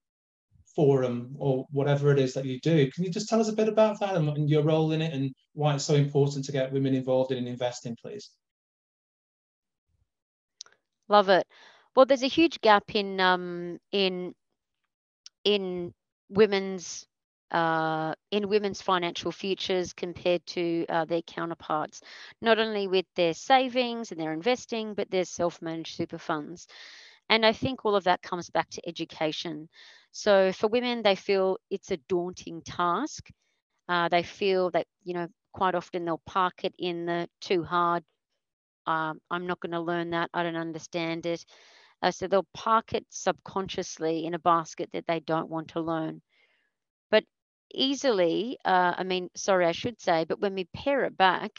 forum 0.79 1.35
or 1.41 1.67
whatever 1.73 2.13
it 2.13 2.21
is 2.21 2.35
that 2.35 2.45
you 2.45 2.61
do. 2.61 2.89
Can 2.93 3.03
you 3.03 3.11
just 3.11 3.29
tell 3.29 3.41
us 3.41 3.49
a 3.49 3.53
bit 3.53 3.67
about 3.67 3.99
that 3.99 4.15
and, 4.15 4.49
your 4.49 4.63
role 4.63 4.93
in 4.93 5.03
it 5.03 5.13
and 5.13 5.35
why 5.55 5.75
it's 5.75 5.85
so 5.85 5.95
important 5.95 6.45
to 6.45 6.53
get 6.53 6.73
women 6.73 6.95
involved 6.95 7.33
in 7.33 7.49
investing, 7.49 7.97
please? 8.01 8.31
Love 11.09 11.31
it. 11.31 11.45
Well, 11.97 12.07
there's 12.07 12.23
a 12.23 12.29
huge 12.29 12.61
gap 12.61 12.95
in 12.95 13.19
um, 13.19 13.81
in 13.91 14.37
in 15.43 15.93
women's 16.29 17.09
uh, 17.51 18.15
in 18.31 18.49
women's 18.49 18.81
financial 18.81 19.33
futures 19.33 19.93
compared 19.93 20.47
to 20.47 20.87
uh, 20.89 21.07
their 21.07 21.23
counterparts, 21.23 22.03
not 22.41 22.61
only 22.61 22.87
with 22.87 23.07
their 23.17 23.35
savings 23.35 24.13
and 24.13 24.21
their 24.21 24.33
investing, 24.33 24.95
but 24.95 25.11
their 25.11 25.25
self-managed 25.25 25.97
super 25.97 26.19
funds. 26.19 26.69
And 27.31 27.45
I 27.45 27.53
think 27.53 27.85
all 27.85 27.97
of 27.97 28.05
that 28.05 28.23
comes 28.23 28.49
back 28.49 28.71
to 28.71 28.89
education. 28.89 29.69
So 30.13 30.53
for 30.53 30.69
women, 30.69 31.03
they 31.03 31.15
feel 31.15 31.59
it's 31.71 31.91
a 31.91 31.97
daunting 32.09 32.63
task. 32.63 33.29
Uh, 33.89 34.09
they 34.09 34.23
feel 34.23 34.71
that 34.73 34.87
you 35.05 35.15
know 35.15 35.29
quite 35.53 35.75
often 35.75 36.05
they'll 36.05 36.23
park 36.27 36.65
it 36.65 36.75
in 36.79 37.07
the 37.07 37.29
too 37.41 37.65
hard. 37.65 38.05
Um, 38.87 39.21
I'm 39.31 39.47
not 39.47 39.61
going 39.61 39.73
to 39.73 39.81
learn 39.81 40.11
that. 40.11 40.31
I 40.35 40.43
don't 40.43 40.57
understand 40.57 41.27
it. 41.27 41.45
Uh, 42.03 42.11
so 42.11 42.27
they'll 42.29 42.47
park 42.55 42.95
it 42.95 43.07
subconsciously 43.11 44.25
in 44.27 44.35
a 44.35 44.39
basket 44.39 44.91
that 44.93 45.07
they 45.07 45.21
don't 45.21 45.51
want 45.51 45.69
to 45.71 45.81
learn. 45.81 46.23
But 47.11 47.25
easily, 47.75 48.59
uh, 48.65 48.95
I 48.97 49.05
mean, 49.05 49.31
sorry, 49.37 49.67
I 49.67 49.73
should 49.73 50.01
say, 50.01 50.25
but 50.25 50.41
when 50.41 50.55
we 50.55 50.65
pare 50.75 51.05
it 51.05 51.17
back, 51.17 51.53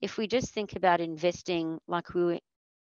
if 0.00 0.16
we 0.18 0.26
just 0.28 0.52
think 0.54 0.76
about 0.76 1.00
investing 1.00 1.80
like 1.88 2.14
we 2.14 2.24
were 2.24 2.40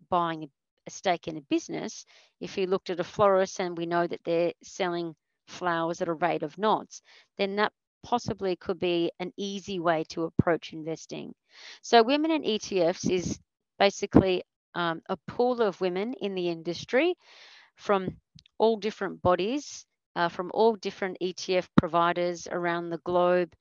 buying 0.10 0.44
a 0.44 0.48
stake 0.92 1.28
in 1.28 1.38
a 1.38 1.42
business, 1.42 2.06
if 2.40 2.58
you 2.58 2.68
looked 2.68 2.90
at 2.90 3.00
a 3.00 3.04
florist 3.04 3.60
and 3.60 3.78
we 3.78 3.86
know 3.86 4.08
that 4.08 4.24
they're 4.24 4.54
selling 4.64 5.16
flowers 5.48 6.02
at 6.02 6.08
a 6.08 6.14
rate 6.14 6.44
of 6.44 6.58
knots, 6.58 7.02
then 7.38 7.56
that 7.58 7.72
possibly 8.04 8.56
could 8.56 8.80
be 8.80 9.12
an 9.20 9.32
easy 9.38 9.80
way 9.80 10.04
to 10.10 10.24
approach 10.24 10.74
investing. 10.74 11.34
So, 11.82 12.04
women 12.04 12.32
in 12.32 12.44
ETFs 12.44 13.10
is 13.10 13.40
basically 13.80 14.44
um, 14.76 15.02
a 15.10 15.18
pool 15.28 15.62
of 15.62 15.82
women 15.82 16.14
in 16.14 16.36
the 16.36 16.50
industry 16.50 17.16
from 17.76 18.18
all 18.58 18.78
different 18.78 19.22
bodies, 19.22 19.86
uh, 20.16 20.30
from 20.30 20.52
all 20.54 20.76
different 20.76 21.18
ETF 21.22 21.68
providers 21.76 22.48
around 22.50 22.90
the 22.90 23.00
globe, 23.00 23.54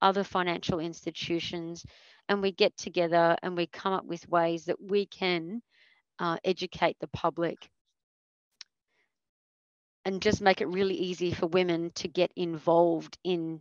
other 0.00 0.24
financial 0.24 0.80
institutions, 0.80 1.84
and 2.28 2.42
we 2.42 2.52
get 2.52 2.76
together 2.76 3.36
and 3.42 3.56
we 3.56 3.66
come 3.66 3.92
up 3.92 4.04
with 4.04 4.28
ways 4.28 4.64
that 4.64 4.80
we 4.80 5.06
can 5.06 5.62
uh, 6.22 6.36
educate 6.44 6.96
the 7.00 7.08
public 7.08 7.68
and 10.04 10.22
just 10.22 10.40
make 10.40 10.60
it 10.60 10.68
really 10.68 10.94
easy 10.94 11.32
for 11.32 11.48
women 11.48 11.90
to 11.96 12.06
get 12.06 12.30
involved 12.36 13.18
in 13.24 13.60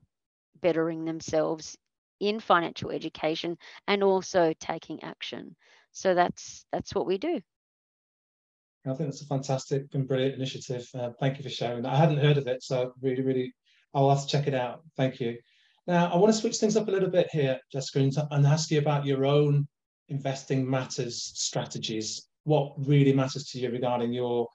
bettering 0.62 1.03
themselves 1.03 1.76
in 2.20 2.39
financial 2.39 2.91
education 2.91 3.57
and 3.88 4.03
also 4.03 4.53
taking 4.59 5.03
action. 5.03 5.55
So 5.91 6.14
that's 6.14 6.64
that's 6.72 6.93
what 6.93 7.07
we 7.07 7.18
do. 7.18 7.41
I 8.86 8.93
think 8.93 9.09
that's 9.09 9.22
a 9.22 9.26
fantastic 9.26 9.88
and 9.93 10.07
brilliant 10.07 10.36
initiative. 10.36 10.88
Uh, 10.93 11.09
thank 11.20 11.38
you 11.38 11.43
for 11.43 11.49
sharing 11.49 11.82
that. 11.82 11.93
I 11.93 11.97
hadn't 11.97 12.18
heard 12.18 12.38
of 12.38 12.47
it, 12.47 12.64
so 12.64 12.93
really, 13.01 13.22
really, 13.22 13.53
I'll 13.93 14.09
have 14.09 14.22
to 14.22 14.28
check 14.28 14.47
it 14.47 14.55
out. 14.55 14.82
Thank 14.97 15.20
you. 15.20 15.38
Now, 15.88 16.12
I 16.12 16.18
want 16.18 16.34
to 16.34 16.39
switch 16.39 16.57
things 16.57 16.78
up 16.78 16.88
a 16.88 16.91
little 16.91 17.09
bit 17.09 17.28
here, 17.32 17.59
Jessica, 17.72 18.28
and 18.32 18.45
ask 18.45 18.72
you 18.72 18.80
about 18.80 19.05
your 19.05 19.26
own 19.26 19.68
investing 20.09 20.70
matters 20.70 21.32
strategies. 21.36 22.28
What 22.44 22.74
really 22.78 23.14
matters 23.14 23.46
to 23.50 23.60
you 23.60 23.72
regarding 23.72 24.14
your 24.14 24.48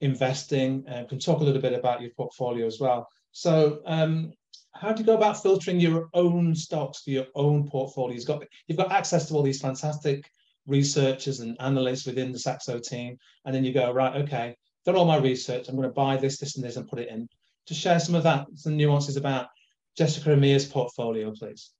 investing? 0.00 0.86
Uh, 0.88 1.04
can 1.08 1.18
talk 1.18 1.40
a 1.40 1.44
little 1.44 1.62
bit 1.62 1.72
about 1.72 2.00
your 2.00 2.10
portfolio 2.10 2.66
as 2.66 2.78
well. 2.80 3.08
So, 3.32 3.80
um, 3.86 4.32
how 4.72 4.92
do 4.92 5.00
you 5.00 5.06
go 5.06 5.16
about 5.16 5.42
filtering 5.42 5.80
your 5.80 6.08
own 6.14 6.54
stocks 6.54 7.02
for 7.02 7.10
your 7.10 7.26
own 7.34 7.68
portfolio? 7.68 8.14
You've 8.14 8.26
got 8.26 8.44
you've 8.66 8.78
got 8.78 8.92
access 8.92 9.26
to 9.28 9.34
all 9.34 9.42
these 9.42 9.60
fantastic 9.60 10.30
researchers 10.66 11.40
and 11.40 11.56
analysts 11.60 12.06
within 12.06 12.32
the 12.32 12.38
Saxo 12.38 12.78
team, 12.78 13.16
and 13.44 13.54
then 13.54 13.64
you 13.64 13.72
go 13.72 13.92
right, 13.92 14.22
okay, 14.22 14.56
done 14.84 14.96
all 14.96 15.04
my 15.04 15.16
research. 15.16 15.68
I'm 15.68 15.76
going 15.76 15.88
to 15.88 15.94
buy 15.94 16.16
this, 16.16 16.38
this, 16.38 16.56
and 16.56 16.64
this, 16.64 16.76
and 16.76 16.88
put 16.88 17.00
it 17.00 17.08
in. 17.08 17.28
To 17.66 17.74
share 17.74 18.00
some 18.00 18.14
of 18.14 18.22
that, 18.24 18.46
some 18.54 18.76
nuances 18.76 19.16
about 19.16 19.48
Jessica 19.96 20.32
Amir's 20.32 20.66
portfolio, 20.66 21.32
please? 21.32 21.70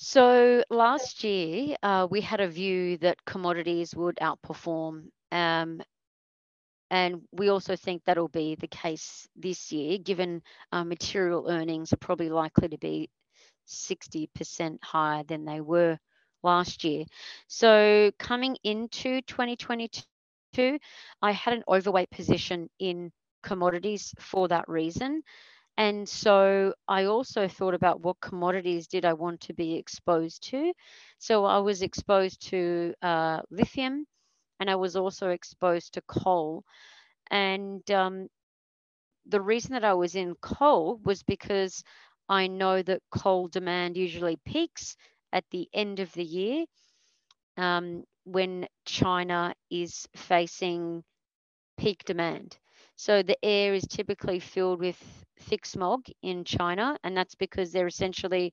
So 0.00 0.62
last 0.70 1.24
year, 1.24 1.76
uh, 1.82 2.06
we 2.08 2.20
had 2.20 2.40
a 2.40 2.46
view 2.46 2.98
that 2.98 3.24
commodities 3.24 3.96
would 3.96 4.14
outperform. 4.22 5.08
Um, 5.32 5.82
and 6.88 7.22
we 7.32 7.48
also 7.48 7.74
think 7.74 8.02
that'll 8.04 8.28
be 8.28 8.54
the 8.54 8.68
case 8.68 9.26
this 9.34 9.72
year, 9.72 9.98
given 9.98 10.40
uh, 10.70 10.84
material 10.84 11.48
earnings 11.50 11.92
are 11.92 11.96
probably 11.96 12.30
likely 12.30 12.68
to 12.68 12.78
be 12.78 13.10
60% 13.66 14.78
higher 14.84 15.24
than 15.24 15.44
they 15.44 15.60
were 15.60 15.98
last 16.44 16.84
year. 16.84 17.04
So 17.48 18.12
coming 18.20 18.56
into 18.62 19.20
2022, 19.22 20.78
I 21.20 21.32
had 21.32 21.54
an 21.54 21.64
overweight 21.66 22.10
position 22.10 22.70
in 22.78 23.10
commodities 23.42 24.14
for 24.20 24.46
that 24.46 24.68
reason. 24.68 25.24
And 25.78 26.06
so 26.06 26.74
I 26.88 27.04
also 27.04 27.48
thought 27.48 27.72
about 27.74 28.02
what 28.02 28.20
commodities 28.20 28.86
did 28.86 29.06
I 29.06 29.14
want 29.14 29.40
to 29.42 29.54
be 29.54 29.76
exposed 29.76 30.42
to. 30.50 30.74
So 31.18 31.46
I 31.46 31.58
was 31.60 31.80
exposed 31.82 32.42
to 32.50 32.94
uh, 33.02 33.40
lithium 33.50 34.06
and 34.60 34.70
I 34.70 34.76
was 34.76 34.96
also 34.96 35.30
exposed 35.30 35.94
to 35.94 36.02
coal. 36.02 36.64
And 37.30 37.88
um, 37.90 38.28
the 39.26 39.40
reason 39.40 39.72
that 39.74 39.84
I 39.84 39.94
was 39.94 40.16
in 40.16 40.34
coal 40.36 41.00
was 41.04 41.22
because 41.22 41.84
I 42.28 42.48
know 42.48 42.82
that 42.82 43.02
coal 43.10 43.46
demand 43.48 43.96
usually 43.96 44.36
peaks 44.36 44.96
at 45.32 45.44
the 45.50 45.68
end 45.72 46.00
of 46.00 46.12
the 46.14 46.24
year 46.24 46.66
um, 47.56 48.04
when 48.24 48.68
China 48.86 49.54
is 49.70 50.08
facing 50.16 51.04
peak 51.78 52.04
demand. 52.04 52.58
So 52.98 53.22
the 53.22 53.38
air 53.44 53.74
is 53.74 53.86
typically 53.86 54.40
filled 54.40 54.80
with 54.80 55.00
thick 55.42 55.64
smog 55.64 56.06
in 56.20 56.42
China, 56.44 56.98
and 57.04 57.16
that's 57.16 57.36
because 57.36 57.70
they're 57.70 57.86
essentially 57.86 58.52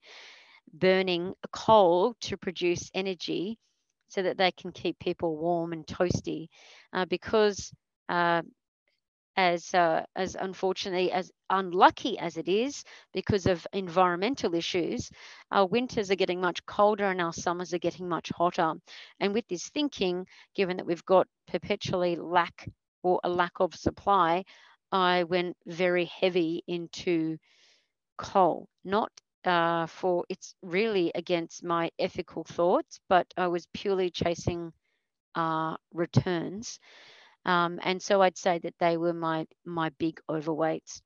burning 0.72 1.34
coal 1.52 2.14
to 2.22 2.38
produce 2.38 2.92
energy 2.94 3.58
so 4.08 4.22
that 4.22 4.38
they 4.38 4.52
can 4.52 4.72
keep 4.72 5.00
people 5.00 5.36
warm 5.36 5.74
and 5.74 5.86
toasty. 5.88 6.50
Uh, 6.94 7.06
because 7.06 7.74
uh, 8.08 8.44
as 9.36 9.74
uh, 9.74 10.06
as 10.16 10.36
unfortunately 10.36 11.12
as 11.12 11.32
unlucky 11.50 12.20
as 12.20 12.38
it 12.38 12.48
is 12.48 12.84
because 13.14 13.48
of 13.48 13.66
environmental 13.74 14.54
issues 14.54 15.10
our 15.52 15.66
winters 15.66 16.12
are 16.12 16.16
getting 16.16 16.40
much 16.40 16.66
colder 16.66 17.06
and 17.06 17.20
our 17.20 17.34
summers 17.34 17.74
are 17.74 17.80
getting 17.80 18.08
much 18.08 18.32
hotter 18.36 18.74
and 19.20 19.34
with 19.34 19.48
this 19.48 19.70
thinking 19.70 20.26
given 20.56 20.78
that 20.78 20.86
we've 20.86 21.06
got 21.06 21.28
perpetually 21.48 22.16
lack 22.16 22.70
or 23.06 23.22
a 23.24 23.30
lack 23.30 23.62
of 23.62 23.76
supply, 23.76 24.44
I 24.92 25.24
went 25.26 25.58
very 25.68 26.06
heavy 26.06 26.64
into 26.68 27.38
coal, 28.18 28.68
not 28.84 29.12
uh, 29.46 29.86
for 29.88 30.26
it's 30.30 30.56
really 30.64 31.12
against 31.16 31.64
my 31.64 31.92
ethical 32.00 32.44
thoughts, 32.44 33.00
but 33.08 33.28
I 33.38 33.48
was 33.48 33.68
purely 33.74 34.10
chasing 34.10 34.74
uh, 35.36 35.78
returns. 35.94 36.80
Um, 37.46 37.80
and 37.84 38.02
so 38.02 38.22
I'd 38.24 38.38
say 38.38 38.60
that 38.60 38.76
they 38.80 38.98
were 38.98 39.14
my 39.14 39.46
my 39.66 39.90
big 40.00 40.20
overweights. 40.30 41.02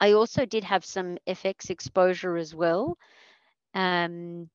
I 0.00 0.12
also 0.12 0.44
did 0.44 0.64
have 0.64 0.84
some 0.84 1.16
FX 1.26 1.70
exposure 1.70 2.36
as 2.36 2.54
well. 2.54 2.98
Um, 3.74 4.50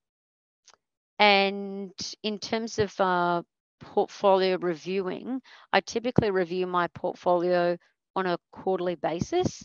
and 1.20 1.94
in 2.24 2.40
terms 2.40 2.80
of 2.80 3.00
uh, 3.02 3.44
portfolio 3.84 4.58
reviewing, 4.58 5.42
I 5.74 5.82
typically 5.82 6.32
review 6.32 6.68
my 6.68 6.88
portfolio 6.88 7.78
on 8.16 8.28
a 8.28 8.38
quarterly 8.52 8.96
basis. 8.96 9.64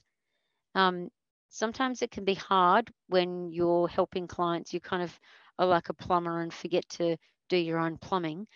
Um, 0.75 1.09
sometimes 1.51 2.03
it 2.03 2.11
can 2.11 2.25
be 2.25 2.35
hard 2.35 2.91
when 3.09 3.53
you're 3.53 3.89
helping 3.89 4.27
clients. 4.27 4.75
You 4.75 4.81
kind 4.81 5.03
of 5.03 5.19
are 5.59 5.67
like 5.67 5.89
a 5.89 5.95
plumber 5.95 6.41
and 6.41 6.53
forget 6.53 6.89
to 6.91 7.17
do 7.49 7.57
your 7.57 7.79
own 7.79 7.99
plumbing, 7.99 8.47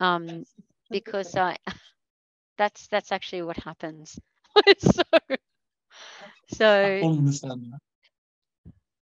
um, 0.00 0.44
because 0.90 1.36
I 1.36 1.56
that's 2.58 2.88
that's 2.88 3.12
actually 3.12 3.42
what 3.42 3.56
happens. 3.58 4.18
so, 4.78 5.02
so 6.52 7.04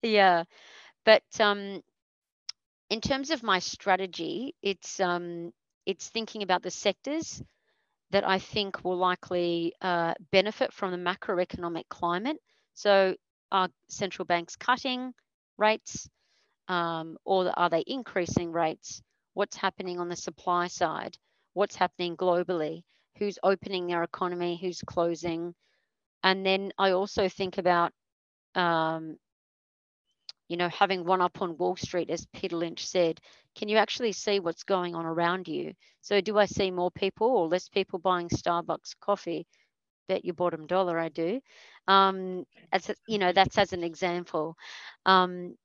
yeah, 0.03 0.45
but 1.05 1.23
um, 1.41 1.83
in 2.91 3.01
terms 3.01 3.31
of 3.31 3.43
my 3.43 3.59
strategy, 3.59 4.55
it's 4.63 5.01
um, 5.01 5.53
it's 5.87 6.09
thinking 6.09 6.43
about 6.43 6.63
the 6.63 6.71
sectors 6.71 7.43
that 8.11 8.27
I 8.27 8.39
think 8.39 8.85
will 8.85 8.97
likely 8.97 9.75
uh, 9.81 10.15
benefit 10.31 10.73
from 10.73 10.93
the 10.93 10.99
macroeconomic 10.99 11.89
climate. 11.89 12.37
So, 12.75 13.17
are 13.53 13.69
central 13.89 14.27
banks 14.27 14.57
cutting 14.57 15.13
rates 15.59 16.09
um, 16.69 17.17
or 17.25 17.53
are 17.59 17.71
they 17.71 17.85
increasing 17.87 18.53
rates? 18.53 19.03
What's 19.35 19.57
happening 19.57 19.99
on 20.01 20.09
the 20.09 20.17
supply 20.17 20.69
side? 20.69 21.17
What's 21.55 21.77
happening 21.77 22.17
globally? 22.17 22.83
Who's 23.19 23.39
opening 23.43 23.87
their 23.87 24.03
economy? 24.03 24.59
Who's 24.61 24.83
closing? 24.83 25.55
And 26.23 26.45
then 26.45 26.73
I 26.79 26.93
also 26.93 27.29
think 27.29 27.59
about 27.59 27.93
um, 28.55 29.17
you 30.49 30.57
know, 30.57 30.69
having 30.69 31.05
one 31.05 31.21
up 31.21 31.41
on 31.41 31.57
Wall 31.57 31.77
Street, 31.77 32.11
as 32.11 32.27
Peter 32.33 32.57
Lynch 32.57 32.87
said, 32.87 33.21
can 33.55 33.69
you 33.69 33.77
actually 33.79 34.13
see 34.13 34.41
what's 34.41 34.65
going 34.65 34.95
on 34.95 35.07
around 35.07 35.49
you? 35.49 35.73
So, 36.01 36.21
do 36.21 36.39
I 36.39 36.47
see 36.47 36.71
more 36.71 36.91
people 36.91 37.29
or 37.29 37.49
less 37.49 37.69
people 37.69 37.99
buying 37.99 38.29
Starbucks 38.29 38.97
coffee? 39.01 39.47
Bet 40.09 40.25
your 40.25 40.35
bottom 40.35 40.67
dollar 40.67 40.99
I 40.99 41.09
do. 41.09 41.41
Um, 41.89 42.45
as 42.73 42.91
you 43.09 43.19
know, 43.19 43.33
that's 43.33 43.57
as 43.59 43.73
an 43.73 43.83
example. 43.85 44.57
Um, 45.07 45.57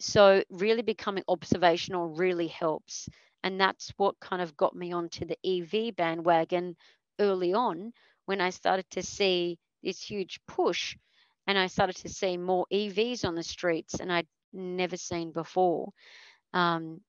so, 0.00 0.42
really 0.50 0.82
becoming 0.82 1.24
observational 1.28 2.08
really 2.08 2.48
helps, 2.48 3.08
and 3.42 3.60
that's 3.60 3.92
what 3.96 4.18
kind 4.20 4.40
of 4.42 4.56
got 4.56 4.74
me 4.74 4.92
onto 4.92 5.26
the 5.26 5.38
EV 5.44 5.94
bandwagon 5.96 6.76
early 7.20 7.52
on 7.52 7.92
when 8.26 8.40
I 8.40 8.50
started 8.50 8.88
to 8.90 9.02
see 9.02 9.58
this 9.82 10.02
huge 10.02 10.40
push 10.46 10.96
and 11.46 11.58
I 11.58 11.66
started 11.68 11.96
to 11.96 12.08
see 12.08 12.36
more 12.36 12.66
EVs 12.72 13.24
on 13.24 13.34
the 13.34 13.42
streets, 13.42 14.00
and 14.00 14.12
I'd 14.12 14.28
never 14.52 14.96
seen 14.96 15.32
before. 15.32 15.92
Um, 16.52 17.00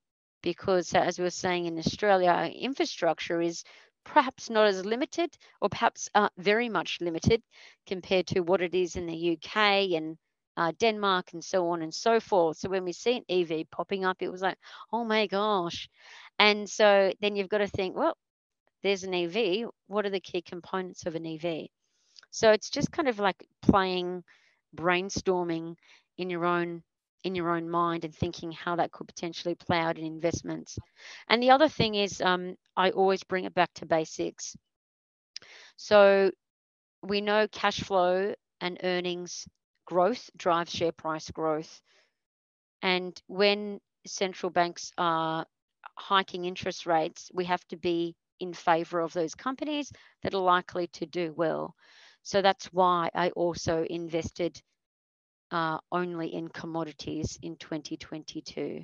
because, 0.43 0.93
as 0.93 1.17
we 1.17 1.23
were 1.23 1.29
saying 1.29 1.65
in 1.65 1.79
Australia, 1.79 2.29
our 2.29 2.45
infrastructure 2.45 3.41
is 3.41 3.63
perhaps 4.05 4.49
not 4.49 4.67
as 4.67 4.85
limited, 4.85 5.35
or 5.61 5.69
perhaps 5.69 6.09
uh, 6.15 6.29
very 6.37 6.69
much 6.69 6.99
limited 7.01 7.41
compared 7.85 8.27
to 8.27 8.41
what 8.41 8.61
it 8.61 8.73
is 8.73 8.95
in 8.95 9.05
the 9.05 9.33
UK 9.33 9.91
and 9.95 10.17
uh, 10.55 10.71
Denmark 10.79 11.33
and 11.33 11.43
so 11.43 11.69
on 11.69 11.81
and 11.81 11.93
so 11.93 12.19
forth. 12.19 12.57
So 12.57 12.69
when 12.69 12.83
we 12.83 12.93
see 12.93 13.17
an 13.17 13.25
EV 13.29 13.69
popping 13.69 14.05
up, 14.05 14.17
it 14.21 14.31
was 14.31 14.41
like, 14.41 14.57
oh 14.91 15.03
my 15.03 15.27
gosh. 15.27 15.89
And 16.39 16.69
so 16.69 17.11
then 17.21 17.35
you've 17.35 17.49
got 17.49 17.59
to 17.59 17.67
think, 17.67 17.95
well, 17.95 18.17
there's 18.83 19.03
an 19.03 19.13
EV. 19.13 19.69
What 19.87 20.05
are 20.05 20.09
the 20.09 20.19
key 20.19 20.41
components 20.41 21.05
of 21.05 21.15
an 21.15 21.25
EV? 21.25 21.67
So 22.31 22.51
it's 22.51 22.69
just 22.69 22.91
kind 22.91 23.07
of 23.07 23.19
like 23.19 23.47
playing 23.61 24.23
brainstorming 24.75 25.75
in 26.17 26.29
your 26.29 26.45
own 26.45 26.83
in 27.23 27.35
your 27.35 27.49
own 27.49 27.69
mind 27.69 28.05
and 28.05 28.15
thinking 28.15 28.51
how 28.51 28.75
that 28.77 28.91
could 28.91 29.07
potentially 29.07 29.55
play 29.55 29.79
out 29.79 29.97
in 29.97 30.05
investments. 30.05 30.77
And 31.27 31.41
the 31.41 31.49
other 31.51 31.67
thing 31.67 31.95
is 31.95 32.21
um, 32.21 32.55
I 32.77 32.91
always 32.91 33.23
bring 33.23 33.45
it 33.45 33.53
back 33.53 33.73
to 33.75 33.85
basics. 33.85 34.55
So 35.77 36.31
we 37.01 37.21
know 37.21 37.47
cash 37.47 37.81
flow 37.81 38.33
and 38.61 38.79
earnings 38.83 39.47
growth 39.85 40.29
drives 40.37 40.71
share 40.73 40.91
price 40.91 41.29
growth. 41.31 41.81
And 42.81 43.19
when 43.27 43.79
central 44.05 44.49
banks 44.49 44.91
are 44.97 45.45
hiking 45.97 46.45
interest 46.45 46.85
rates, 46.85 47.29
we 47.33 47.45
have 47.45 47.65
to 47.69 47.77
be 47.77 48.15
in 48.39 48.53
favor 48.53 48.99
of 48.99 49.13
those 49.13 49.35
companies 49.35 49.91
that 50.23 50.33
are 50.33 50.41
likely 50.41 50.87
to 50.87 51.05
do 51.05 51.33
well. 51.33 51.75
So 52.27 52.41
that's 52.41 52.65
why 52.73 53.09
I 53.15 53.29
also 53.29 53.85
invested 53.85 54.61
uh, 55.51 55.77
only 55.91 56.33
in 56.33 56.49
commodities 56.49 57.39
in 57.41 57.55
2022 57.55 58.83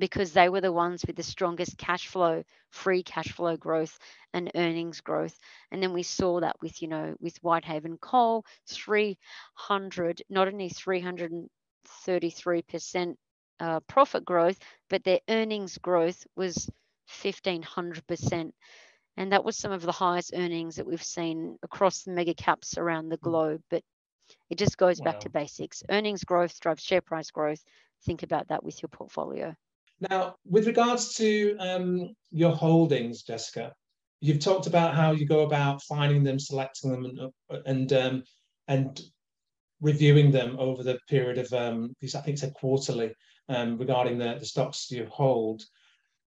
because 0.00 0.32
they 0.32 0.48
were 0.48 0.60
the 0.60 0.72
ones 0.72 1.04
with 1.06 1.14
the 1.16 1.22
strongest 1.22 1.78
cash 1.78 2.08
flow, 2.08 2.42
free 2.70 3.02
cash 3.04 3.30
flow 3.32 3.56
growth 3.56 3.96
and 4.34 4.50
earnings 4.56 5.00
growth. 5.02 5.38
And 5.70 5.80
then 5.80 5.92
we 5.92 6.02
saw 6.02 6.40
that 6.40 6.56
with, 6.60 6.82
you 6.82 6.88
know, 6.88 7.14
with 7.20 7.36
Whitehaven 7.42 7.98
Coal, 7.98 8.44
300, 8.66 10.22
not 10.28 10.48
only 10.48 10.68
333% 10.68 13.18
uh, 13.60 13.78
profit 13.86 14.24
growth, 14.24 14.58
but 14.90 15.04
their 15.04 15.20
earnings 15.28 15.78
growth 15.78 16.26
was 16.34 16.68
1500%. 17.06 18.52
And 19.16 19.32
that 19.32 19.44
was 19.44 19.56
some 19.56 19.72
of 19.72 19.82
the 19.82 19.92
highest 19.92 20.32
earnings 20.34 20.76
that 20.76 20.86
we've 20.86 21.02
seen 21.02 21.58
across 21.62 22.02
the 22.02 22.12
mega 22.12 22.34
caps 22.34 22.76
around 22.76 23.08
the 23.08 23.16
hmm. 23.16 23.30
globe. 23.30 23.62
But 23.70 23.82
it 24.50 24.58
just 24.58 24.76
goes 24.76 25.00
wow. 25.00 25.06
back 25.06 25.20
to 25.20 25.30
basics. 25.30 25.82
Earnings 25.88 26.24
growth 26.24 26.58
drives 26.60 26.82
share 26.82 27.00
price 27.00 27.30
growth. 27.30 27.62
Think 28.04 28.22
about 28.22 28.48
that 28.48 28.62
with 28.62 28.82
your 28.82 28.88
portfolio. 28.88 29.54
Now, 30.10 30.36
with 30.44 30.66
regards 30.66 31.14
to 31.14 31.56
um, 31.58 32.14
your 32.30 32.52
holdings, 32.54 33.22
Jessica, 33.22 33.72
you've 34.20 34.40
talked 34.40 34.66
about 34.66 34.94
how 34.94 35.12
you 35.12 35.26
go 35.26 35.40
about 35.40 35.82
finding 35.82 36.22
them, 36.22 36.38
selecting 36.38 36.90
them, 36.90 37.04
and 37.04 37.20
uh, 37.20 37.60
and 37.64 37.92
um, 37.94 38.22
and 38.68 39.00
reviewing 39.80 40.30
them 40.30 40.56
over 40.58 40.82
the 40.82 40.98
period 41.08 41.38
of, 41.38 41.52
um, 41.52 41.94
I 42.02 42.06
think 42.06 42.28
it's 42.28 42.42
a 42.42 42.50
quarterly, 42.50 43.12
um, 43.48 43.76
regarding 43.76 44.18
the, 44.18 44.36
the 44.38 44.46
stocks 44.46 44.90
you 44.90 45.06
hold. 45.10 45.62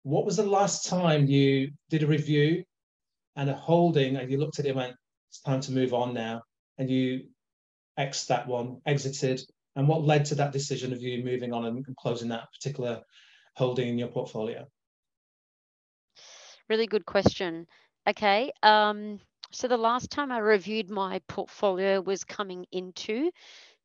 What 0.02 0.24
was 0.24 0.36
the 0.36 0.46
last 0.46 0.86
time 0.86 1.26
you 1.26 1.70
did 1.90 2.02
a 2.02 2.06
review 2.06 2.64
and 3.36 3.50
a 3.50 3.54
holding 3.54 4.16
and 4.16 4.30
you 4.30 4.38
looked 4.38 4.58
at 4.58 4.64
it 4.64 4.70
and 4.70 4.78
went, 4.78 4.96
it's 5.28 5.40
time 5.40 5.60
to 5.60 5.72
move 5.72 5.92
on 5.94 6.14
now, 6.14 6.42
and 6.78 6.90
you 6.90 7.26
X 7.98 8.26
that 8.26 8.46
one, 8.46 8.80
exited, 8.86 9.40
and 9.74 9.88
what 9.88 10.04
led 10.04 10.24
to 10.26 10.34
that 10.36 10.52
decision 10.52 10.92
of 10.92 11.02
you 11.02 11.24
moving 11.24 11.52
on 11.52 11.64
and 11.66 11.96
closing 11.96 12.28
that 12.28 12.48
particular 12.52 13.02
holding 13.54 13.88
in 13.88 13.98
your 13.98 14.08
portfolio? 14.08 14.66
Really 16.68 16.86
good 16.86 17.06
question. 17.06 17.66
Okay. 18.08 18.50
Um, 18.62 19.20
so 19.52 19.68
the 19.68 19.76
last 19.76 20.10
time 20.10 20.32
I 20.32 20.38
reviewed 20.38 20.90
my 20.90 21.20
portfolio 21.28 22.00
was 22.00 22.24
coming 22.24 22.66
into 22.72 23.30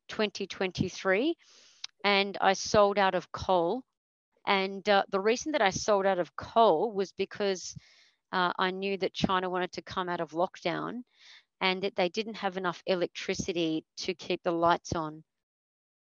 2023, 0.08 1.34
and 2.04 2.36
I 2.40 2.54
sold 2.54 2.98
out 2.98 3.14
of 3.14 3.30
coal. 3.32 3.82
And 4.46 4.86
uh, 4.88 5.04
the 5.10 5.20
reason 5.20 5.52
that 5.52 5.62
I 5.62 5.70
sold 5.70 6.04
out 6.04 6.18
of 6.18 6.34
coal 6.34 6.92
was 6.92 7.12
because 7.12 7.76
uh, 8.32 8.52
I 8.58 8.70
knew 8.70 8.96
that 8.98 9.12
China 9.12 9.50
wanted 9.50 9.72
to 9.72 9.82
come 9.82 10.08
out 10.08 10.20
of 10.20 10.30
lockdown 10.30 11.02
and 11.60 11.82
that 11.82 11.94
they 11.96 12.08
didn't 12.08 12.34
have 12.34 12.56
enough 12.56 12.82
electricity 12.86 13.84
to 13.98 14.14
keep 14.14 14.42
the 14.42 14.52
lights 14.52 14.94
on. 14.94 15.22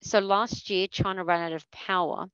So 0.01 0.19
last 0.19 0.69
year, 0.69 0.87
China 0.87 1.23
ran 1.23 1.41
out 1.41 1.53
of 1.53 1.69
power 1.71 2.27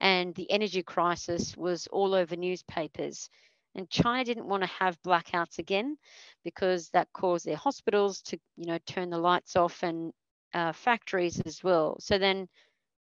and 0.00 0.34
the 0.34 0.50
energy 0.50 0.82
crisis 0.82 1.56
was 1.56 1.86
all 1.88 2.14
over 2.14 2.36
newspapers. 2.36 3.28
And 3.74 3.90
China 3.90 4.24
didn't 4.24 4.48
want 4.48 4.62
to 4.62 4.68
have 4.78 5.00
blackouts 5.02 5.58
again 5.58 5.98
because 6.44 6.88
that 6.90 7.08
caused 7.12 7.44
their 7.44 7.56
hospitals 7.56 8.22
to, 8.22 8.38
you 8.56 8.66
know, 8.66 8.78
turn 8.86 9.10
the 9.10 9.18
lights 9.18 9.56
off 9.56 9.82
and 9.82 10.12
uh, 10.54 10.72
factories 10.72 11.40
as 11.40 11.62
well. 11.62 11.96
So 12.00 12.18
then 12.18 12.48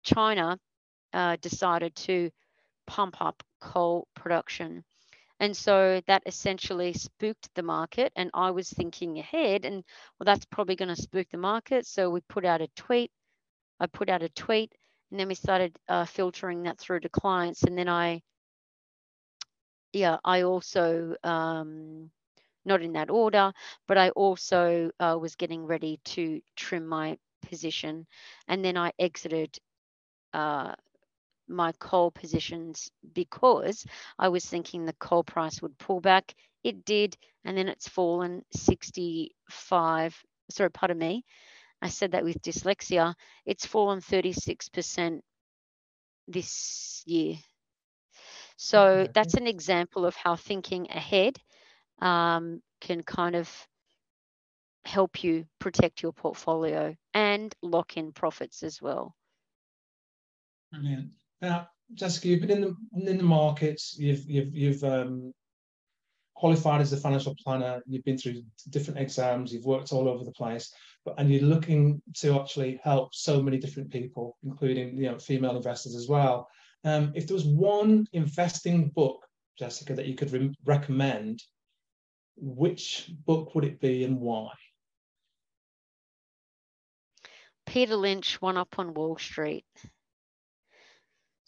China 0.03 0.57
uh, 1.13 1.37
decided 1.41 1.95
to 1.95 2.31
pump 2.87 3.21
up 3.21 3.43
coal 3.61 4.07
production. 4.15 4.83
And 5.39 5.55
so 5.55 6.01
that 6.07 6.23
essentially 6.25 6.93
spooked 6.93 7.49
the 7.55 7.63
market. 7.63 8.11
And 8.15 8.29
I 8.33 8.51
was 8.51 8.69
thinking 8.69 9.19
ahead, 9.19 9.65
and 9.65 9.83
well, 10.19 10.25
that's 10.25 10.45
probably 10.45 10.75
going 10.75 10.93
to 10.93 11.01
spook 11.01 11.27
the 11.31 11.37
market. 11.37 11.85
So 11.85 12.09
we 12.09 12.21
put 12.21 12.45
out 12.45 12.61
a 12.61 12.67
tweet. 12.75 13.11
I 13.79 13.87
put 13.87 14.09
out 14.09 14.23
a 14.23 14.29
tweet, 14.29 14.73
and 15.11 15.19
then 15.19 15.27
we 15.27 15.35
started 15.35 15.77
uh, 15.87 16.05
filtering 16.05 16.63
that 16.63 16.77
through 16.77 17.01
to 17.01 17.09
clients. 17.09 17.63
And 17.63 17.77
then 17.77 17.87
I, 17.87 18.21
yeah, 19.93 20.17
I 20.25 20.41
also, 20.43 21.15
um, 21.23 22.11
not 22.65 22.81
in 22.81 22.93
that 22.93 23.09
order, 23.09 23.53
but 23.87 23.97
I 23.97 24.09
also 24.09 24.91
uh, 24.99 25.17
was 25.19 25.35
getting 25.35 25.65
ready 25.65 25.99
to 26.05 26.41
trim 26.57 26.85
my 26.85 27.17
position. 27.49 28.05
And 28.47 28.63
then 28.63 28.77
I 28.77 28.91
exited 28.99 29.57
uh, 30.33 30.75
my 31.49 31.71
coal 31.79 32.11
positions 32.11 32.89
because 33.13 33.85
I 34.17 34.29
was 34.29 34.45
thinking 34.45 34.85
the 34.85 34.93
coal 34.93 35.23
price 35.23 35.61
would 35.61 35.77
pull 35.77 35.99
back. 35.99 36.33
It 36.63 36.85
did, 36.85 37.17
and 37.45 37.57
then 37.57 37.67
it's 37.67 37.87
fallen 37.87 38.43
65. 38.51 40.23
Sorry, 40.51 40.71
pardon 40.71 40.97
me. 40.97 41.23
I 41.81 41.89
said 41.89 42.11
that 42.11 42.23
with 42.23 42.41
dyslexia. 42.41 43.13
It's 43.45 43.65
fallen 43.65 44.01
36% 44.01 45.21
this 46.27 47.03
year. 47.05 47.35
So 48.57 48.85
okay. 48.87 49.11
that's 49.13 49.35
an 49.35 49.47
example 49.47 50.05
of 50.05 50.15
how 50.15 50.35
thinking 50.35 50.87
ahead 50.89 51.37
um, 52.01 52.61
can 52.81 53.03
kind 53.03 53.35
of 53.35 53.49
help 54.85 55.23
you 55.23 55.45
protect 55.59 56.01
your 56.01 56.11
portfolio 56.11 56.95
and 57.13 57.53
lock 57.61 57.95
in 57.97 58.11
profits 58.11 58.63
as 58.63 58.81
well. 58.81 59.15
Brilliant. 60.71 61.11
Now, 61.41 61.69
Jessica, 61.93 62.27
you've 62.27 62.41
been 62.41 62.51
in 62.51 62.61
the 62.61 62.75
in 62.93 63.17
the 63.17 63.23
markets. 63.23 63.95
You've 63.97 64.29
you've 64.29 64.55
you've 64.55 64.83
um, 64.83 65.33
qualified 66.35 66.81
as 66.81 66.93
a 66.93 66.97
financial 66.97 67.35
planner. 67.43 67.81
You've 67.87 68.03
been 68.03 68.17
through 68.17 68.43
different 68.69 68.99
exams. 68.99 69.53
You've 69.53 69.65
worked 69.65 69.91
all 69.91 70.07
over 70.07 70.23
the 70.23 70.31
place, 70.31 70.73
but 71.05 71.15
and 71.17 71.29
you're 71.31 71.41
looking 71.41 72.01
to 72.17 72.39
actually 72.39 72.79
help 72.83 73.15
so 73.15 73.41
many 73.41 73.57
different 73.57 73.91
people, 73.91 74.37
including 74.43 74.97
you 74.97 75.11
know 75.11 75.17
female 75.19 75.57
investors 75.57 75.95
as 75.95 76.07
well. 76.07 76.47
Um, 76.83 77.11
if 77.15 77.27
there 77.27 77.35
was 77.35 77.45
one 77.45 78.07
investing 78.13 78.89
book, 78.89 79.25
Jessica, 79.57 79.95
that 79.95 80.05
you 80.05 80.15
could 80.15 80.31
re- 80.31 80.55
recommend, 80.63 81.43
which 82.37 83.11
book 83.25 83.53
would 83.55 83.65
it 83.65 83.81
be 83.81 84.03
and 84.03 84.19
why? 84.19 84.51
Peter 87.65 87.97
Lynch, 87.97 88.41
One 88.41 88.57
Up 88.57 88.79
on 88.79 88.93
Wall 88.93 89.17
Street. 89.17 89.65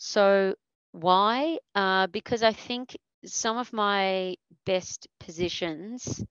So 0.04 0.56
why? 0.94 1.60
Uh, 1.76 2.08
because 2.08 2.42
I 2.42 2.54
think 2.54 2.98
some 3.24 3.58
of 3.58 3.72
my 3.72 4.36
best 4.66 5.08
positions, 5.20 6.26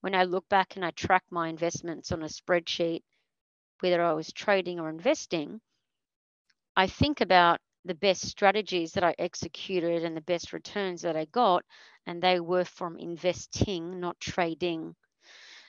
when 0.00 0.14
I 0.14 0.24
look 0.24 0.48
back 0.48 0.76
and 0.76 0.84
I 0.84 0.90
track 0.92 1.24
my 1.30 1.48
investments 1.48 2.12
on 2.12 2.22
a 2.22 2.26
spreadsheet, 2.28 3.02
whether 3.80 4.02
I 4.02 4.14
was 4.14 4.32
trading 4.32 4.80
or 4.80 4.88
investing, 4.88 5.60
I 6.76 6.86
think 6.88 7.20
about 7.20 7.60
the 7.84 7.94
best 7.94 8.22
strategies 8.26 8.92
that 8.92 9.04
I 9.04 9.14
executed 9.18 10.04
and 10.04 10.16
the 10.16 10.22
best 10.22 10.52
returns 10.52 11.02
that 11.02 11.16
I 11.16 11.26
got, 11.26 11.64
and 12.06 12.22
they 12.22 12.40
were 12.40 12.64
from 12.64 12.96
investing, 12.98 14.00
not 14.00 14.18
trading. 14.18 14.96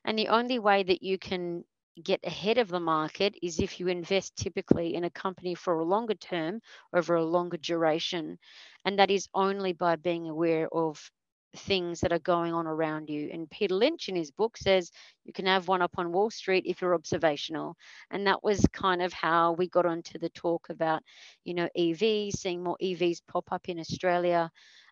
And 0.06 0.18
the 0.18 0.30
only 0.30 0.60
way 0.60 0.84
that 0.84 1.04
you 1.04 1.18
can 1.20 1.66
get 2.02 2.20
ahead 2.24 2.58
of 2.58 2.68
the 2.70 2.80
market 2.80 3.36
is 3.41 3.60
if 3.60 3.80
you 3.80 3.88
invest 3.88 4.36
typically 4.36 4.95
in 4.95 5.04
a 5.06 5.10
company 5.10 5.56
for 5.56 5.76
a 5.80 5.84
longer 5.86 6.16
term 6.16 6.62
over 6.93 7.16
a 7.16 7.24
longer 7.26 7.58
duration. 7.58 8.38
And 8.86 8.99
that 8.99 9.12
is 9.12 9.30
only 9.34 9.74
by 9.74 9.95
being 9.95 10.28
aware 10.30 10.68
of 10.74 11.12
things 11.56 11.99
that 12.02 12.14
are 12.14 12.20
going 12.20 12.54
on 12.54 12.68
around 12.68 13.10
you. 13.10 13.30
And 13.32 13.49
Peter 13.49 13.76
Lynch 13.76 14.10
in 14.10 14.16
his 14.16 14.32
book 14.32 14.58
says 14.58 14.91
you 15.26 15.34
can 15.34 15.45
have 15.45 15.68
one 15.68 15.82
up 15.82 15.93
on 15.97 16.12
Wall 16.12 16.30
Street 16.30 16.66
if 16.66 16.82
you're 16.82 16.95
observational. 16.95 17.76
And 18.10 18.28
that 18.28 18.43
was 18.43 18.66
kind 18.74 19.02
of 19.02 19.14
how 19.14 19.54
we 19.54 19.68
got 19.68 19.86
onto 19.86 20.18
the 20.20 20.30
talk 20.30 20.68
about, 20.70 21.04
you 21.43 21.54
know, 21.54 21.70
EVs, 21.78 22.34
seeing 22.34 22.64
more 22.64 22.78
EVs 22.82 23.22
pop 23.28 23.52
up 23.52 23.68
in 23.70 23.80
Australia. 23.80 24.52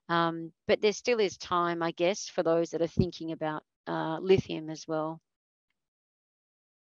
Um, 0.09 0.51
but 0.67 0.81
there 0.81 0.93
still 0.93 1.19
is 1.19 1.37
time, 1.37 1.81
I 1.83 1.91
guess, 1.91 2.27
for 2.27 2.43
those 2.43 2.71
that 2.71 2.81
are 2.81 2.87
thinking 2.87 3.31
about 3.31 3.63
uh, 3.87 4.19
lithium 4.19 4.69
as 4.69 4.87
well. 4.87 5.21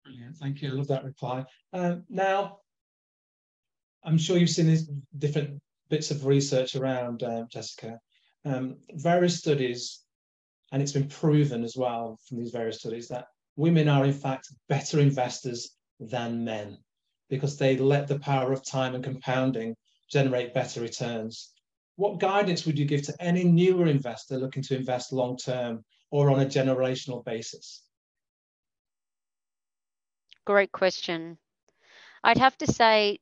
Brilliant, 0.05 0.36
thank 0.36 0.62
you. 0.62 0.70
I 0.70 0.72
love 0.72 0.88
that 0.88 1.05
reply. 1.05 1.44
Um, 1.72 2.05
now, 2.09 2.59
I'm 4.05 4.18
sure 4.18 4.38
you've 4.38 4.51
seen 4.51 4.66
these 4.66 4.90
different 5.18 5.61
bits 5.90 6.11
of 6.11 6.24
research 6.24 6.74
around, 6.74 7.22
uh, 7.22 7.44
Jessica. 7.51 7.98
Um, 8.44 8.78
various 8.94 9.38
studies, 9.38 10.01
and 10.72 10.80
it's 10.80 10.92
been 10.92 11.09
proven 11.09 11.64
as 11.64 11.76
well 11.76 12.18
from 12.26 12.38
these 12.38 12.53
various 12.53 12.78
studies 12.78 13.09
that 13.09 13.26
women 13.57 13.88
are 13.88 14.07
in 14.07 14.12
fact 14.12 14.48
better 14.68 15.01
investors 15.01 15.76
than 15.98 16.44
men 16.44 16.78
because 17.28 17.59
they 17.59 17.76
let 17.76 18.09
the 18.09 18.18
power 18.18 18.53
of 18.53 18.64
time 18.64 18.94
and 18.94 19.05
compounding 19.05 19.76
generate 20.11 20.55
better 20.55 20.80
returns. 20.80 21.53
What 21.96 22.18
guidance 22.18 22.64
would 22.64 22.78
you 22.78 22.86
give 22.86 23.03
to 23.03 23.14
any 23.20 23.44
newer 23.44 23.86
investor 23.86 24.38
looking 24.38 24.62
to 24.64 24.76
invest 24.76 25.12
long 25.12 25.36
term 25.36 25.84
or 26.11 26.30
on 26.30 26.40
a 26.40 26.46
generational 26.46 27.24
basis? 27.24 27.82
Great 30.47 30.72
question. 30.72 31.38
I'd 32.24 32.38
have 32.38 32.57
to 32.59 32.66
say, 32.66 33.20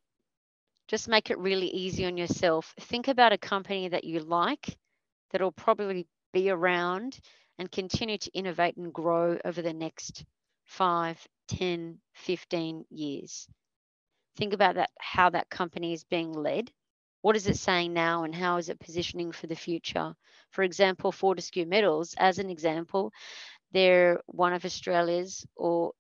just 0.89 1.09
make 1.09 1.31
it 1.31 1.39
really 1.39 1.69
easy 1.69 2.07
on 2.07 2.17
yourself. 2.17 2.75
Think 2.81 3.09
about 3.09 3.33
a 3.33 3.39
company 3.39 3.89
that 3.89 4.05
you 4.05 4.21
like 4.21 4.79
that'll 5.31 5.53
probably 5.53 6.07
be 6.33 6.51
around 6.51 7.19
and 7.59 7.71
continue 7.71 8.19
to 8.19 8.31
innovate 8.33 8.77
and 8.77 8.93
grow 8.93 9.39
over 9.45 9.63
the 9.63 9.73
next 9.73 10.25
5, 10.65 11.27
10, 11.49 11.99
15 12.15 12.85
years. 12.91 13.49
Think 14.37 14.53
about 14.53 14.77
that 14.77 14.91
how 15.01 15.31
that 15.31 15.51
company 15.51 15.93
is 15.93 16.05
being 16.05 16.33
led. 16.33 16.71
What 17.23 17.35
is 17.37 17.49
it 17.49 17.57
saying 17.57 17.93
now 17.93 18.23
and 18.23 18.35
how 18.35 18.59
is 18.59 18.69
it 18.69 18.79
positioning 18.79 19.33
for 19.33 19.49
the 19.49 19.57
future? 19.57 20.15
For 20.51 20.63
example, 20.63 21.11
Fortescue 21.11 21.67
Metals, 21.67 22.15
as 22.17 22.39
an 22.39 22.49
example, 22.49 23.13
they're 23.73 24.21
one 24.27 24.53
of 24.53 24.65
Australia's 24.65 25.45
or 25.57 25.93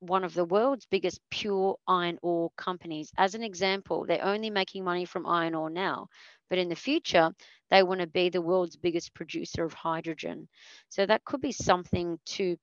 one 0.00 0.24
of 0.24 0.34
the 0.34 0.44
world's 0.44 0.86
biggest 0.86 1.20
pure 1.30 1.76
iron 1.86 2.18
ore 2.22 2.50
companies. 2.56 3.12
As 3.16 3.34
an 3.34 3.42
example, 3.42 4.04
they're 4.06 4.24
only 4.24 4.50
making 4.50 4.84
money 4.84 5.04
from 5.04 5.26
iron 5.26 5.54
ore 5.54 5.70
now, 5.70 6.08
but 6.50 6.58
in 6.58 6.68
the 6.68 6.76
future, 6.76 7.32
they 7.70 7.82
want 7.82 8.00
to 8.00 8.06
be 8.06 8.28
the 8.30 8.42
world's 8.42 8.76
biggest 8.76 9.14
producer 9.14 9.64
of 9.64 9.72
hydrogen. 9.72 10.48
So 10.88 11.06
that 11.06 11.24
could 11.24 11.40
be 11.40 11.52
something 11.52 12.18
to 12.26 12.56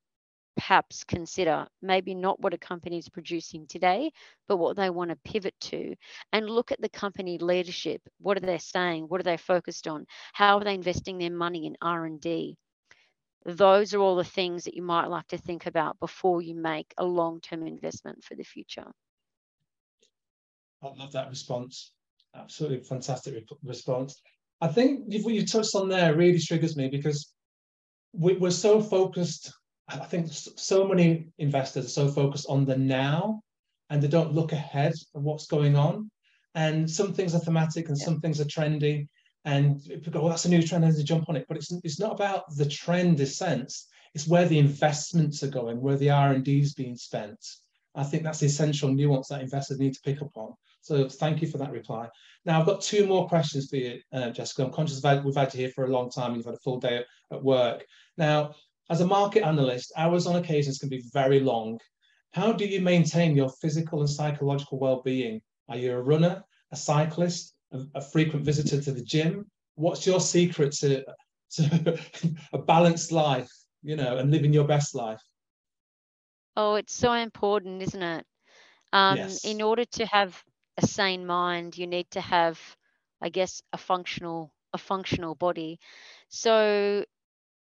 perhaps 0.56 1.04
consider. 1.04 1.68
Maybe 1.82 2.16
not 2.16 2.40
what 2.40 2.54
a 2.54 2.58
company 2.58 2.98
is 2.98 3.10
producing 3.10 3.68
today, 3.68 4.12
but 4.48 4.58
what 4.58 4.76
they 4.78 4.90
want 4.90 5.12
to 5.12 5.18
pivot 5.18 5.56
to 5.62 5.96
and 6.32 6.50
look 6.50 6.72
at 6.72 6.82
the 6.82 6.90
company 6.90 7.38
leadership. 7.38 8.02
What 8.20 8.38
are 8.38 8.46
they 8.46 8.58
saying? 8.58 9.06
What 9.06 9.20
are 9.20 9.26
they 9.26 9.38
focused 9.38 9.88
on? 9.88 10.06
How 10.34 10.58
are 10.58 10.64
they 10.64 10.76
investing 10.76 11.18
their 11.18 11.32
money 11.32 11.66
in 11.66 11.76
R&D? 11.82 12.58
Those 13.46 13.93
are 13.93 14.00
all 14.00 14.16
the 14.16 14.24
things 14.24 14.64
that 14.64 14.74
you 14.74 14.82
might 14.82 15.08
like 15.08 15.28
to 15.28 15.38
think 15.38 15.68
about 15.68 16.00
before 16.00 16.41
you 16.41 16.56
make 16.56 16.93
a 16.98 17.06
long 17.06 17.39
term 17.39 17.66
investment 17.66 18.24
for 18.24 18.36
the 18.36 18.43
future. 18.43 18.88
I 20.84 20.88
love 20.88 21.12
that 21.14 21.30
response. 21.30 21.91
Absolutely 22.36 22.80
fantastic 22.80 23.36
re- 23.36 23.58
response. 23.64 24.22
I 24.62 24.68
think 24.68 25.06
what 25.24 25.34
you 25.34 25.46
touched 25.46 25.76
on 25.76 25.89
there 25.89 26.16
really 26.16 26.39
triggers 26.39 26.76
me 26.76 26.89
because 26.89 27.34
we, 28.14 28.34
we're 28.34 28.52
so 28.52 28.82
focused. 28.82 29.54
I 29.88 29.98
think 29.98 30.28
so 30.32 30.88
many 30.88 31.28
investors 31.38 31.86
are 31.86 31.89
so 31.89 32.08
focused 32.08 32.48
on 32.50 32.66
the 32.66 32.78
now 32.78 33.41
and 33.89 34.02
they 34.02 34.08
don't 34.08 34.34
look 34.34 34.52
ahead 34.52 34.93
of 35.14 35.24
what's 35.24 35.46
going 35.46 35.76
on. 35.76 36.10
And 36.56 36.89
some 36.89 37.14
things 37.14 37.36
are 37.36 37.39
thematic 37.39 37.89
and 37.89 37.98
yeah. 38.00 38.06
some 38.06 38.22
things 38.22 38.41
are 38.41 38.46
trendy. 38.46 39.08
And 39.46 39.84
people 39.84 40.12
go, 40.12 40.22
well, 40.22 40.30
that's 40.30 40.46
a 40.46 40.50
new 40.50 40.64
trend, 40.64 40.84
and 40.84 40.96
to 40.96 41.04
jump 41.04 41.30
on 41.30 41.36
it. 41.36 41.46
But 41.48 41.58
it's 41.58 41.72
it's 41.84 42.00
not 42.00 42.14
about 42.14 42.43
the 42.56 42.66
trend 42.66 43.20
in 43.20 43.26
sense. 43.28 43.88
It's 44.16 44.28
where 44.28 44.48
the 44.48 44.60
investments 44.60 45.43
are 45.43 45.50
going, 45.50 45.82
where 45.82 45.98
the 45.98 46.10
R 46.10 46.32
and 46.32 46.43
D 46.43 46.60
is 46.60 46.74
being 46.74 46.96
spent. 46.96 47.39
I 47.93 48.04
think 48.04 48.24
that's 48.24 48.39
the 48.39 48.48
essential 48.48 48.89
nuance 48.89 49.30
that 49.30 49.41
investors 49.41 49.80
need 49.80 49.93
to 49.93 50.02
pick 50.02 50.22
up 50.22 50.36
on. 50.36 50.54
So 50.82 51.10
thank 51.10 51.41
you 51.41 51.48
for 51.48 51.58
that 51.60 51.72
reply. 51.72 52.10
Now 52.46 52.60
I've 52.60 52.66
got 52.66 52.82
two 52.82 53.08
more 53.08 53.28
questions 53.28 53.70
for 53.70 53.78
you, 53.78 54.00
uh, 54.14 54.30
Jessica. 54.30 54.64
I'm 54.64 54.72
conscious 54.72 55.02
that 55.02 55.24
we've 55.24 55.36
had 55.36 55.54
you 55.54 55.62
here 55.62 55.72
for 55.74 55.86
a 55.86 55.91
long 55.91 56.12
time. 56.12 56.36
You've 56.36 56.46
had 56.46 56.56
a 56.56 56.60
full 56.60 56.80
day 56.80 57.04
at 57.32 57.43
work. 57.43 57.86
Now, 58.18 58.54
as 58.89 59.02
a 59.02 59.08
market 59.08 59.43
analyst, 59.43 59.91
hours 59.98 60.28
on 60.28 60.36
occasions 60.36 60.78
can 60.78 60.89
be 60.89 61.04
very 61.12 61.39
long. 61.39 61.80
How 62.34 62.52
do 62.52 62.66
you 62.66 62.82
maintain 62.82 63.36
your 63.36 63.50
physical 63.50 64.02
and 64.02 64.10
psychological 64.10 64.78
well-being? 64.78 65.41
Are 65.70 65.78
you 65.78 65.93
a 65.93 66.02
runner, 66.02 66.43
a 66.72 66.76
cyclist, 66.76 67.55
a, 67.76 68.00
a 68.00 68.02
frequent 68.02 68.46
visitor 68.46 68.82
to 68.82 68.92
the 68.92 69.04
gym? 69.04 69.46
What's 69.76 70.06
your 70.06 70.20
secret 70.20 70.74
to, 70.74 71.04
to 71.52 72.00
a 72.54 72.58
balanced 72.58 73.12
life, 73.12 73.50
you 73.84 73.96
know, 73.96 74.18
and 74.18 74.32
living 74.32 74.54
your 74.54 74.66
best 74.66 74.96
life? 74.96 75.22
Oh, 76.56 76.76
it's 76.76 76.94
so 76.94 77.12
important, 77.14 77.82
isn't 77.82 78.02
it? 78.02 78.26
Um, 78.94 79.18
yes. 79.20 79.44
In 79.44 79.62
order 79.62 79.86
to 79.86 80.06
have 80.06 80.42
a 80.78 80.88
sane 80.88 81.26
mind, 81.26 81.78
you 81.78 81.88
need 81.88 82.10
to 82.12 82.22
have, 82.22 82.60
I 83.22 83.30
guess, 83.30 83.62
a 83.74 83.78
functional 83.78 84.52
a 84.74 84.78
functional 84.78 85.36
body. 85.36 85.80
So 86.28 87.06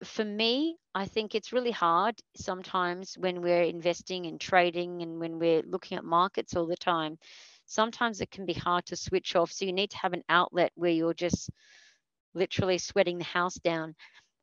for 0.03 0.23
me, 0.23 0.77
I 0.95 1.05
think 1.05 1.35
it's 1.35 1.53
really 1.53 1.71
hard 1.71 2.15
sometimes 2.35 3.17
when 3.17 3.41
we're 3.41 3.63
investing 3.63 4.25
and 4.27 4.39
trading 4.39 5.01
and 5.01 5.19
when 5.19 5.39
we're 5.39 5.61
looking 5.63 5.97
at 5.97 6.05
markets 6.05 6.55
all 6.55 6.67
the 6.67 6.77
time 6.77 7.17
sometimes 7.71 8.21
it 8.21 8.31
can 8.31 8.45
be 8.45 8.53
hard 8.53 8.85
to 8.87 8.95
switch 8.95 9.35
off. 9.35 9.51
So 9.51 9.65
you 9.65 9.73
need 9.73 9.91
to 9.91 9.97
have 9.97 10.13
an 10.13 10.23
outlet 10.29 10.71
where 10.75 10.91
you're 10.91 11.13
just 11.13 11.49
literally 12.33 12.77
sweating 12.77 13.17
the 13.17 13.23
house 13.23 13.55
down. 13.55 13.95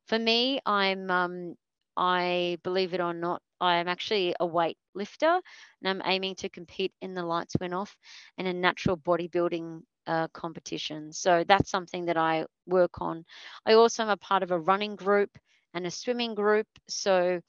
For 0.07 0.19
me, 0.19 0.59
I'm 0.65 1.09
um, 1.11 1.55
I 1.97 2.57
believe 2.63 2.93
it 2.93 3.01
or 3.01 3.13
not, 3.13 3.41
I 3.61 3.77
am 3.77 3.87
actually 3.87 4.35
a 4.39 4.45
weight 4.45 4.77
lifter 4.95 5.39
and 5.81 5.89
I'm 5.89 6.01
aiming 6.05 6.35
to 6.37 6.49
compete 6.49 6.93
in 7.01 7.13
the 7.13 7.23
lights 7.25 7.55
went 7.59 7.73
off 7.73 7.95
in 8.37 8.47
a 8.47 8.53
natural 8.53 8.97
bodybuilding 8.97 9.81
uh, 10.07 10.27
competition. 10.33 11.11
So 11.13 11.43
that's 11.47 11.69
something 11.69 12.05
that 12.05 12.17
I 12.17 12.45
work 12.65 13.01
on. 13.01 13.25
I 13.65 13.73
also 13.73 14.03
am 14.03 14.09
a 14.09 14.17
part 14.17 14.43
of 14.43 14.51
a 14.51 14.59
running 14.59 14.95
group 14.95 15.29
and 15.73 15.85
a 15.85 15.91
swimming 15.91 16.35
group. 16.35 16.67
So 16.87 17.41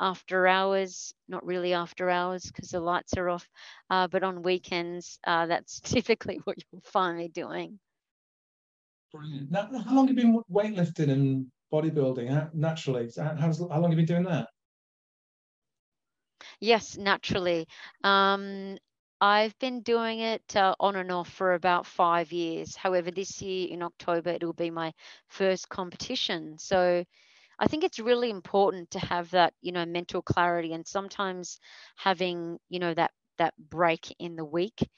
after 0.00 0.46
hours, 0.46 1.14
not 1.28 1.44
really 1.44 1.72
after 1.74 2.10
hours 2.10 2.44
because 2.46 2.70
the 2.70 2.80
lights 2.80 3.14
are 3.16 3.28
off, 3.28 3.48
uh, 3.90 4.06
but 4.08 4.22
on 4.22 4.42
weekends, 4.42 5.18
uh, 5.26 5.46
that's 5.46 5.80
typically 5.80 6.36
what 6.44 6.58
you'll 6.72 6.82
find 6.82 7.16
me 7.18 7.28
doing. 7.28 7.78
Brilliant. 9.12 9.50
Now, 9.50 9.66
how 9.82 9.94
long 9.94 10.08
have 10.08 10.16
you 10.18 10.22
been 10.22 10.42
weightlifting 10.50 11.10
and 11.10 11.50
bodybuilding 11.72 12.54
naturally? 12.54 13.10
How's, 13.16 13.58
how 13.60 13.80
long 13.80 13.90
have 13.90 13.92
you 13.92 13.96
been 13.96 14.06
doing 14.06 14.24
that? 14.24 14.48
Yes, 16.60 16.96
naturally. 16.96 17.66
Um, 18.02 18.76
I've 19.20 19.58
been 19.58 19.82
doing 19.82 20.20
it 20.20 20.56
uh, 20.56 20.74
on 20.80 20.96
and 20.96 21.10
off 21.12 21.28
for 21.30 21.54
about 21.54 21.86
five 21.86 22.32
years. 22.32 22.76
However, 22.76 23.10
this 23.10 23.40
year 23.40 23.68
in 23.70 23.82
October, 23.82 24.30
it 24.30 24.42
will 24.44 24.52
be 24.52 24.70
my 24.70 24.92
first 25.28 25.68
competition. 25.68 26.58
So 26.58 27.04
I 27.58 27.66
think 27.68 27.84
it's 27.84 27.98
really 27.98 28.30
important 28.30 28.90
to 28.92 28.98
have 29.00 29.30
that, 29.30 29.54
you 29.60 29.72
know, 29.72 29.84
mental 29.86 30.22
clarity 30.22 30.72
and 30.72 30.86
sometimes 30.86 31.58
having, 31.96 32.58
you 32.68 32.78
know, 32.80 32.94
that 32.94 33.12
that 33.38 33.54
break 33.58 34.14
in 34.18 34.36
the 34.36 34.44
week 34.44 34.88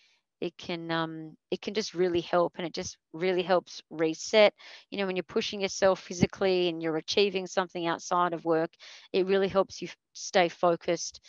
it 0.40 0.56
can 0.58 0.90
um, 0.90 1.36
it 1.50 1.62
can 1.62 1.72
just 1.74 1.94
really 1.94 2.20
help 2.20 2.54
and 2.58 2.66
it 2.66 2.74
just 2.74 2.98
really 3.12 3.42
helps 3.42 3.82
reset. 3.90 4.54
You 4.90 4.98
know 4.98 5.06
when 5.06 5.16
you're 5.16 5.22
pushing 5.22 5.60
yourself 5.62 6.00
physically 6.00 6.68
and 6.68 6.82
you're 6.82 6.96
achieving 6.98 7.46
something 7.46 7.86
outside 7.86 8.32
of 8.34 8.44
work 8.44 8.70
it 9.12 9.26
really 9.26 9.48
helps 9.48 9.80
you 9.80 9.88
stay 10.12 10.48
focused 10.48 11.20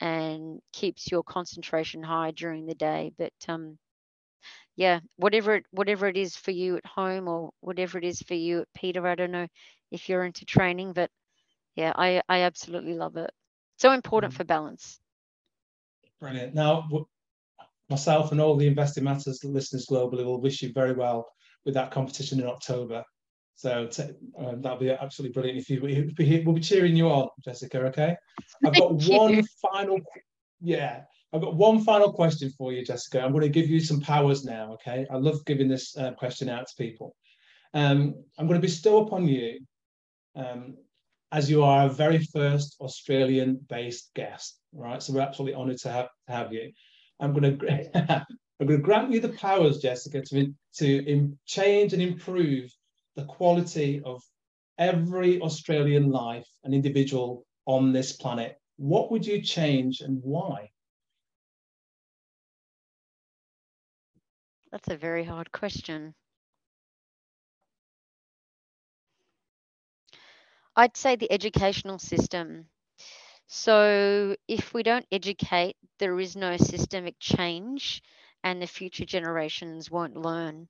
and 0.00 0.60
keeps 0.72 1.10
your 1.10 1.22
concentration 1.22 2.02
high 2.02 2.32
during 2.32 2.66
the 2.66 2.74
day. 2.74 3.12
But 3.18 3.32
um 3.48 3.78
yeah 4.76 5.00
whatever 5.16 5.56
it 5.56 5.64
whatever 5.70 6.06
it 6.08 6.16
is 6.16 6.36
for 6.36 6.50
you 6.50 6.76
at 6.76 6.86
home 6.86 7.28
or 7.28 7.50
whatever 7.60 7.98
it 7.98 8.04
is 8.04 8.20
for 8.22 8.34
you 8.34 8.60
at 8.62 8.68
peter 8.74 9.06
i 9.06 9.14
don't 9.14 9.30
know 9.30 9.46
if 9.90 10.08
you're 10.08 10.24
into 10.24 10.44
training. 10.44 10.92
But 10.92 11.10
yeah, 11.74 11.92
I, 11.94 12.22
I 12.28 12.42
absolutely 12.42 12.94
love 12.94 13.16
it. 13.16 13.30
So 13.78 13.92
important 13.92 14.34
mm. 14.34 14.36
for 14.36 14.44
balance. 14.44 15.00
Brilliant. 16.20 16.54
Now, 16.54 16.88
myself 17.88 18.32
and 18.32 18.40
all 18.40 18.56
the 18.56 18.66
Investing 18.66 19.04
Matters 19.04 19.42
listeners 19.42 19.86
globally 19.90 20.24
will 20.24 20.40
wish 20.40 20.62
you 20.62 20.72
very 20.72 20.92
well 20.92 21.26
with 21.64 21.74
that 21.74 21.90
competition 21.90 22.40
in 22.40 22.46
October. 22.46 23.04
So 23.54 23.88
uh, 24.38 24.54
that'll 24.56 24.78
be 24.78 24.90
absolutely 24.90 25.34
brilliant. 25.34 25.58
If 25.58 25.68
you 25.68 26.42
we'll 26.44 26.54
be 26.54 26.60
cheering 26.60 26.96
you 26.96 27.08
on, 27.08 27.28
Jessica. 27.44 27.80
Okay. 27.86 28.16
I've 28.64 28.74
got 28.74 28.92
one 28.92 29.42
final. 29.60 29.98
Yeah, 30.62 31.02
I've 31.32 31.42
got 31.42 31.54
one 31.54 31.82
final 31.84 32.12
question 32.12 32.50
for 32.56 32.72
you, 32.72 32.84
Jessica. 32.84 33.22
I'm 33.22 33.32
going 33.32 33.42
to 33.42 33.48
give 33.48 33.68
you 33.68 33.80
some 33.80 34.00
powers 34.00 34.44
now. 34.44 34.72
Okay. 34.74 35.06
I 35.10 35.16
love 35.16 35.44
giving 35.44 35.68
this 35.68 35.96
uh, 35.96 36.12
question 36.12 36.48
out 36.48 36.68
to 36.68 36.74
people. 36.76 37.14
Um, 37.74 38.14
I'm 38.38 38.46
going 38.46 38.60
to 38.60 38.66
bestow 38.66 39.04
upon 39.04 39.28
you 39.28 39.60
um, 40.36 40.76
as 41.32 41.50
you 41.50 41.62
are 41.62 41.82
our 41.82 41.88
very 41.88 42.18
first 42.18 42.76
Australian-based 42.80 44.10
guest, 44.14 44.58
right? 44.72 45.02
So 45.02 45.12
we're 45.12 45.20
absolutely 45.20 45.54
honoured 45.54 45.78
to 45.78 45.90
have 45.90 46.08
to 46.26 46.32
have 46.32 46.52
you. 46.52 46.72
I'm 47.20 47.32
going 47.32 47.58
to 47.58 48.26
I'm 48.60 48.66
going 48.66 48.80
to 48.80 48.84
grant 48.84 49.10
you 49.10 49.20
the 49.20 49.30
powers, 49.30 49.78
Jessica, 49.78 50.22
to 50.22 50.52
to 50.78 51.36
change 51.46 51.92
and 51.92 52.02
improve 52.02 52.70
the 53.16 53.24
quality 53.24 54.02
of 54.04 54.22
every 54.78 55.40
Australian 55.40 56.10
life 56.10 56.46
and 56.64 56.74
individual 56.74 57.44
on 57.66 57.92
this 57.92 58.12
planet. 58.12 58.56
What 58.76 59.10
would 59.10 59.26
you 59.26 59.42
change 59.42 60.00
and 60.00 60.18
why? 60.22 60.70
That's 64.72 64.88
a 64.88 64.96
very 64.96 65.24
hard 65.24 65.52
question. 65.52 66.14
I'd 70.80 70.96
say 70.96 71.16
the 71.16 71.30
educational 71.30 71.98
system. 72.00 72.68
So 73.48 74.36
if 74.48 74.74
we 74.74 74.82
don't 74.82 75.06
educate, 75.12 75.76
there 75.98 76.18
is 76.20 76.36
no 76.36 76.56
systemic 76.56 77.16
change 77.20 78.02
and 78.44 78.62
the 78.62 78.66
future 78.66 79.04
generations 79.06 79.90
won't 79.90 80.16
learn. 80.16 80.68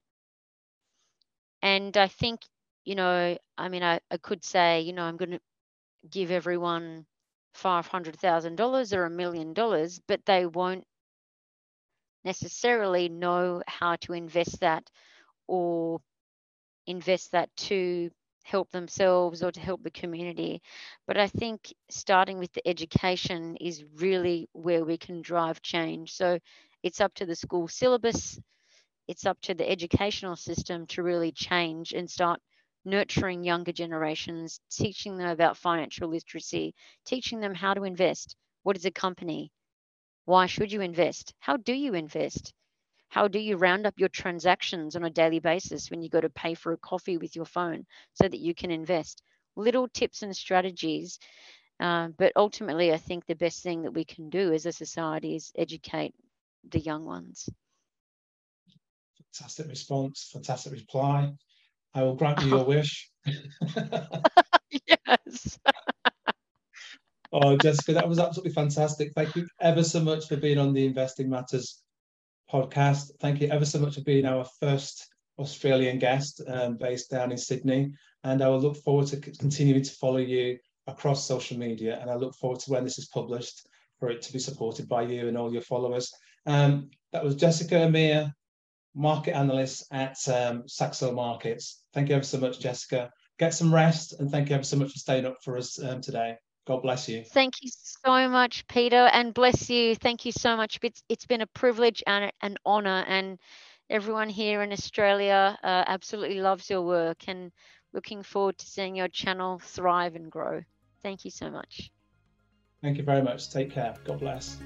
And 1.62 1.96
I 1.96 2.08
think, 2.08 2.42
you 2.84 2.94
know, 2.94 3.36
I 3.56 3.68
mean, 3.68 3.82
I, 3.82 4.00
I 4.11 4.16
could 4.18 4.44
say, 4.44 4.80
you 4.82 4.92
know, 4.92 5.04
I'm 5.04 5.16
going 5.16 5.30
to 5.32 5.40
give 6.11 6.30
everyone 6.30 7.06
$500,000 7.54 8.92
or 8.94 9.04
a 9.06 9.11
million 9.11 9.54
dollars, 9.54 10.00
but 10.06 10.24
they 10.26 10.46
won't 10.46 10.86
necessarily 12.24 13.08
know 13.08 13.62
how 13.66 13.96
to 13.96 14.12
invest 14.12 14.61
that 14.61 14.90
or 15.48 16.00
invest 16.86 17.32
that 17.32 17.54
to 17.56 18.11
help 18.45 18.70
themselves 18.70 19.43
or 19.43 19.53
to 19.53 19.61
help 19.61 19.82
the 19.82 19.91
community. 19.91 20.62
But 21.07 21.16
I 21.18 21.26
think 21.28 21.72
starting 21.91 22.38
with 22.38 22.53
the 22.53 22.66
education 22.68 23.57
is 23.61 23.84
really 23.97 24.49
where 24.53 24.84
we 24.84 24.99
can 24.99 25.22
drive 25.22 25.62
change. 25.62 26.12
So 26.12 26.38
it's 26.82 27.01
up 27.01 27.14
to 27.14 27.26
the 27.26 27.36
school 27.36 27.68
syllabus, 27.68 28.41
it's 29.09 29.26
up 29.26 29.41
to 29.43 29.55
the 29.55 29.68
educational 29.70 30.36
system 30.36 30.86
to 30.86 31.03
really 31.03 31.32
change 31.32 31.93
and 31.93 32.11
start 32.11 32.41
nurturing 32.84 33.45
younger 33.45 33.72
generations, 33.72 34.61
teaching 34.70 35.18
them 35.18 35.28
about 35.28 35.57
financial 35.59 36.09
literacy, 36.09 36.74
teaching 37.05 37.41
them 37.41 37.55
how 37.55 37.74
to 37.74 37.84
invest. 37.84 38.36
What 38.62 38.76
is 38.76 38.86
a 38.86 38.91
company? 38.91 39.53
Why 40.24 40.47
should 40.47 40.72
you 40.72 40.80
invest? 40.80 41.34
How 41.41 41.57
do 41.57 41.74
you 41.74 41.95
invest? 41.95 42.55
How 43.11 43.26
do 43.26 43.40
you 43.40 43.56
round 43.56 43.86
up 43.86 43.98
your 43.98 44.08
transactions 44.08 44.94
on 44.94 45.04
a 45.04 45.11
daily 45.11 45.40
basis 45.40 45.90
when 45.90 46.00
you 46.00 46.08
go 46.08 46.20
to 46.20 46.30
pay 46.30 46.54
for 46.54 46.72
a 46.72 46.78
coffee 46.78 47.18
with 47.18 47.34
your 47.34 47.44
phone 47.44 47.84
so 48.14 48.28
that 48.28 48.38
you 48.38 48.54
can 48.54 48.70
invest? 48.70 49.22
Little 49.56 49.88
tips 49.88 50.22
and 50.22 50.34
strategies. 50.34 51.18
Uh, 51.80 52.08
but 52.16 52.32
ultimately, 52.36 52.92
I 52.92 52.98
think 52.98 53.26
the 53.26 53.34
best 53.34 53.64
thing 53.64 53.82
that 53.82 53.94
we 53.94 54.04
can 54.04 54.30
do 54.30 54.52
as 54.52 54.64
a 54.64 54.70
society 54.70 55.34
is 55.34 55.50
educate 55.58 56.14
the 56.68 56.78
young 56.78 57.04
ones. 57.04 57.48
Fantastic 59.34 59.66
response, 59.66 60.30
fantastic 60.32 60.72
reply. 60.72 61.32
I 61.92 62.02
will 62.04 62.14
grant 62.14 62.42
you 62.42 62.50
your 62.50 62.64
wish. 62.74 63.11
yes. 64.70 65.58
oh, 67.32 67.56
Jessica, 67.56 67.92
that 67.94 68.08
was 68.08 68.20
absolutely 68.20 68.52
fantastic. 68.52 69.11
Thank 69.14 69.34
you 69.34 69.48
ever 69.61 69.82
so 69.82 69.98
much 69.98 70.28
for 70.28 70.36
being 70.36 70.58
on 70.58 70.72
the 70.72 70.86
Investing 70.86 71.28
Matters 71.28 71.82
podcast. 72.53 73.11
Thank 73.20 73.40
you 73.40 73.48
ever 73.48 73.64
so 73.64 73.78
much 73.78 73.94
for 73.94 74.03
being 74.03 74.26
our 74.26 74.44
first 74.61 75.07
Australian 75.38 75.98
guest 75.98 76.42
um, 76.46 76.76
based 76.76 77.11
down 77.11 77.32
in 77.32 77.38
Sydney. 77.38 77.92
And 78.24 78.42
I 78.42 78.48
will 78.48 78.61
look 78.61 78.76
forward 78.76 79.07
to 79.09 79.16
continuing 79.16 79.82
to 79.82 79.92
follow 79.92 80.18
you 80.18 80.59
across 80.86 81.26
social 81.26 81.59
media. 81.59 81.98
And 82.01 82.11
I 82.11 82.14
look 82.14 82.34
forward 82.34 82.61
to 82.61 82.70
when 82.70 82.84
this 82.84 82.98
is 82.98 83.09
published 83.09 83.66
for 83.98 84.11
it 84.11 84.22
to 84.22 84.32
be 84.32 84.38
supported 84.38 84.88
by 84.88 85.03
you 85.03 85.28
and 85.28 85.36
all 85.36 85.53
your 85.53 85.62
followers. 85.62 86.12
Um, 86.46 86.90
that 87.12 87.24
was 87.24 87.36
Jessica 87.36 87.84
Amir, 87.84 88.32
market 88.94 89.36
analyst 89.36 89.86
at 89.92 90.16
um, 90.28 90.64
Saxo 90.66 91.12
Markets. 91.12 91.84
Thank 91.94 92.09
you 92.09 92.16
ever 92.16 92.24
so 92.24 92.38
much, 92.38 92.61
Jessica. 92.61 93.11
Get 93.38 93.55
some 93.55 93.74
rest 93.74 94.14
and 94.18 94.30
thank 94.30 94.48
you 94.48 94.55
ever 94.55 94.64
so 94.64 94.76
much 94.76 94.92
for 94.92 94.98
staying 94.98 95.26
up 95.26 95.36
for 95.42 95.57
us 95.57 95.82
um, 95.82 96.01
today. 96.01 96.36
God 96.70 96.82
bless 96.82 97.08
you. 97.08 97.24
Thank 97.24 97.62
you 97.62 97.70
so 97.72 98.28
much, 98.28 98.64
Peter, 98.68 99.10
and 99.12 99.34
bless 99.34 99.68
you. 99.68 99.96
Thank 99.96 100.24
you 100.24 100.30
so 100.30 100.56
much. 100.56 100.78
It's, 100.84 101.02
it's 101.08 101.26
been 101.26 101.40
a 101.40 101.46
privilege 101.48 102.00
and 102.06 102.30
an 102.42 102.58
honor, 102.64 103.04
and 103.08 103.40
everyone 103.90 104.28
here 104.28 104.62
in 104.62 104.70
Australia 104.70 105.58
uh, 105.64 105.82
absolutely 105.88 106.40
loves 106.40 106.70
your 106.70 106.82
work 106.82 107.24
and 107.26 107.50
looking 107.92 108.22
forward 108.22 108.56
to 108.58 108.66
seeing 108.66 108.94
your 108.94 109.08
channel 109.08 109.58
thrive 109.58 110.14
and 110.14 110.30
grow. 110.30 110.62
Thank 111.02 111.24
you 111.24 111.32
so 111.32 111.50
much. 111.50 111.90
Thank 112.82 112.98
you 112.98 113.02
very 113.02 113.22
much. 113.22 113.50
Take 113.50 113.72
care. 113.72 113.96
God 114.04 114.20
bless. 114.20 114.56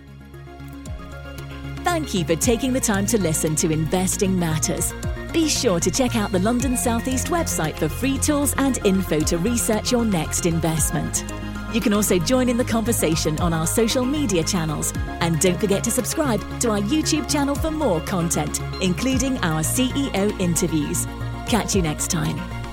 Thank 1.84 2.12
you 2.12 2.22
for 2.26 2.36
taking 2.36 2.74
the 2.74 2.80
time 2.80 3.06
to 3.06 3.18
listen 3.18 3.56
to 3.56 3.70
Investing 3.70 4.38
Matters. 4.38 4.92
Be 5.32 5.48
sure 5.48 5.80
to 5.80 5.90
check 5.90 6.16
out 6.16 6.32
the 6.32 6.38
London 6.38 6.76
South 6.76 7.08
East 7.08 7.28
website 7.28 7.78
for 7.78 7.88
free 7.88 8.18
tools 8.18 8.52
and 8.58 8.78
info 8.84 9.20
to 9.20 9.38
research 9.38 9.90
your 9.90 10.04
next 10.04 10.44
investment. 10.44 11.24
You 11.74 11.80
can 11.80 11.92
also 11.92 12.20
join 12.20 12.48
in 12.48 12.56
the 12.56 12.64
conversation 12.64 13.36
on 13.40 13.52
our 13.52 13.66
social 13.66 14.04
media 14.04 14.44
channels. 14.44 14.92
And 15.20 15.40
don't 15.40 15.58
forget 15.58 15.82
to 15.84 15.90
subscribe 15.90 16.40
to 16.60 16.70
our 16.70 16.78
YouTube 16.78 17.28
channel 17.28 17.56
for 17.56 17.72
more 17.72 18.00
content, 18.02 18.60
including 18.80 19.38
our 19.38 19.60
CEO 19.62 20.40
interviews. 20.40 21.06
Catch 21.48 21.74
you 21.74 21.82
next 21.82 22.12
time. 22.12 22.63